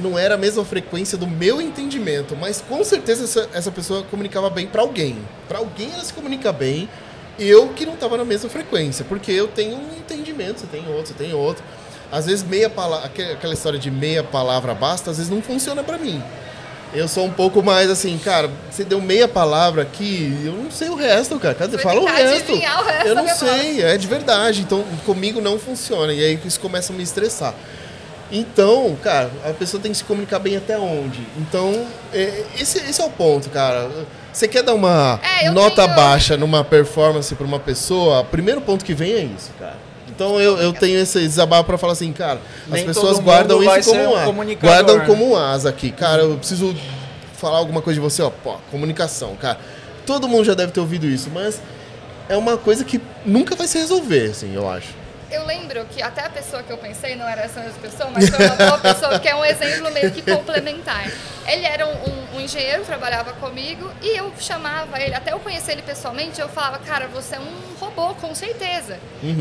não 0.00 0.18
era 0.18 0.34
a 0.34 0.38
mesma 0.38 0.64
frequência 0.64 1.16
do 1.16 1.26
meu 1.26 1.60
entendimento, 1.60 2.36
mas 2.36 2.60
com 2.60 2.82
certeza 2.84 3.24
essa, 3.24 3.48
essa 3.52 3.70
pessoa 3.70 4.02
comunicava 4.04 4.50
bem 4.50 4.66
pra 4.66 4.82
alguém. 4.82 5.18
Pra 5.48 5.58
alguém 5.58 5.92
ela 5.92 6.04
se 6.04 6.12
comunica 6.12 6.52
bem, 6.52 6.88
eu 7.38 7.68
que 7.68 7.86
não 7.86 7.96
tava 7.96 8.16
na 8.16 8.24
mesma 8.24 8.48
frequência, 8.50 9.04
porque 9.04 9.32
eu 9.32 9.48
tenho 9.48 9.76
um 9.76 9.96
entendimento, 9.96 10.60
você 10.60 10.66
tem 10.66 10.86
outro, 10.88 11.06
você 11.06 11.14
tem 11.14 11.32
outro. 11.32 11.64
Às 12.12 12.26
vezes 12.26 12.44
meia 12.44 12.68
palavra, 12.68 13.06
aquela 13.06 13.54
história 13.54 13.78
de 13.78 13.90
meia 13.90 14.22
palavra 14.22 14.74
basta, 14.74 15.10
às 15.10 15.16
vezes 15.16 15.30
não 15.30 15.40
funciona 15.40 15.82
pra 15.82 15.96
mim. 15.96 16.22
Eu 16.92 17.06
sou 17.06 17.24
um 17.24 17.30
pouco 17.30 17.62
mais 17.62 17.88
assim, 17.88 18.18
cara, 18.18 18.50
você 18.70 18.82
deu 18.82 19.00
meia 19.00 19.28
palavra 19.28 19.82
aqui, 19.82 20.40
eu 20.44 20.52
não 20.52 20.70
sei 20.70 20.88
o 20.88 20.96
resto, 20.96 21.38
cara. 21.38 21.54
Cadê? 21.54 21.78
Fala 21.78 22.00
o 22.00 22.04
resto. 22.04 22.52
o 22.52 22.56
resto 22.56 23.06
Eu 23.08 23.14
não 23.14 23.28
sei, 23.28 23.82
é 23.82 23.96
de 23.96 24.06
verdade. 24.08 24.62
Então, 24.62 24.84
comigo 25.06 25.40
não 25.40 25.58
funciona. 25.58 26.12
E 26.12 26.24
aí 26.24 26.40
isso 26.44 26.58
começa 26.58 26.92
a 26.92 26.96
me 26.96 27.02
estressar. 27.02 27.54
Então, 28.32 28.96
cara, 29.02 29.30
a 29.44 29.52
pessoa 29.52 29.80
tem 29.82 29.90
que 29.92 29.98
se 29.98 30.04
comunicar 30.04 30.38
bem 30.38 30.56
até 30.56 30.78
onde. 30.78 31.20
Então, 31.36 31.86
é, 32.12 32.44
esse, 32.60 32.78
esse 32.78 33.00
é 33.00 33.04
o 33.04 33.10
ponto, 33.10 33.50
cara. 33.50 33.88
Você 34.32 34.46
quer 34.46 34.62
dar 34.62 34.74
uma 34.74 35.18
É, 35.42 35.50
nota 35.50 35.82
tenho- 35.84 35.96
baixa 35.96 36.36
numa 36.36 36.62
performance 36.64 37.34
pra 37.34 37.44
uma 37.46 37.58
pessoa, 37.58 38.20
o 38.20 38.24
primeiro 38.24 38.60
ponto 38.60 38.84
que 38.84 38.94
vem 38.94 39.12
é 39.14 39.22
isso, 39.22 39.50
cara. 39.58 39.76
Então 40.14 40.40
eu, 40.40 40.58
eu 40.58 40.72
tenho 40.72 40.98
esse 40.98 41.20
desabafo 41.20 41.64
pra 41.64 41.78
falar 41.78 41.92
assim, 41.92 42.12
cara, 42.12 42.40
as 42.66 42.72
Nem 42.72 42.86
pessoas 42.86 43.16
todo 43.16 43.24
guardam 43.24 43.62
isso 43.62 43.90
como 43.90 44.02
um 44.02 44.16
asa. 44.16 44.54
Guardam 44.60 44.98
né? 44.98 45.06
como 45.06 45.30
um 45.30 45.36
asa 45.36 45.68
aqui. 45.68 45.90
Cara, 45.90 46.22
eu 46.22 46.36
preciso 46.36 46.74
falar 47.34 47.58
alguma 47.58 47.80
coisa 47.80 47.98
de 47.98 48.00
você, 48.00 48.22
ó, 48.22 48.30
pô, 48.30 48.56
comunicação, 48.70 49.34
cara. 49.36 49.58
Todo 50.04 50.28
mundo 50.28 50.44
já 50.44 50.54
deve 50.54 50.72
ter 50.72 50.80
ouvido 50.80 51.06
isso, 51.06 51.30
mas 51.32 51.60
é 52.28 52.36
uma 52.36 52.56
coisa 52.56 52.84
que 52.84 53.00
nunca 53.24 53.54
vai 53.54 53.66
se 53.66 53.78
resolver, 53.78 54.30
assim, 54.30 54.54
eu 54.54 54.68
acho. 54.68 54.99
Eu 55.30 55.46
lembro 55.46 55.84
que 55.86 56.02
até 56.02 56.24
a 56.26 56.30
pessoa 56.30 56.62
que 56.62 56.70
eu 56.72 56.78
pensei 56.78 57.14
não 57.14 57.28
era 57.28 57.42
essa 57.42 57.60
mesma 57.60 57.78
pessoa, 57.80 58.10
mas 58.10 58.28
foi 58.28 58.44
uma 58.44 58.56
boa 58.56 58.78
pessoa, 58.82 59.18
que 59.20 59.28
é 59.28 59.34
um 59.36 59.44
exemplo 59.44 59.90
meio 59.92 60.10
que 60.10 60.22
complementar. 60.22 61.08
Ele 61.46 61.64
era 61.64 61.86
um, 61.86 61.92
um- 61.92 62.36
um 62.36 62.40
engenheiro, 62.40 62.84
trabalhava 62.84 63.32
comigo, 63.34 63.90
e 64.02 64.16
eu 64.16 64.32
chamava 64.38 65.00
ele, 65.00 65.14
até 65.14 65.32
eu 65.32 65.40
conhecer 65.40 65.72
ele 65.72 65.82
pessoalmente, 65.82 66.40
eu 66.40 66.48
falava, 66.48 66.78
cara, 66.80 67.06
você 67.08 67.36
é 67.36 67.40
um 67.40 67.74
robô, 67.78 68.14
com 68.14 68.34
certeza. 68.34 68.98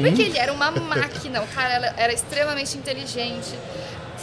Porque 0.10 0.22
ele 0.24 0.38
era 0.38 0.52
uma 0.54 0.70
máquina, 0.96 1.42
o 1.42 1.48
cara 1.48 1.74
era, 1.74 1.94
era 1.98 2.14
extremamente 2.14 2.78
inteligente, 2.78 3.58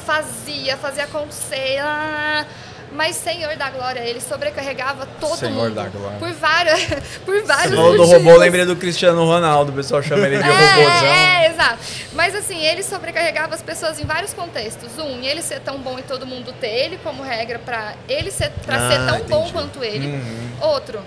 fazia, 0.05 0.77
fazia 0.77 1.05
acontecer. 1.05 1.79
ah, 1.81 2.45
mas 2.97 3.15
Senhor 3.17 3.55
da 3.57 3.71
Glória, 3.71 4.01
ele 4.01 4.21
sobrecarregava 4.21 5.07
todo 5.21 5.37
Senhor 5.37 5.53
mundo. 5.53 5.75
da 5.75 5.85
Glória. 5.89 6.19
Por 6.19 6.33
vários, 6.33 6.81
por 7.25 7.43
vários 7.45 7.71
Você 7.71 7.77
falou 7.77 7.97
do 7.97 8.05
robô, 8.05 8.37
lembrei 8.37 8.65
do 8.65 8.75
Cristiano 8.75 9.25
Ronaldo, 9.25 9.71
o 9.71 9.75
pessoal 9.75 10.03
chama 10.03 10.27
ele 10.27 10.39
de 10.39 10.43
robôzão. 10.49 11.07
É, 11.07 11.47
é, 11.47 11.51
exato. 11.51 11.79
Mas 12.13 12.35
assim, 12.35 12.59
ele 12.65 12.83
sobrecarregava 12.83 13.55
as 13.55 13.63
pessoas 13.63 14.01
em 14.01 14.05
vários 14.05 14.33
contextos. 14.33 14.99
Um, 14.99 15.23
ele 15.23 15.43
ser 15.43 15.61
tão 15.61 15.79
bom 15.79 15.99
e 15.99 16.03
todo 16.03 16.27
mundo 16.27 16.53
ter 16.59 16.69
ele 16.69 16.99
como 17.05 17.23
regra 17.23 17.59
pra 17.59 17.95
ele 18.09 18.31
ser, 18.31 18.51
pra 18.65 18.77
Ah, 18.87 18.91
ser 18.91 19.07
tão 19.07 19.21
bom 19.29 19.41
entendi. 19.41 19.53
quanto 19.53 19.85
ele. 19.85 20.07
Uhum. 20.09 20.51
Outro, 20.63 21.01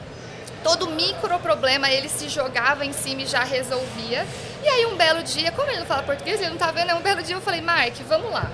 todo 0.63 0.87
micro 0.91 1.37
problema 1.39 1.89
ele 1.89 2.07
se 2.07 2.29
jogava 2.29 2.85
em 2.85 2.93
cima 2.93 3.23
e 3.23 3.25
já 3.25 3.43
resolvia. 3.43 4.25
E 4.63 4.67
aí 4.67 4.85
um 4.85 4.95
belo 4.95 5.23
dia, 5.23 5.51
como 5.51 5.69
ele 5.71 5.79
não 5.79 5.85
fala 5.85 6.03
português, 6.03 6.39
ele 6.39 6.49
não 6.51 6.57
tá 6.57 6.69
vendo, 6.71 6.93
um 6.93 7.01
belo 7.01 7.23
dia 7.23 7.35
eu 7.35 7.41
falei, 7.41 7.61
Mark, 7.61 7.93
vamos 8.07 8.31
lá. 8.31 8.49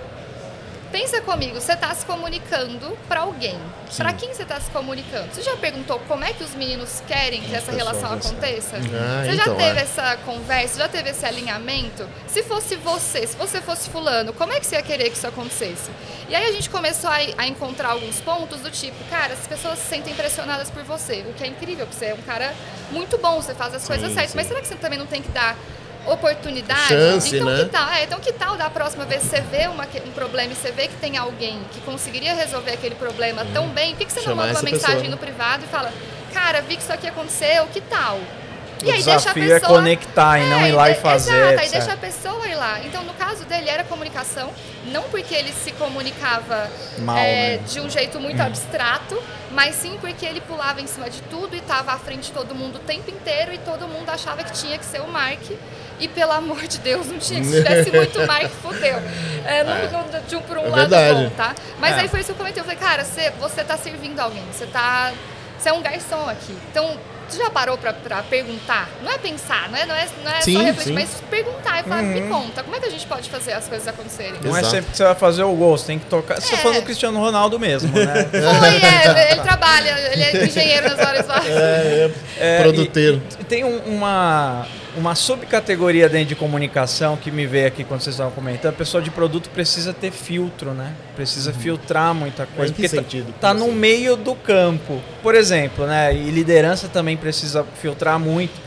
Pensa 0.91 1.21
comigo, 1.21 1.59
você 1.59 1.73
está 1.73 1.93
se 1.93 2.05
comunicando 2.05 2.97
para 3.07 3.21
alguém. 3.21 3.59
Para 3.97 4.13
quem 4.13 4.33
você 4.33 4.43
está 4.43 4.59
se 4.59 4.69
comunicando? 4.71 5.33
Você 5.33 5.41
já 5.41 5.55
perguntou 5.57 5.99
como 6.07 6.23
é 6.23 6.33
que 6.33 6.43
os 6.43 6.55
meninos 6.55 7.01
querem 7.07 7.41
que 7.41 7.53
essa 7.55 7.71
relação 7.71 8.13
aconteça? 8.13 8.77
Ah, 8.77 9.23
você 9.23 9.35
já 9.35 9.43
então, 9.43 9.55
teve 9.55 9.79
é. 9.79 9.81
essa 9.81 10.17
conversa? 10.17 10.79
Já 10.79 10.87
teve 10.87 11.09
esse 11.09 11.25
alinhamento? 11.25 12.07
Se 12.27 12.43
fosse 12.43 12.75
você, 12.75 13.27
se 13.27 13.35
você 13.35 13.61
fosse 13.61 13.89
fulano, 13.89 14.33
como 14.33 14.53
é 14.53 14.59
que 14.59 14.65
você 14.65 14.75
ia 14.75 14.81
querer 14.81 15.09
que 15.09 15.17
isso 15.17 15.27
acontecesse? 15.27 15.89
E 16.29 16.35
aí 16.35 16.45
a 16.45 16.51
gente 16.51 16.69
começou 16.69 17.09
a, 17.09 17.17
a 17.37 17.47
encontrar 17.47 17.89
alguns 17.89 18.19
pontos 18.21 18.61
do 18.61 18.71
tipo, 18.71 18.97
cara, 19.09 19.33
as 19.33 19.47
pessoas 19.47 19.79
se 19.79 19.85
sentem 19.85 20.13
pressionadas 20.13 20.69
por 20.69 20.83
você, 20.83 21.25
o 21.27 21.33
que 21.33 21.43
é 21.43 21.47
incrível, 21.47 21.85
porque 21.85 21.99
você 21.99 22.11
é 22.11 22.13
um 22.13 22.21
cara 22.23 22.53
muito 22.91 23.17
bom, 23.17 23.41
você 23.41 23.53
faz 23.53 23.73
as 23.73 23.87
coisas 23.87 24.13
certas, 24.13 24.35
mas 24.35 24.47
será 24.47 24.61
que 24.61 24.67
você 24.67 24.75
também 24.75 24.97
não 24.97 25.05
tem 25.05 25.21
que 25.21 25.29
dar 25.29 25.55
oportunidade? 26.07 26.87
Chance, 26.87 27.35
então 27.35 27.49
né? 27.49 27.63
que 27.63 27.69
tal? 27.69 27.89
É, 27.89 28.03
então 28.03 28.19
que 28.19 28.33
tal 28.33 28.57
da 28.57 28.69
próxima 28.69 29.05
vez 29.05 29.23
você 29.23 29.41
vê 29.41 29.67
uma 29.67 29.85
um 30.05 30.11
problema 30.11 30.51
e 30.51 30.55
você 30.55 30.71
vê 30.71 30.87
que 30.87 30.95
tem 30.95 31.17
alguém 31.17 31.59
que 31.71 31.81
conseguiria 31.81 32.33
resolver 32.33 32.71
aquele 32.71 32.95
problema 32.95 33.45
tão 33.53 33.67
bem, 33.69 33.95
por 33.95 34.05
que, 34.05 34.11
você 34.11 34.19
não 34.19 34.27
Chamar 34.27 34.47
manda 34.47 34.59
uma 34.59 34.63
mensagem 34.63 34.97
pessoa. 34.97 35.11
no 35.11 35.17
privado 35.17 35.63
e 35.65 35.67
fala, 35.67 35.91
cara, 36.33 36.61
vi 36.61 36.75
que 36.75 36.83
isso 36.83 36.93
aqui 36.93 37.07
aconteceu, 37.07 37.67
que 37.67 37.81
tal? 37.81 38.19
O 38.83 38.91
desafio 38.91 39.53
é 39.53 39.59
conectar 39.59 40.39
e 40.39 40.49
não 40.49 40.67
ir 40.67 40.71
lá 40.71 40.89
e 40.89 40.95
fazer, 40.95 41.33
Exato, 41.33 41.61
aí 41.61 41.69
deixa 41.69 41.93
a 41.93 41.97
pessoa 41.97 42.47
ir 42.47 42.55
lá. 42.55 42.79
Então, 42.83 43.03
no 43.03 43.13
caso 43.13 43.45
dele, 43.45 43.69
era 43.69 43.83
comunicação, 43.83 44.51
não 44.91 45.03
porque 45.03 45.33
ele 45.33 45.51
se 45.53 45.71
comunicava 45.71 46.69
Mal, 46.99 47.17
é, 47.17 47.57
né? 47.57 47.57
de 47.57 47.79
um 47.79 47.89
jeito 47.89 48.19
muito 48.19 48.41
abstrato, 48.41 49.21
mas 49.51 49.75
sim 49.75 49.97
porque 50.01 50.25
ele 50.25 50.41
pulava 50.41 50.81
em 50.81 50.87
cima 50.87 51.09
de 51.09 51.21
tudo 51.23 51.55
e 51.55 51.59
estava 51.59 51.93
à 51.93 51.97
frente 51.97 52.27
de 52.27 52.31
todo 52.33 52.53
mundo 52.53 52.75
o 52.75 52.79
tempo 52.79 53.09
inteiro 53.09 53.53
e 53.53 53.57
todo 53.59 53.87
mundo 53.87 54.09
achava 54.09 54.43
que 54.43 54.51
tinha 54.51 54.77
que 54.77 54.85
ser 54.85 55.01
o 55.01 55.07
Mark. 55.07 55.41
E 55.99 56.07
pelo 56.07 56.31
amor 56.33 56.61
de 56.67 56.77
Deus, 56.79 57.07
não 57.07 57.17
tinha. 57.17 57.43
Se 57.43 57.51
tivesse 57.63 57.91
muito 57.91 58.25
Mark, 58.27 58.49
fudeu. 58.61 59.01
É, 59.45 59.63
não, 59.63 59.91
não- 59.91 60.05
de 60.27 60.35
um 60.35 60.41
por 60.41 60.57
um 60.57 60.65
É 60.65 60.69
lado 60.69 60.89
verdade. 60.89 61.13
bom, 61.13 61.29
tá? 61.31 61.55
Mas 61.79 61.95
É. 61.97 62.01
aí 62.01 62.07
foi 62.07 62.19
isso 62.19 62.27
que 62.27 62.31
eu 62.33 62.35
comentei. 62.37 62.59
Eu 62.61 62.65
falei, 62.65 62.79
cara, 62.79 63.03
você, 63.05 63.31
você 63.39 63.63
tá 63.63 63.77
servindo 63.77 64.19
alguém, 64.19 64.43
você 64.51 64.65
tá. 64.65 65.13
Você 65.57 65.69
é 65.69 65.73
um 65.73 65.81
garçom 65.81 66.29
aqui. 66.29 66.55
Então, 66.69 66.97
você 67.27 67.39
já 67.41 67.49
parou 67.49 67.77
pra, 67.77 67.91
pra 67.93 68.21
perguntar? 68.23 68.87
Não 69.01 69.11
é 69.11 69.17
pensar, 69.17 69.69
não 69.69 69.77
é, 69.77 69.85
não 69.85 69.95
é, 69.95 70.05
não 70.23 70.31
é 70.31 70.41
Sim, 70.41 70.53
só 70.53 70.59
refletir, 70.63 70.89
sim. 70.89 70.93
mas 70.93 71.09
perguntar 71.29 71.79
e 71.79 71.83
falar, 71.83 72.01
Uhum. 72.03 72.07
me 72.11 72.21
conta, 72.29 72.61
como 72.61 72.75
é 72.75 72.79
que 72.79 72.85
a 72.85 72.89
gente 72.91 73.07
pode 73.07 73.29
fazer 73.29 73.53
as 73.53 73.67
coisas 73.67 73.87
acontecerem? 73.87 74.33
Não 74.43 74.55
é 74.55 74.59
Exato. 74.59 74.75
sempre 74.75 74.91
que 74.91 74.97
você 74.97 75.03
vai 75.05 75.15
fazer 75.15 75.43
o 75.43 75.53
gol, 75.55 75.75
você 75.77 75.87
tem 75.87 75.97
que 75.97 76.05
tocar. 76.05 76.39
Você 76.39 76.49
tá 76.51 76.57
É. 76.57 76.59
falando 76.59 76.79
do 76.81 76.83
Cristiano 76.83 77.17
Ronaldo 77.19 77.57
mesmo, 77.57 77.91
né? 77.97 78.25
Foi, 78.29 79.15
é, 79.15 79.31
ele 79.31 79.41
trabalha, 79.41 79.97
ele 80.11 80.23
é 80.23 80.45
engenheiro 80.45 80.89
nas 80.89 80.99
horas 81.07 81.25
vagas. 81.25 81.47
É, 81.47 82.11
É, 82.37 82.61
Produteiro. 82.61 83.23
e- 83.39 83.41
e 83.41 83.45
tem 83.45 83.63
um- 83.63 83.79
uma, 83.87 84.67
uma 84.97 85.15
subcategoria 85.15 86.07
dentro 86.07 86.27
de 86.29 86.35
comunicação 86.35 87.17
que 87.17 87.29
me 87.31 87.45
veio 87.45 87.67
aqui 87.67 87.83
quando 87.83 88.01
vocês 88.01 88.13
estavam 88.15 88.31
comentando. 88.33 88.73
A 88.73 88.75
pessoa 88.77 89.01
de 89.01 89.09
produto 89.11 89.49
precisa 89.49 89.93
ter 89.93 90.11
filtro, 90.11 90.71
né? 90.73 90.93
Precisa 91.15 91.51
filtrar 91.53 92.13
muita 92.13 92.45
coisa. 92.45 92.71
Uhum. 92.73 92.79
Em 92.79 92.81
que 92.81 92.81
porque 92.89 92.95
tá- 92.95 93.01
sentido? 93.03 93.33
Tá, 93.39 93.53
Como 93.53 93.67
no 93.67 93.73
meio 93.73 94.15
do 94.15 94.35
campo. 94.35 95.01
Por 95.21 95.35
exemplo, 95.35 95.85
né? 95.85 96.13
E 96.15 96.29
liderança 96.31 96.87
também 96.87 97.17
precisa 97.17 97.65
filtrar 97.81 98.19
muito. 98.19 98.65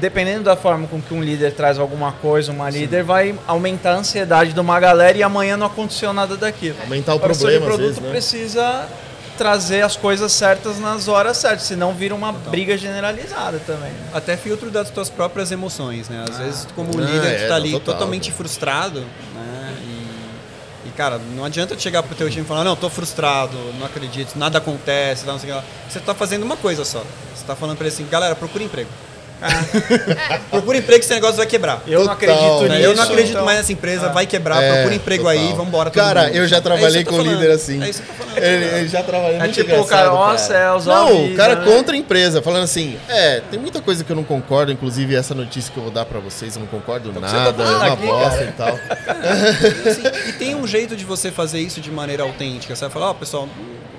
Dependendo 0.00 0.44
da 0.44 0.54
forma 0.56 0.86
com 0.86 1.00
que 1.00 1.14
um 1.14 1.22
líder 1.22 1.52
traz 1.52 1.78
alguma 1.78 2.12
coisa, 2.12 2.52
uma 2.52 2.68
líder 2.68 3.02
vai 3.02 3.34
aumentar 3.46 3.92
a 3.92 3.96
ansiedade 3.96 4.52
de 4.52 4.60
uma 4.60 4.78
galera 4.78 5.16
e 5.16 5.22
amanhã 5.22 5.56
não 5.56 5.66
aconteceu 5.66 6.12
nada 6.12 6.36
daquilo. 6.36 6.76
Aumentar 6.82 7.14
o 7.14 7.16
A 7.16 7.28
pessoa 7.28 7.50
de 7.50 7.58
problema, 7.58 7.58
às 7.58 7.76
produto 7.76 7.86
vezes, 7.86 8.02
né? 8.02 8.10
precisa 8.10 8.88
trazer 9.36 9.82
as 9.82 9.96
coisas 9.96 10.32
certas 10.32 10.78
nas 10.78 11.08
horas 11.08 11.36
certas, 11.36 11.66
senão 11.66 11.92
vira 11.94 12.14
uma 12.14 12.32
briga 12.32 12.76
generalizada 12.76 13.60
também. 13.66 13.90
né? 13.90 14.10
Até 14.14 14.36
filtro 14.36 14.70
das 14.70 14.90
tuas 14.90 15.08
próprias 15.10 15.52
emoções, 15.52 16.08
né? 16.08 16.24
Às 16.28 16.38
vezes, 16.38 16.68
como 16.74 16.90
Ah, 16.98 17.00
líder, 17.04 17.38
tu 17.38 17.44
é, 17.44 17.48
tá 17.48 17.54
ali 17.56 17.70
total, 17.72 17.94
totalmente 17.94 18.24
cara. 18.30 18.36
frustrado, 18.36 19.00
né? 19.34 19.76
E, 19.82 20.88
e, 20.88 20.90
cara, 20.96 21.20
não 21.36 21.44
adianta 21.44 21.76
tu 21.76 21.82
chegar 21.82 22.02
pro 22.02 22.14
teu 22.14 22.28
time 22.30 22.42
e 22.44 22.46
falar, 22.48 22.64
não, 22.64 22.74
tô 22.76 22.88
frustrado, 22.90 23.56
não 23.78 23.86
acredito, 23.86 24.36
nada 24.36 24.58
acontece, 24.58 25.26
não 25.26 25.38
sei 25.38 25.50
o 25.50 25.52
que 25.52 25.58
lá. 25.58 25.64
Você 25.88 26.00
tá 26.00 26.14
fazendo 26.14 26.42
uma 26.42 26.56
coisa 26.56 26.84
só. 26.84 27.02
Você 27.34 27.44
tá 27.46 27.54
falando 27.54 27.76
pra 27.76 27.86
ele 27.86 27.94
assim, 27.94 28.06
galera, 28.08 28.34
procura 28.34 28.64
emprego. 28.64 28.88
procura 30.50 30.78
emprego 30.78 30.98
que 31.00 31.04
esse 31.04 31.14
negócio 31.14 31.36
vai 31.36 31.46
quebrar. 31.46 31.82
Eu 31.86 32.04
não 32.04 32.12
acredito 32.12 32.62
né? 32.62 32.76
nisso. 32.76 32.82
eu 32.90 32.94
não 32.96 33.02
acredito 33.02 33.30
então- 33.30 33.44
mais 33.44 33.58
nessa 33.58 33.72
empresa, 33.72 34.06
Ah. 34.06 34.12
vai 34.12 34.26
quebrar, 34.26 34.62
É, 34.62 34.72
procura 34.72 34.94
emprego 34.94 35.24
total. 35.24 35.38
aí, 35.38 35.52
vambora 35.52 35.90
Cara, 35.90 36.22
mundo. 36.24 36.34
eu 36.36 36.48
já 36.48 36.56
É 36.56 36.60
trabalhei 36.60 37.02
eu 37.02 37.06
com 37.06 37.16
falando. 37.16 37.32
líder 37.32 37.50
assim. 37.52 37.82
É 37.82 37.88
isso 37.90 38.02
que 38.02 38.08
eu 38.10 38.14
tô 38.14 38.24
falando. 38.24 38.42
Ele, 38.42 38.64
ele 38.64 38.88
já 38.88 39.02
trabalhei 39.02 39.36
É 39.38 39.48
tipo, 39.48 39.70
engraçado, 39.70 39.88
cara, 39.88 40.12
ó 40.14 40.26
cara. 40.26 40.38
céus, 40.38 40.86
ó 40.86 40.94
Não, 40.94 41.26
o 41.26 41.34
cara 41.34 41.54
né? 41.56 41.64
contra 41.64 41.94
a 41.94 41.98
empresa, 41.98 42.42
falando 42.42 42.64
assim, 42.64 42.98
é, 43.08 43.40
tem 43.50 43.58
muita 43.58 43.80
coisa 43.80 44.04
que 44.04 44.10
eu 44.10 44.16
não 44.16 44.24
concordo, 44.24 44.72
inclusive 44.72 45.14
essa 45.14 45.34
notícia 45.34 45.72
que 45.72 45.78
eu 45.78 45.82
vou 45.84 45.92
dar 45.92 46.04
pra 46.04 46.18
vocês, 46.20 46.54
eu 46.56 46.60
não 46.60 46.66
concordo 46.68 47.12
você 47.12 47.20
nada, 47.20 47.52
tá 47.52 47.62
é 47.62 47.66
falando 47.66 47.82
uma 47.84 47.92
aqui, 47.94 48.06
bosta 48.06 48.42
e 48.44 48.52
tal. 48.52 48.78
Assim, 49.88 50.28
e 50.28 50.32
tem 50.32 50.54
um 50.54 50.66
jeito 50.66 50.96
de 50.96 51.04
você 51.04 51.30
fazer 51.30 51.60
isso 51.60 51.80
de 51.80 51.90
maneira 51.90 52.22
autêntica. 52.22 52.74
Você 52.74 52.82
vai 52.82 52.90
falar, 52.90 53.10
ó, 53.10 53.14
pessoal, 53.14 53.48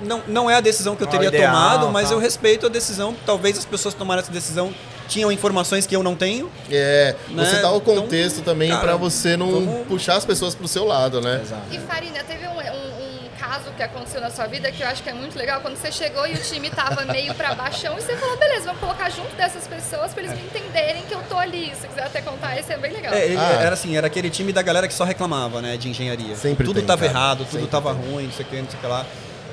não, 0.03 0.21
não 0.27 0.49
é 0.49 0.55
a 0.55 0.61
decisão 0.61 0.95
que 0.95 1.03
eu 1.03 1.07
teria 1.07 1.27
ideal, 1.29 1.51
tomado, 1.53 1.89
mas 1.91 2.09
tá. 2.09 2.15
eu 2.15 2.19
respeito 2.19 2.65
a 2.65 2.69
decisão. 2.69 3.15
Talvez 3.25 3.57
as 3.57 3.65
pessoas 3.65 3.93
tomaram 3.93 4.21
essa 4.21 4.31
decisão 4.31 4.71
tinham 5.07 5.31
informações 5.31 5.85
que 5.87 5.95
eu 5.95 6.03
não 6.03 6.15
tenho. 6.15 6.51
É, 6.71 7.15
Né? 7.29 7.43
você 7.45 7.61
dá 7.61 7.71
o 7.71 7.77
Então, 7.77 7.95
contexto 7.95 8.41
também 8.41 8.69
cara, 8.69 8.81
pra 8.81 8.95
você 8.95 9.35
não 9.37 9.51
vamos- 9.51 9.87
puxar 9.87 10.15
as 10.17 10.25
pessoas 10.25 10.53
pro 10.55 10.67
seu 10.67 10.85
lado, 10.85 11.21
né? 11.21 11.41
E 11.71 11.77
Farina, 11.79 12.23
teve 12.23 12.45
um, 12.47 12.51
um- 12.51 12.55
um 12.57 13.29
caso 13.39 13.71
que 13.77 13.81
aconteceu 13.83 14.19
na 14.19 14.29
sua 14.29 14.45
vida 14.47 14.71
que 14.71 14.81
eu 14.81 14.87
acho 14.87 15.01
que 15.03 15.09
é 15.09 15.13
muito 15.13 15.37
legal, 15.37 15.61
quando 15.61 15.77
você 15.77 15.91
chegou 15.91 16.27
e 16.27 16.33
o 16.33 16.37
time 16.41 16.69
tava 16.69 17.05
meio 17.05 17.33
pra 17.35 17.53
baixão 17.55 17.97
e 17.97 18.01
você 18.01 18.15
falou, 18.17 18.35
beleza, 18.37 18.65
vamos 18.65 18.79
colocar 18.81 19.09
junto 19.09 19.33
dessas 19.35 19.65
pessoas 19.67 20.11
pra 20.13 20.23
eles 20.23 20.35
me 20.35 20.43
entenderem 20.45 21.03
que 21.03 21.13
eu 21.13 21.21
tô 21.29 21.37
ali. 21.37 21.71
Se 21.75 21.81
você 21.81 21.87
quiser 21.87 22.03
até 22.03 22.21
contar, 22.21 22.57
esse 22.59 22.73
é 22.73 22.77
bem 22.77 22.91
legal. 22.91 23.13
É, 23.13 23.25
ele- 23.25 23.37
Ah. 23.37 23.59
Era 23.61 23.73
assim, 23.73 23.95
era 23.95 24.07
aquele 24.07 24.29
time 24.29 24.51
da 24.51 24.61
galera 24.61 24.87
que 24.87 24.93
só 24.93 25.03
reclamava, 25.03 25.61
né, 25.61 25.77
de 25.77 25.87
engenharia. 25.89 26.35
Sempre 26.35 26.65
tudo 26.65 26.77
tem, 26.77 26.85
tava 26.85 27.01
cara. 27.05 27.11
errado, 27.11 27.37
tudo 27.45 27.51
Sempre 27.51 27.67
tava 27.67 27.93
tem. 27.95 28.11
ruim, 28.11 28.23
não 28.25 28.31
sei 28.33 28.45
o 28.45 28.49
que, 28.49 28.55
não 28.61 28.69
sei 28.69 28.77
o 28.77 28.81
que 28.81 28.87
lá. 28.87 29.05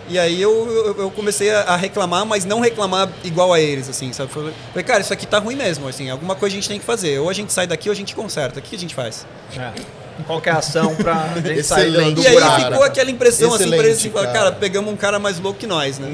E 0.08 0.18
aí 0.18 0.40
eu, 0.40 0.50
eu, 0.70 0.98
eu 1.04 1.10
comecei 1.10 1.50
a 1.50 1.60
a 1.62 1.76
reclamar, 1.76 2.26
mas 2.26 2.44
não 2.44 2.60
reclamar 2.60 3.08
igual 3.24 3.52
a 3.52 3.60
eles, 3.60 3.88
assim, 3.88 4.12
sabe? 4.12 4.30
Falei, 4.30 4.84
cara, 4.84 5.00
isso 5.00 5.12
aqui 5.12 5.26
tá 5.26 5.38
ruim 5.38 5.56
mesmo, 5.56 5.88
assim, 5.88 6.10
alguma 6.10 6.34
coisa 6.34 6.54
a 6.54 6.56
gente 6.56 6.68
tem 6.68 6.78
que 6.78 6.84
fazer. 6.84 7.18
Ou 7.18 7.30
a 7.30 7.32
gente 7.32 7.52
sai 7.52 7.66
daqui 7.66 7.88
ou 7.88 7.92
a 7.92 7.96
gente 7.96 8.14
conserta. 8.14 8.58
O 8.58 8.62
que 8.62 8.76
a 8.76 8.78
gente 8.78 8.94
faz? 8.94 9.26
É. 9.56 9.72
Qualquer 10.26 10.52
ação 10.52 10.94
pra 10.94 11.28
gente 11.44 11.62
sair 11.64 11.90
do, 11.90 12.12
do 12.12 12.22
e 12.22 12.26
aí 12.26 12.36
ficou 12.64 12.84
aquela 12.84 13.10
impressão, 13.10 13.48
assim, 13.48 13.64
Excelente, 13.64 13.78
pra 13.80 13.86
eles, 13.88 13.98
assim, 13.98 14.10
falar, 14.10 14.26
cara. 14.26 14.38
cara, 14.38 14.52
pegamos 14.52 14.92
um 14.92 14.96
cara 14.96 15.18
mais 15.18 15.40
louco 15.40 15.58
que 15.58 15.66
nós, 15.66 15.98
né? 15.98 16.08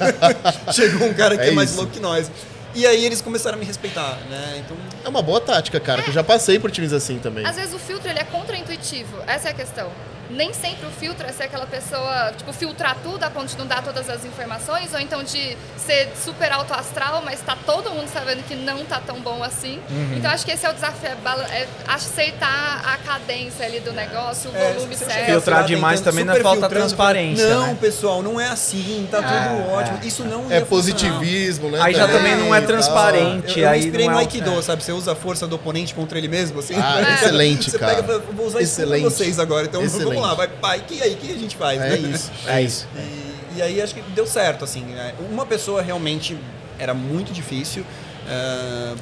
Chegou 0.72 1.06
um 1.08 1.12
cara 1.14 1.36
que 1.36 1.44
é, 1.44 1.48
É 1.48 1.50
mais 1.50 1.70
isso. 1.70 1.78
louco 1.78 1.92
que 1.92 2.00
nós. 2.00 2.30
E 2.74 2.86
aí 2.86 3.04
eles 3.04 3.20
começaram 3.20 3.56
a 3.56 3.58
me 3.58 3.64
respeitar, 3.66 4.18
né? 4.30 4.62
Então, 4.64 4.76
É 5.04 5.08
uma 5.08 5.22
boa 5.22 5.40
tática, 5.40 5.80
cara, 5.80 6.02
que 6.02 6.10
eu 6.10 6.14
já 6.14 6.22
passei 6.24 6.58
por 6.58 6.70
times 6.70 6.92
assim 6.92 7.18
também. 7.18 7.44
Às 7.44 7.56
vezes 7.56 7.74
o 7.74 7.78
filtro 7.78 8.08
ele 8.08 8.18
é 8.18 8.24
contraintuitivo, 8.24 9.16
essa 9.26 9.48
é 9.48 9.50
a 9.50 9.54
questão. 9.54 9.90
Nem 10.30 10.52
sempre 10.52 10.86
o 10.86 10.90
filtro 10.90 11.26
é 11.26 11.32
ser 11.32 11.44
aquela 11.44 11.66
pessoa, 11.66 12.32
tipo, 12.36 12.52
filtrar 12.52 12.96
tudo 13.02 13.22
a 13.24 13.30
ponto 13.30 13.46
de 13.46 13.56
não 13.58 13.66
dar 13.66 13.82
todas 13.82 14.08
as 14.10 14.24
informações, 14.24 14.92
ou 14.92 14.98
então 15.00 15.22
de 15.22 15.56
ser 15.78 16.10
super 16.22 16.50
alto 16.52 16.72
astral, 16.74 17.22
mas 17.24 17.40
tá 17.40 17.56
todo 17.64 17.90
mundo 17.90 18.08
sabendo 18.12 18.42
que 18.44 18.54
não 18.54 18.84
tá 18.84 19.00
tão 19.04 19.20
bom 19.20 19.42
assim. 19.42 19.80
Então 20.16 20.30
acho 20.30 20.44
que 20.44 20.52
esse 20.52 20.66
é 20.66 20.70
o 20.70 20.72
desafio, 20.74 21.10
é, 21.50 21.56
é 21.62 21.68
aceitar 21.86 22.82
a 22.84 22.96
cadência 22.98 23.64
ali 23.66 23.80
do 23.80 23.92
negócio, 23.92 24.50
o 24.50 24.56
É, 24.56 24.72
volume 24.72 24.96
certo. 24.96 25.26
Filtrar 25.26 25.64
demais 25.64 26.00
também 26.00 26.24
não 26.24 26.34
é 26.34 26.40
falta 26.40 26.60
filtrando, 26.62 26.74
transparência, 26.86 27.48
Não, 27.48 27.66
né? 27.68 27.78
pessoal, 27.80 28.22
não 28.22 28.40
é 28.40 28.48
assim, 28.48 29.06
tá 29.10 29.18
tudo 29.22 29.32
É, 29.32 29.72
ótimo. 29.74 29.98
é. 30.02 30.06
Isso 30.06 30.24
não 30.24 30.50
É 30.50 30.60
positivismo, 30.60 31.70
né? 31.70 31.80
Aí 31.82 31.94
já 31.94 32.06
também 32.08 32.36
não 32.36 32.54
é 32.54 32.58
tal. 32.60 32.68
transparente. 32.68 33.58
Eu, 33.58 33.64
eu 33.64 33.70
me 33.70 33.74
aí 33.74 33.78
inspirei 33.80 34.06
não 34.06 34.12
no 34.14 34.18
é 34.18 34.22
o- 34.22 34.24
Aikido, 34.24 34.50
é. 34.58 34.62
sabe? 34.62 34.82
Você 34.82 34.92
usa 34.92 35.12
a 35.12 35.14
força 35.16 35.46
do 35.46 35.56
oponente 35.56 35.94
contra 35.94 36.18
ele 36.18 36.28
mesmo, 36.28 36.58
assim. 36.60 36.74
Ah, 36.76 37.02
excelente, 37.14 37.70
Você 37.70 37.78
cara. 37.78 38.02
pega 38.02 38.18
vou 38.18 38.46
usar 38.46 38.60
isso 38.60 38.72
Excelente. 38.80 39.00
pra 39.02 39.10
vocês 39.10 39.38
agora. 39.38 39.66
Então 39.66 39.82
Excelente. 39.82 40.15
Vamos 40.20 40.28
lá, 40.28 40.34
vai, 40.34 40.48
pai, 40.48 40.84
que 40.86 41.02
aí, 41.02 41.14
que 41.16 41.30
a 41.30 41.38
gente 41.38 41.56
faz? 41.56 41.80
É 41.80 41.96
né? 41.96 41.96
isso. 41.96 42.30
É 42.46 42.62
isso. 42.62 42.88
E, 42.96 43.58
e 43.58 43.62
aí 43.62 43.80
acho 43.80 43.94
que 43.94 44.02
deu 44.14 44.26
certo, 44.26 44.64
assim. 44.64 44.82
né? 44.82 45.14
Uma 45.30 45.46
pessoa 45.46 45.82
realmente 45.82 46.36
era 46.78 46.92
muito 46.94 47.32
difícil, 47.32 47.84
eh, 48.28 48.94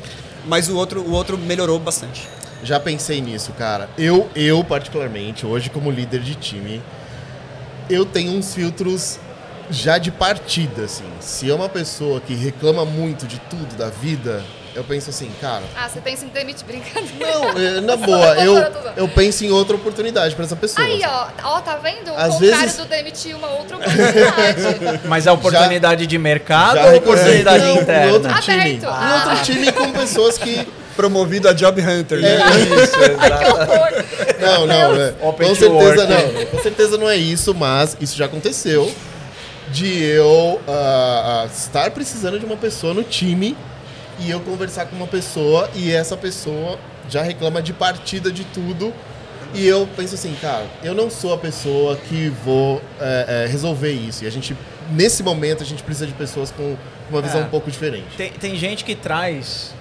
mas 0.46 0.68
o 0.68 0.76
outro, 0.76 1.00
o 1.00 1.12
outro 1.12 1.36
melhorou 1.36 1.78
bastante. 1.78 2.28
Já 2.62 2.80
pensei 2.80 3.20
nisso, 3.20 3.52
cara. 3.52 3.88
Eu, 3.98 4.30
eu 4.34 4.62
particularmente, 4.64 5.44
hoje 5.44 5.70
como 5.70 5.90
líder 5.90 6.20
de 6.20 6.34
time, 6.34 6.80
eu 7.90 8.06
tenho 8.06 8.32
uns 8.32 8.54
filtros 8.54 9.18
já 9.70 9.98
de 9.98 10.10
partida, 10.10 10.84
assim. 10.84 11.04
Se 11.20 11.50
é 11.50 11.54
uma 11.54 11.68
pessoa 11.68 12.20
que 12.20 12.34
reclama 12.34 12.84
muito 12.84 13.26
de 13.26 13.38
tudo 13.50 13.76
da 13.76 13.88
vida, 13.90 14.42
eu 14.74 14.82
penso 14.84 15.10
assim, 15.10 15.30
cara. 15.40 15.62
Ah, 15.76 15.88
você 15.88 16.00
pensa 16.00 16.24
em 16.24 16.28
demitir, 16.28 16.64
brincadeira. 16.66 17.08
Não, 17.18 17.50
é, 17.58 17.80
na 17.80 17.96
boa, 17.96 18.34
eu, 18.44 18.56
eu 18.96 19.08
penso 19.08 19.44
em 19.44 19.50
outra 19.50 19.76
oportunidade 19.76 20.34
pra 20.34 20.44
essa 20.44 20.56
pessoa. 20.56 20.84
Aí, 20.86 21.00
ó, 21.04 21.26
ó, 21.44 21.60
tá 21.60 21.76
vendo? 21.76 22.10
O 22.10 22.16
Às 22.16 22.34
contrário 22.34 22.58
vezes- 22.60 22.76
do 22.76 22.84
demitir 22.86 23.36
uma 23.36 23.48
outra 23.50 23.76
oportunidade. 23.76 25.00
Mas 25.06 25.26
é 25.26 25.32
oportunidade 25.32 26.06
de 26.06 26.18
mercado 26.18 26.76
Já 26.76 26.86
ou 26.86 26.96
oportunidade 26.96 27.64
Não, 27.64 27.76
Em 27.76 27.78
interna? 27.80 28.12
outro 28.12 28.40
time. 28.40 28.60
Aberto. 28.60 28.82
Em 28.84 28.86
Ah. 28.88 29.24
outro 29.30 29.44
time 29.44 29.72
com 29.72 29.92
pessoas 29.92 30.38
que. 30.38 30.66
Promovido 30.94 31.48
a 31.48 31.52
Job 31.52 31.80
Hunter, 31.82 32.20
né? 32.20 32.36
Isso, 32.36 32.96
exato. 33.02 34.40
Não, 34.40 34.64
não, 34.64 34.94
é. 34.94 35.14
Open 35.22 35.48
com 35.48 35.54
certeza 35.56 36.06
work. 36.06 36.32
não. 36.34 36.46
Com 36.46 36.58
certeza 36.62 36.96
não 36.96 37.10
é 37.10 37.16
isso, 37.16 37.52
mas 37.52 37.96
isso 38.00 38.16
já 38.16 38.26
aconteceu. 38.26 38.88
De 39.70 40.04
eu 40.04 40.60
ah, 40.68 41.42
ah, 41.42 41.46
estar 41.52 41.90
precisando 41.90 42.38
de 42.38 42.44
uma 42.46 42.56
pessoa 42.56 42.94
no 42.94 43.02
time 43.02 43.56
e 44.20 44.30
eu 44.30 44.40
conversar 44.40 44.86
com 44.86 44.96
uma 44.96 45.06
pessoa 45.06 45.70
e 45.74 45.92
essa 45.92 46.16
pessoa 46.16 46.78
já 47.08 47.22
reclama 47.22 47.60
de 47.62 47.72
partida 47.72 48.30
de 48.30 48.44
tudo. 48.44 48.92
E 49.54 49.64
eu 49.66 49.88
penso 49.96 50.14
assim, 50.16 50.34
cara, 50.40 50.66
eu 50.82 50.94
não 50.94 51.08
sou 51.08 51.32
a 51.32 51.38
pessoa 51.38 51.96
que 51.96 52.28
vou 52.44 52.82
é, 53.00 53.44
é, 53.44 53.50
resolver 53.50 53.92
isso. 53.92 54.24
E 54.24 54.26
a 54.26 54.30
gente, 54.30 54.56
nesse 54.90 55.22
momento, 55.22 55.62
a 55.62 55.66
gente 55.66 55.82
precisa 55.82 56.06
de 56.06 56.12
pessoas 56.12 56.50
com 56.50 56.76
uma 57.08 57.22
visão 57.22 57.40
É. 57.40 57.44
um 57.44 57.48
pouco 57.48 57.70
diferente. 57.70 58.16
Tem, 58.16 58.32
tem 58.32 58.56
gente 58.56 58.84
que 58.84 58.96
traz 58.96 59.72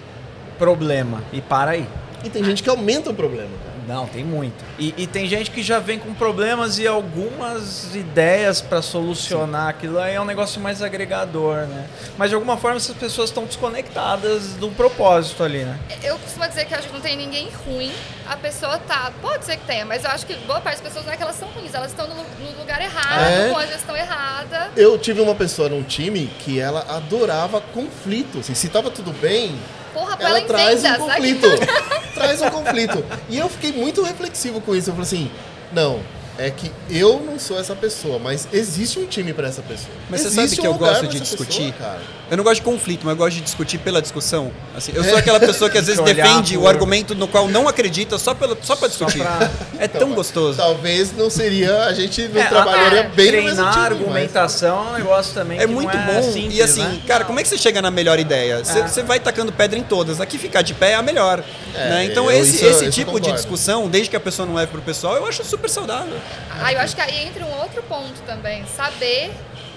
problema 0.59 1.23
e 1.31 1.41
para 1.41 1.71
aí. 1.71 1.87
E 2.23 2.29
tem 2.29 2.43
gente 2.43 2.61
que 2.61 2.69
aumenta 2.69 3.09
o 3.09 3.13
problema, 3.13 3.49
cara. 3.63 3.72
Não, 3.87 4.07
tem 4.07 4.23
muito. 4.23 4.63
E, 4.79 4.93
e 4.97 5.07
tem 5.07 5.27
gente 5.27 5.51
que 5.51 5.61
já 5.63 5.79
vem 5.79 5.99
com 5.99 6.13
problemas 6.13 6.77
e 6.79 6.87
algumas 6.87 7.93
ideias 7.95 8.61
para 8.61 8.81
solucionar 8.81 9.67
aquilo 9.69 9.99
aí 9.99 10.15
é 10.15 10.21
um 10.21 10.25
negócio 10.25 10.61
mais 10.61 10.81
agregador, 10.81 11.65
né? 11.67 11.87
Mas 12.17 12.29
de 12.29 12.35
alguma 12.35 12.57
forma 12.57 12.77
essas 12.77 12.95
pessoas 12.95 13.29
estão 13.29 13.45
desconectadas 13.45 14.53
do 14.53 14.69
propósito 14.69 15.43
ali, 15.43 15.59
né? 15.63 15.77
Eu 16.03 16.17
costumo 16.19 16.47
dizer 16.47 16.65
que 16.65 16.73
acho 16.73 16.87
que 16.87 16.93
não 16.93 17.01
tem 17.01 17.15
ninguém 17.17 17.49
ruim. 17.65 17.91
A 18.27 18.37
pessoa 18.37 18.77
tá. 18.77 19.11
Pode 19.21 19.45
ser 19.45 19.57
que 19.57 19.65
tenha, 19.65 19.85
mas 19.85 20.03
eu 20.03 20.11
acho 20.11 20.25
que 20.25 20.35
boa 20.47 20.61
parte 20.61 20.75
das 20.81 20.87
pessoas 20.87 21.05
não 21.05 21.13
é 21.13 21.17
que 21.17 21.23
elas 21.23 21.35
são 21.35 21.47
ruins, 21.49 21.73
elas 21.73 21.91
estão 21.91 22.07
no, 22.07 22.15
no 22.15 22.59
lugar 22.59 22.81
errado, 22.81 23.21
É. 23.21 23.49
com 23.49 23.57
a 23.57 23.65
gestão 23.65 23.95
errada. 23.95 24.71
Eu 24.75 24.97
tive 24.97 25.21
uma 25.21 25.35
pessoa 25.35 25.69
num 25.69 25.83
time 25.83 26.27
que 26.39 26.59
ela 26.59 26.85
adorava 26.89 27.59
conflito. 27.61 28.39
Assim, 28.39 28.53
se 28.53 28.69
tava 28.69 28.89
tudo 28.89 29.11
bem, 29.13 29.55
Porra, 29.93 30.17
pra 30.17 30.29
ela 30.29 30.37
ela 30.39 30.47
traz 30.47 30.83
um 30.83 30.87
entenda, 30.87 30.97
sabe? 31.05 31.33
conflito. 31.33 31.47
traz 32.13 32.41
um 32.41 32.49
conflito. 32.49 33.05
E 33.29 33.37
eu 33.37 33.49
fiquei 33.49 33.71
muito 33.71 34.01
reflexivo 34.03 34.59
com 34.61 34.75
isso. 34.75 34.89
Eu 34.89 34.95
falei 34.95 35.07
assim, 35.07 35.31
não, 35.71 35.99
é 36.37 36.49
que 36.49 36.71
eu 36.89 37.19
não 37.23 37.37
sou 37.37 37.59
essa 37.59 37.75
pessoa, 37.75 38.17
mas 38.17 38.47
existe 38.51 38.97
um 38.99 39.05
time 39.05 39.33
pra 39.33 39.47
essa 39.47 39.61
pessoa. 39.61 39.89
Mas 40.09 40.21
você 40.21 40.27
Existe 40.27 40.55
sabe 40.55 40.57
um 40.57 40.61
que 40.61 40.67
eu 40.67 40.71
lugar 40.73 40.89
gosto 40.93 41.07
de 41.07 41.19
discutir? 41.19 41.71
pessoa, 41.71 41.71
cara. 41.73 42.01
Eu 42.31 42.37
não 42.37 42.43
gosto 42.43 42.55
de 42.55 42.61
conflito, 42.63 43.01
mas 43.03 43.11
eu 43.11 43.17
gosto 43.17 43.35
de 43.35 43.41
discutir 43.41 43.77
pela 43.77 44.01
discussão. 44.01 44.51
Assim, 44.75 44.91
eu 44.95 45.03
sou 45.03 45.15
aquela 45.17 45.39
pessoa 45.39 45.69
que 45.69 45.77
às 45.77 45.85
vezes 45.85 46.01
defende 46.03 46.57
por- 46.57 46.63
o 46.63 46.67
argumento 46.67 47.13
no 47.13 47.27
qual 47.27 47.47
não 47.47 47.67
acredita 47.67 48.17
só, 48.17 48.33
pela, 48.33 48.57
só 48.63 48.75
pra 48.75 48.87
discutir. 48.87 49.19
pra- 49.19 49.51
É 49.77 49.87
tão 49.87 50.13
gostoso. 50.13 50.57
Talvez 50.57 51.15
não 51.15 51.29
seria, 51.29 51.83
a 51.83 51.93
gente 51.93 52.27
não 52.29 52.41
É, 52.41 52.47
trabalharia 52.47 52.99
é, 53.01 53.03
bem 53.09 53.27
no 53.27 53.31
mesmo 53.43 53.55
Treinar 53.55 53.73
time, 53.73 53.85
argumentação 53.85 54.87
é 54.87 54.89
um 54.89 54.93
negócio 54.93 55.33
também 55.33 55.59
É 55.59 55.67
que 55.67 55.73
muito 55.73 55.95
não 55.95 56.05
bom. 56.21 56.23
simples, 56.31 56.55
e 56.57 56.61
assim, 56.63 56.81
né? 56.81 57.01
cara, 57.05 57.25
como 57.25 57.39
é 57.39 57.43
que 57.43 57.49
você 57.49 57.57
chega 57.57 57.81
na 57.81 57.91
melhor 57.91 58.17
ideia? 58.17 58.63
Você 58.63 58.79
É. 58.79 58.87
você 58.87 59.03
vai 59.03 59.19
tacando 59.19 59.51
pedra 59.51 59.77
em 59.77 59.83
todas. 59.83 60.19
Aqui 60.19 60.37
ficar 60.39 60.61
de 60.63 60.73
pé 60.73 60.91
é 60.91 60.95
a 60.95 61.01
melhor. 61.03 61.43
É, 61.75 61.89
né? 61.89 62.05
Então, 62.05 62.31
eu- 62.31 62.41
esse, 62.41 62.55
isso- 62.55 62.65
esse 62.65 62.73
isso 62.75 62.83
eu 62.85 62.91
tipo 62.91 63.11
de 63.11 63.17
concordo. 63.19 63.35
discussão, 63.35 63.87
desde 63.87 64.09
que 64.09 64.15
a 64.15 64.19
pessoa 64.19 64.45
não 64.47 64.55
leve 64.55 64.71
pro 64.71 64.81
pessoal, 64.81 65.15
eu 65.17 65.27
acho 65.27 65.43
super 65.43 65.69
saudável. 65.69 66.13
Aí 66.61 66.75
eu 66.75 66.81
acho 66.81 66.95
que 66.95 67.01
aí 67.01 67.27
entra 67.27 67.45
um 67.45 67.59
outro 67.61 67.81
ponto 67.83 68.21
também, 68.25 68.63
saber 68.75 69.31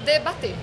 debater. 0.05 0.55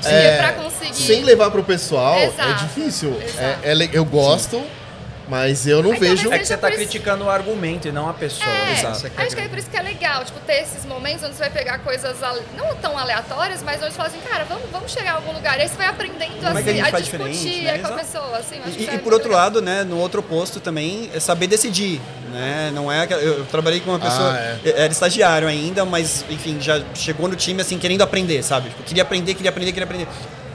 Porque 0.00 0.14
É, 0.14 0.36
pra 0.38 0.52
conseguir. 0.54 0.94
Sem 0.94 1.22
levar 1.22 1.50
pro 1.50 1.62
pessoal, 1.62 2.14
é 2.16 2.24
Exato, 2.26 2.64
difícil. 2.64 3.16
exato. 3.22 3.58
É- 3.64 3.72
é 3.84 3.90
eu 3.92 4.04
gosto, 4.04 4.60
Mas 5.32 5.66
eu 5.66 5.82
não 5.82 5.92
Aí 5.92 5.98
vejo. 5.98 6.30
É 6.30 6.38
que 6.38 6.44
você 6.44 6.58
tá 6.58 6.68
isso- 6.68 6.76
criticando 6.76 7.24
o 7.24 7.30
argumento 7.30 7.88
e 7.88 7.92
não 7.92 8.06
a 8.06 8.12
pessoa. 8.12 8.46
É, 8.54 8.72
Exato. 8.72 9.10
Acho 9.16 9.34
que 9.34 9.40
é 9.40 9.48
por 9.48 9.56
isso 9.58 9.70
que 9.70 9.76
é 9.78 9.80
legal, 9.82 10.22
tipo, 10.26 10.38
ter 10.40 10.60
esses 10.60 10.84
momentos 10.84 11.24
onde 11.24 11.32
você 11.34 11.38
vai 11.40 11.50
pegar 11.50 11.78
coisas 11.78 12.22
ale- 12.22 12.42
não 12.54 12.74
tão 12.76 12.98
aleatórias, 12.98 13.62
mas 13.62 13.76
onde 13.82 13.92
você 13.92 13.96
fala 13.96 14.08
assim, 14.10 14.20
cara, 14.20 14.44
vamos, 14.44 14.64
vamos 14.70 14.92
chegar 14.92 15.12
a 15.12 15.14
algum 15.14 15.32
lugar. 15.32 15.58
E 15.58 15.62
aí 15.62 15.68
você 15.70 15.76
vai 15.76 15.86
aprendendo 15.86 16.34
Como 16.34 16.46
é 16.48 16.48
a 16.48 16.52
assim, 16.52 16.64
gente 16.64 16.80
a, 16.80 16.90
faz 16.90 17.04
discutir 17.06 17.28
diferente, 17.32 17.66
é 17.66 17.72
né? 17.72 17.78
com 17.78 17.86
a 17.86 17.92
pessoa, 17.96 18.36
assim. 18.36 18.56
eu 18.56 18.62
acho 18.64 18.72
que 18.72 18.78
E, 18.80 18.82
isso 18.82 18.90
é 18.90 18.94
e 18.94 18.98
por 18.98 19.12
outro 19.14 19.28
legal. 19.30 19.42
lado, 19.44 19.62
né, 19.62 19.84
no 19.84 19.96
outro 19.96 20.20
oposto 20.20 20.60
também, 20.60 21.08
é 21.14 21.18
saber 21.18 21.46
decidir, 21.46 21.98
né? 22.30 22.70
Não 22.74 22.92
é 22.92 23.06
eu, 23.10 23.18
eu 23.38 23.44
trabalhei 23.46 23.80
com 23.80 23.90
uma 23.90 23.98
pessoa, 23.98 24.32
Ah, 24.34 24.58
era 24.66 24.92
estagiário 24.92 25.48
ainda, 25.48 25.86
mas 25.86 26.26
enfim, 26.28 26.58
já 26.60 26.82
chegou 26.94 27.26
no 27.26 27.36
time 27.36 27.62
assim 27.62 27.78
querendo 27.78 28.02
aprender, 28.02 28.42
sabe? 28.42 28.68
Tipo, 28.68 28.82
queria 28.82 29.02
aprender, 29.02 29.32
queria 29.32 29.48
aprender, 29.50 29.72
queria 29.72 29.84
aprender. 29.86 30.08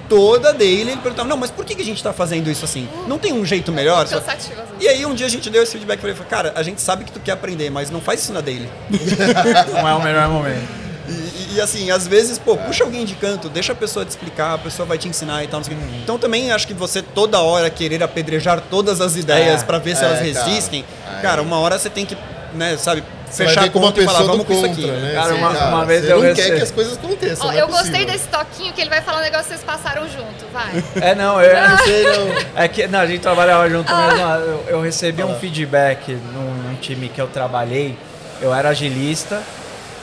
Toda 0.10 0.54
dele 0.54 0.92
ele 0.92 0.98
perguntava: 1.02 1.28
"Não, 1.28 1.38
mas 1.38 1.52
por 1.52 1.66
que 1.66 1.80
a 1.82 1.86
gente 1.86 2.02
tá 2.02 2.14
fazendo 2.14 2.50
isso 2.50 2.64
assim? 2.66 2.88
Não 3.08 3.18
tem 3.18 3.34
um 3.34 3.46
jeito 3.46 3.72
melhor?" 3.72 4.08
Cansativo, 4.08 4.56
vezes. 4.56 4.68
E 4.80 4.88
aí 4.88 5.06
um 5.06 5.14
dia 5.14 5.26
a 5.26 5.30
gente 5.30 5.50
deu 5.50 5.64
esse 5.64 5.72
feedback 5.74 6.00
e 6.00 6.02
falei: 6.02 6.16
"Cara, 6.30 6.54
a 6.56 6.64
gente 6.64 6.82
sabe 6.82 7.04
que 7.04 7.12
tu 7.12 7.20
quer 7.20 7.32
aprender, 7.34 7.70
mas 7.70 7.90
não 7.92 8.00
faz 8.02 8.22
isso 8.22 8.32
na 8.34 8.42
dele." 8.42 8.70
Não 9.74 9.88
é 9.88 9.94
o 9.94 10.02
melhor 10.02 10.28
momento. 10.30 10.68
E, 11.10 11.56
e- 11.56 11.62
assim, 11.62 11.90
às 11.90 12.06
vezes, 12.08 12.38
pô, 12.38 12.58
puxa 12.58 12.84
alguém 12.84 13.06
de 13.06 13.16
canto, 13.16 13.48
deixa 13.50 13.72
a 13.72 13.76
pessoa 13.76 14.06
te 14.06 14.10
explicar, 14.10 14.54
a 14.56 14.58
pessoa 14.58 14.86
vai 14.86 14.98
te 14.98 15.08
ensinar 15.08 15.44
e 15.44 15.48
tal. 15.48 15.60
não 15.60 15.64
sei 15.66 15.74
o 15.76 15.80
quê. 15.80 15.86
Então 16.04 16.18
também 16.20 16.52
acho 16.52 16.68
que 16.68 16.74
você 16.74 17.02
toda 17.02 17.40
hora 17.40 17.70
querer 17.70 18.04
apedrejar 18.04 18.62
todas 18.70 19.00
as 19.02 19.16
ideias 19.16 19.62
É, 19.62 19.66
pra 19.66 19.78
ver 19.78 19.96
se 19.96 20.04
é, 20.04 20.08
elas 20.08 20.20
cara. 20.20 20.46
resistem. 20.46 20.84
Aí- 21.08 21.22
Cara, 21.22 21.42
uma 21.42 21.58
hora 21.60 21.80
você 21.80 21.90
tem 21.90 22.06
que, 22.06 22.18
né, 22.54 22.76
sabe, 22.78 23.04
fechar 23.32 23.70
como 23.72 23.86
uma 23.86 23.92
conta 23.92 24.02
e 24.02 24.06
falar, 24.06 24.20
pessoa 24.20 24.38
do 24.38 24.44
vamos 24.44 24.48
com 24.48 24.54
isso 24.54 24.68
contra, 24.76 24.92
aqui. 24.96 25.02
né? 25.02 25.14
Cara, 25.14 25.26
Assim, 25.32 25.40
uma- 25.40 25.68
uma 25.70 25.86
vez 25.86 26.02
você 26.06 26.12
eu 26.12 26.16
não 26.16 26.22
quer 26.24 26.36
recebi- 26.36 26.58
que 26.58 26.64
as 26.64 26.72
coisas 26.72 26.98
aconteçam. 26.98 27.48
Ó, 27.48 27.52
não 27.52 27.58
é 27.58 27.62
eu 27.62 27.68
gostei 27.68 27.92
possível. 27.92 28.14
desse 28.14 28.28
toquinho 28.28 28.74
que 28.74 28.82
ele 28.82 28.90
vai 28.90 29.02
falar 29.02 29.18
um 29.20 29.22
negócio 29.22 29.44
que 29.46 29.50
vocês 29.50 29.64
passaram 29.64 30.08
junto, 30.10 30.46
vai. 30.54 30.84
É, 31.02 31.14
não, 31.16 31.42
eu, 31.42 31.52
Você 31.78 32.04
não- 32.04 32.62
É 32.64 32.68
que 32.68 32.88
não, 32.88 33.00
a 33.00 33.06
gente 33.08 33.22
trabalhava 33.22 33.70
junto 33.70 33.92
Ah. 33.92 34.08
mesmo. 34.08 34.26
Eu, 34.28 34.66
eu 34.68 34.82
recebi 34.82 35.24
um 35.24 35.36
feedback 35.40 36.12
num, 36.34 36.54
num 36.70 36.76
time 36.76 37.10
que 37.10 37.20
eu 37.22 37.28
trabalhei. 37.28 37.98
Eu 38.42 38.54
era 38.54 38.70
agilista, 38.70 39.42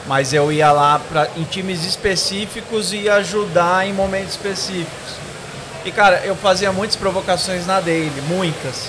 mas 0.06 0.32
eu 0.32 0.52
ia 0.52 0.70
lá 0.72 0.98
pra, 0.98 1.28
em 1.36 1.44
times 1.44 1.84
específicos 1.84 2.92
e 2.92 3.08
ajudar 3.08 3.86
em 3.86 3.92
momentos 3.92 4.30
específicos. 4.32 5.14
E 5.84 5.90
cara, 5.90 6.20
eu 6.24 6.34
fazia 6.34 6.72
muitas 6.72 6.96
provocações 6.96 7.66
na 7.66 7.80
dele, 7.80 8.12
muitas. 8.28 8.88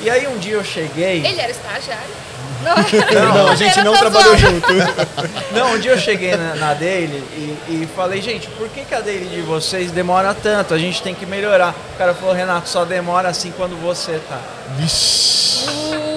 E 0.00 0.08
aí 0.08 0.26
um 0.28 0.38
dia 0.38 0.54
eu 0.54 0.64
cheguei. 0.64 1.26
Ele 1.26 1.40
era 1.40 1.50
estagiário? 1.50 2.28
Não, 2.62 3.34
Não, 3.34 3.48
a 3.48 3.54
gente 3.54 3.82
não 3.82 3.96
trabalhou 3.96 4.36
zoando. 4.36 4.54
junto. 4.54 4.68
Não, 5.54 5.72
um 5.74 5.78
dia 5.78 5.92
eu 5.92 5.98
cheguei 5.98 6.36
na, 6.36 6.54
na 6.56 6.74
dele 6.74 7.22
e, 7.68 7.82
e 7.82 7.88
falei, 7.94 8.20
gente, 8.20 8.48
por 8.50 8.68
que, 8.68 8.84
que 8.84 8.94
a 8.94 9.00
dele 9.00 9.26
de 9.26 9.40
vocês 9.42 9.90
demora 9.90 10.34
tanto? 10.34 10.74
A 10.74 10.78
gente 10.78 11.02
tem 11.02 11.14
que 11.14 11.24
melhorar. 11.26 11.74
O 11.94 11.98
cara 11.98 12.14
falou, 12.14 12.34
Renato, 12.34 12.68
só 12.68 12.84
demora 12.84 13.28
assim 13.28 13.52
quando 13.56 13.76
você 13.80 14.20
tá. 14.28 14.38
Vixe. 14.76 16.07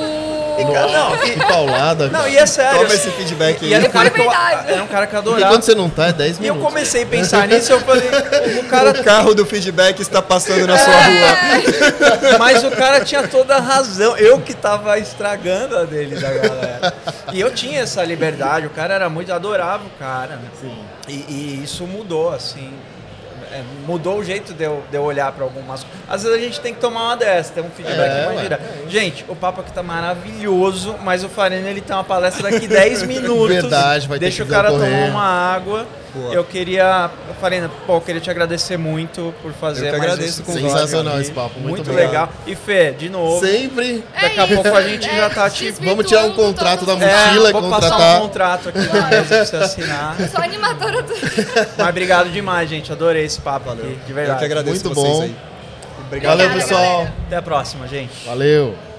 Não, 0.63 1.17
Que 1.17 1.39
paulada. 1.47 2.07
Não, 2.09 2.27
e 2.27 2.37
é 2.37 2.45
sério. 2.45 2.79
Toma 2.79 2.87
assim, 2.93 2.95
esse 3.09 3.11
feedback 3.11 3.61
E 3.61 3.65
aí. 3.67 3.73
era 3.73 3.87
um 3.87 3.91
cara 3.91 4.09
que 4.09 4.21
eu, 4.21 4.31
era 4.31 4.83
um 4.83 4.87
cara 4.87 5.07
que 5.07 5.13
eu 5.15 5.19
adorava. 5.19 5.47
quando 5.49 5.63
você 5.63 5.75
não 5.75 5.89
tá, 5.89 6.07
é 6.07 6.13
10 6.13 6.37
E 6.39 6.47
eu 6.47 6.53
minutos. 6.53 6.63
comecei 6.73 7.03
a 7.03 7.05
pensar 7.05 7.47
nisso, 7.47 7.71
eu 7.71 7.79
falei, 7.81 8.09
o 8.59 8.63
cara. 8.69 8.91
O 8.91 9.03
carro 9.03 9.33
do 9.33 9.45
feedback 9.45 9.99
está 10.01 10.21
passando 10.21 10.67
na 10.67 10.77
sua 10.77 10.93
É. 10.93 11.05
rua. 11.05 12.37
Mas 12.39 12.63
o 12.63 12.71
cara 12.71 13.03
tinha 13.03 13.27
toda 13.27 13.55
a 13.55 13.59
razão. 13.59 14.17
Eu 14.17 14.39
que 14.41 14.53
tava 14.53 14.97
estragando 14.99 15.77
a 15.77 15.83
dele 15.83 16.15
da 16.19 16.29
galera. 16.31 16.93
E 17.31 17.39
eu 17.39 17.51
tinha 17.51 17.81
essa 17.81 18.03
liberdade, 18.03 18.65
o 18.67 18.69
cara 18.69 18.93
era 18.93 19.09
muito. 19.09 19.31
Adorava 19.31 19.83
o 19.85 19.89
cara. 19.99 20.35
né? 20.35 20.71
E, 21.07 21.13
e 21.13 21.61
isso 21.63 21.85
mudou, 21.87 22.33
assim. 22.33 22.71
É, 23.51 23.63
mudou 23.85 24.17
o 24.19 24.23
jeito 24.23 24.53
de 24.53 24.63
eu, 24.63 24.83
de 24.89 24.97
eu 24.97 25.03
olhar 25.03 25.31
para 25.31 25.43
algumas 25.43 25.83
coisas. 25.83 25.99
Às 26.09 26.23
vezes 26.23 26.37
a 26.37 26.41
gente 26.41 26.59
tem 26.61 26.73
que 26.73 26.79
tomar 26.79 27.03
uma 27.05 27.17
dessas, 27.17 27.51
ter 27.51 27.61
um 27.61 27.69
feedback 27.69 28.09
É, 28.09 28.25
mais 28.25 28.41
direto. 28.41 28.63
Gente, 28.89 29.25
o 29.27 29.35
papo 29.35 29.61
aqui 29.61 29.71
tá 29.71 29.83
maravilhoso, 29.83 30.95
mas 31.03 31.23
o 31.23 31.29
Farina 31.29 31.69
ele 31.69 31.81
tem 31.81 31.95
uma 31.95 32.03
palestra 32.03 32.49
daqui 32.49 32.67
10 32.67 33.03
minutos. 33.07 33.47
Verdade, 33.49 34.07
vai 34.07 34.17
ter 34.19 34.25
Deixa 34.25 34.43
que 34.43 34.49
o 34.49 34.53
cara 34.53 34.69
correr. 34.69 34.89
tomar 34.89 35.09
uma 35.09 35.23
água. 35.23 35.85
Boa. 36.13 36.33
Eu 36.33 36.43
queria, 36.43 37.09
Farina, 37.39 37.69
pô, 37.87 37.95
eu 37.95 38.01
queria 38.01 38.19
te 38.19 38.29
agradecer 38.29 38.75
muito 38.77 39.33
por 39.41 39.53
fazer 39.53 39.87
Eu 39.87 39.93
que 39.93 39.97
mais 39.99 40.11
agradeço 40.11 40.29
esse 40.29 40.43
convite. 40.43 40.69
Sensacional 40.69 41.13
aqui. 41.13 41.21
esse 41.21 41.31
papo, 41.31 41.53
muito 41.59 41.69
muito 41.69 41.89
obrigado. 41.89 42.09
legal. 42.11 42.29
E 42.45 42.53
Fê, 42.55 42.91
de 42.91 43.09
novo. 43.09 43.45
Sempre. 43.45 44.03
É 44.13 44.21
Daqui 44.21 44.39
a 44.39 44.45
isso, 44.45 44.53
pouco 44.55 44.75
a 44.77 44.81
gente 44.81 45.15
já 45.15 45.29
tá 45.29 45.49
te- 45.49 45.63
desvirtuando 45.63 45.89
Vamos 45.95 46.05
tirar 46.07 46.23
um 46.25 46.33
contrato 46.33 46.85
da 46.85 46.93
mundo. 46.93 47.03
É, 47.03 47.25
mochila, 47.27 47.51
vou 47.53 47.61
contratar. 47.61 47.89
passar 47.91 48.17
um 48.17 48.21
contrato 48.21 48.69
aqui 48.69 48.79
na 48.79 49.07
mesa 49.07 49.23
pra 49.25 49.45
você 49.45 49.55
assinar. 49.55 50.15
Eu 50.19 50.27
sou 50.27 50.41
animadora 50.41 51.01
do. 51.01 51.13
Mas 51.77 51.89
obrigado 51.89 52.29
demais, 52.29 52.69
gente. 52.69 52.91
Adorei 52.91 53.23
esse 53.23 53.39
papo 53.39 53.69
aqui, 53.71 53.97
de 54.05 54.09
Eu 54.11 54.15
verdade. 54.15 54.39
que 54.39 54.45
agradeço 54.45 54.85
Muito 54.85 54.99
vocês 54.99 55.13
bom. 55.17 55.21
aí. 55.23 55.35
Valeu, 56.21 56.45
Obrigada, 56.45 56.49
pessoal. 56.49 56.81
galera. 56.81 57.13
Até 57.27 57.35
a 57.37 57.41
próxima, 57.41 57.87
gente. 57.87 58.11
Valeu. 58.25 58.90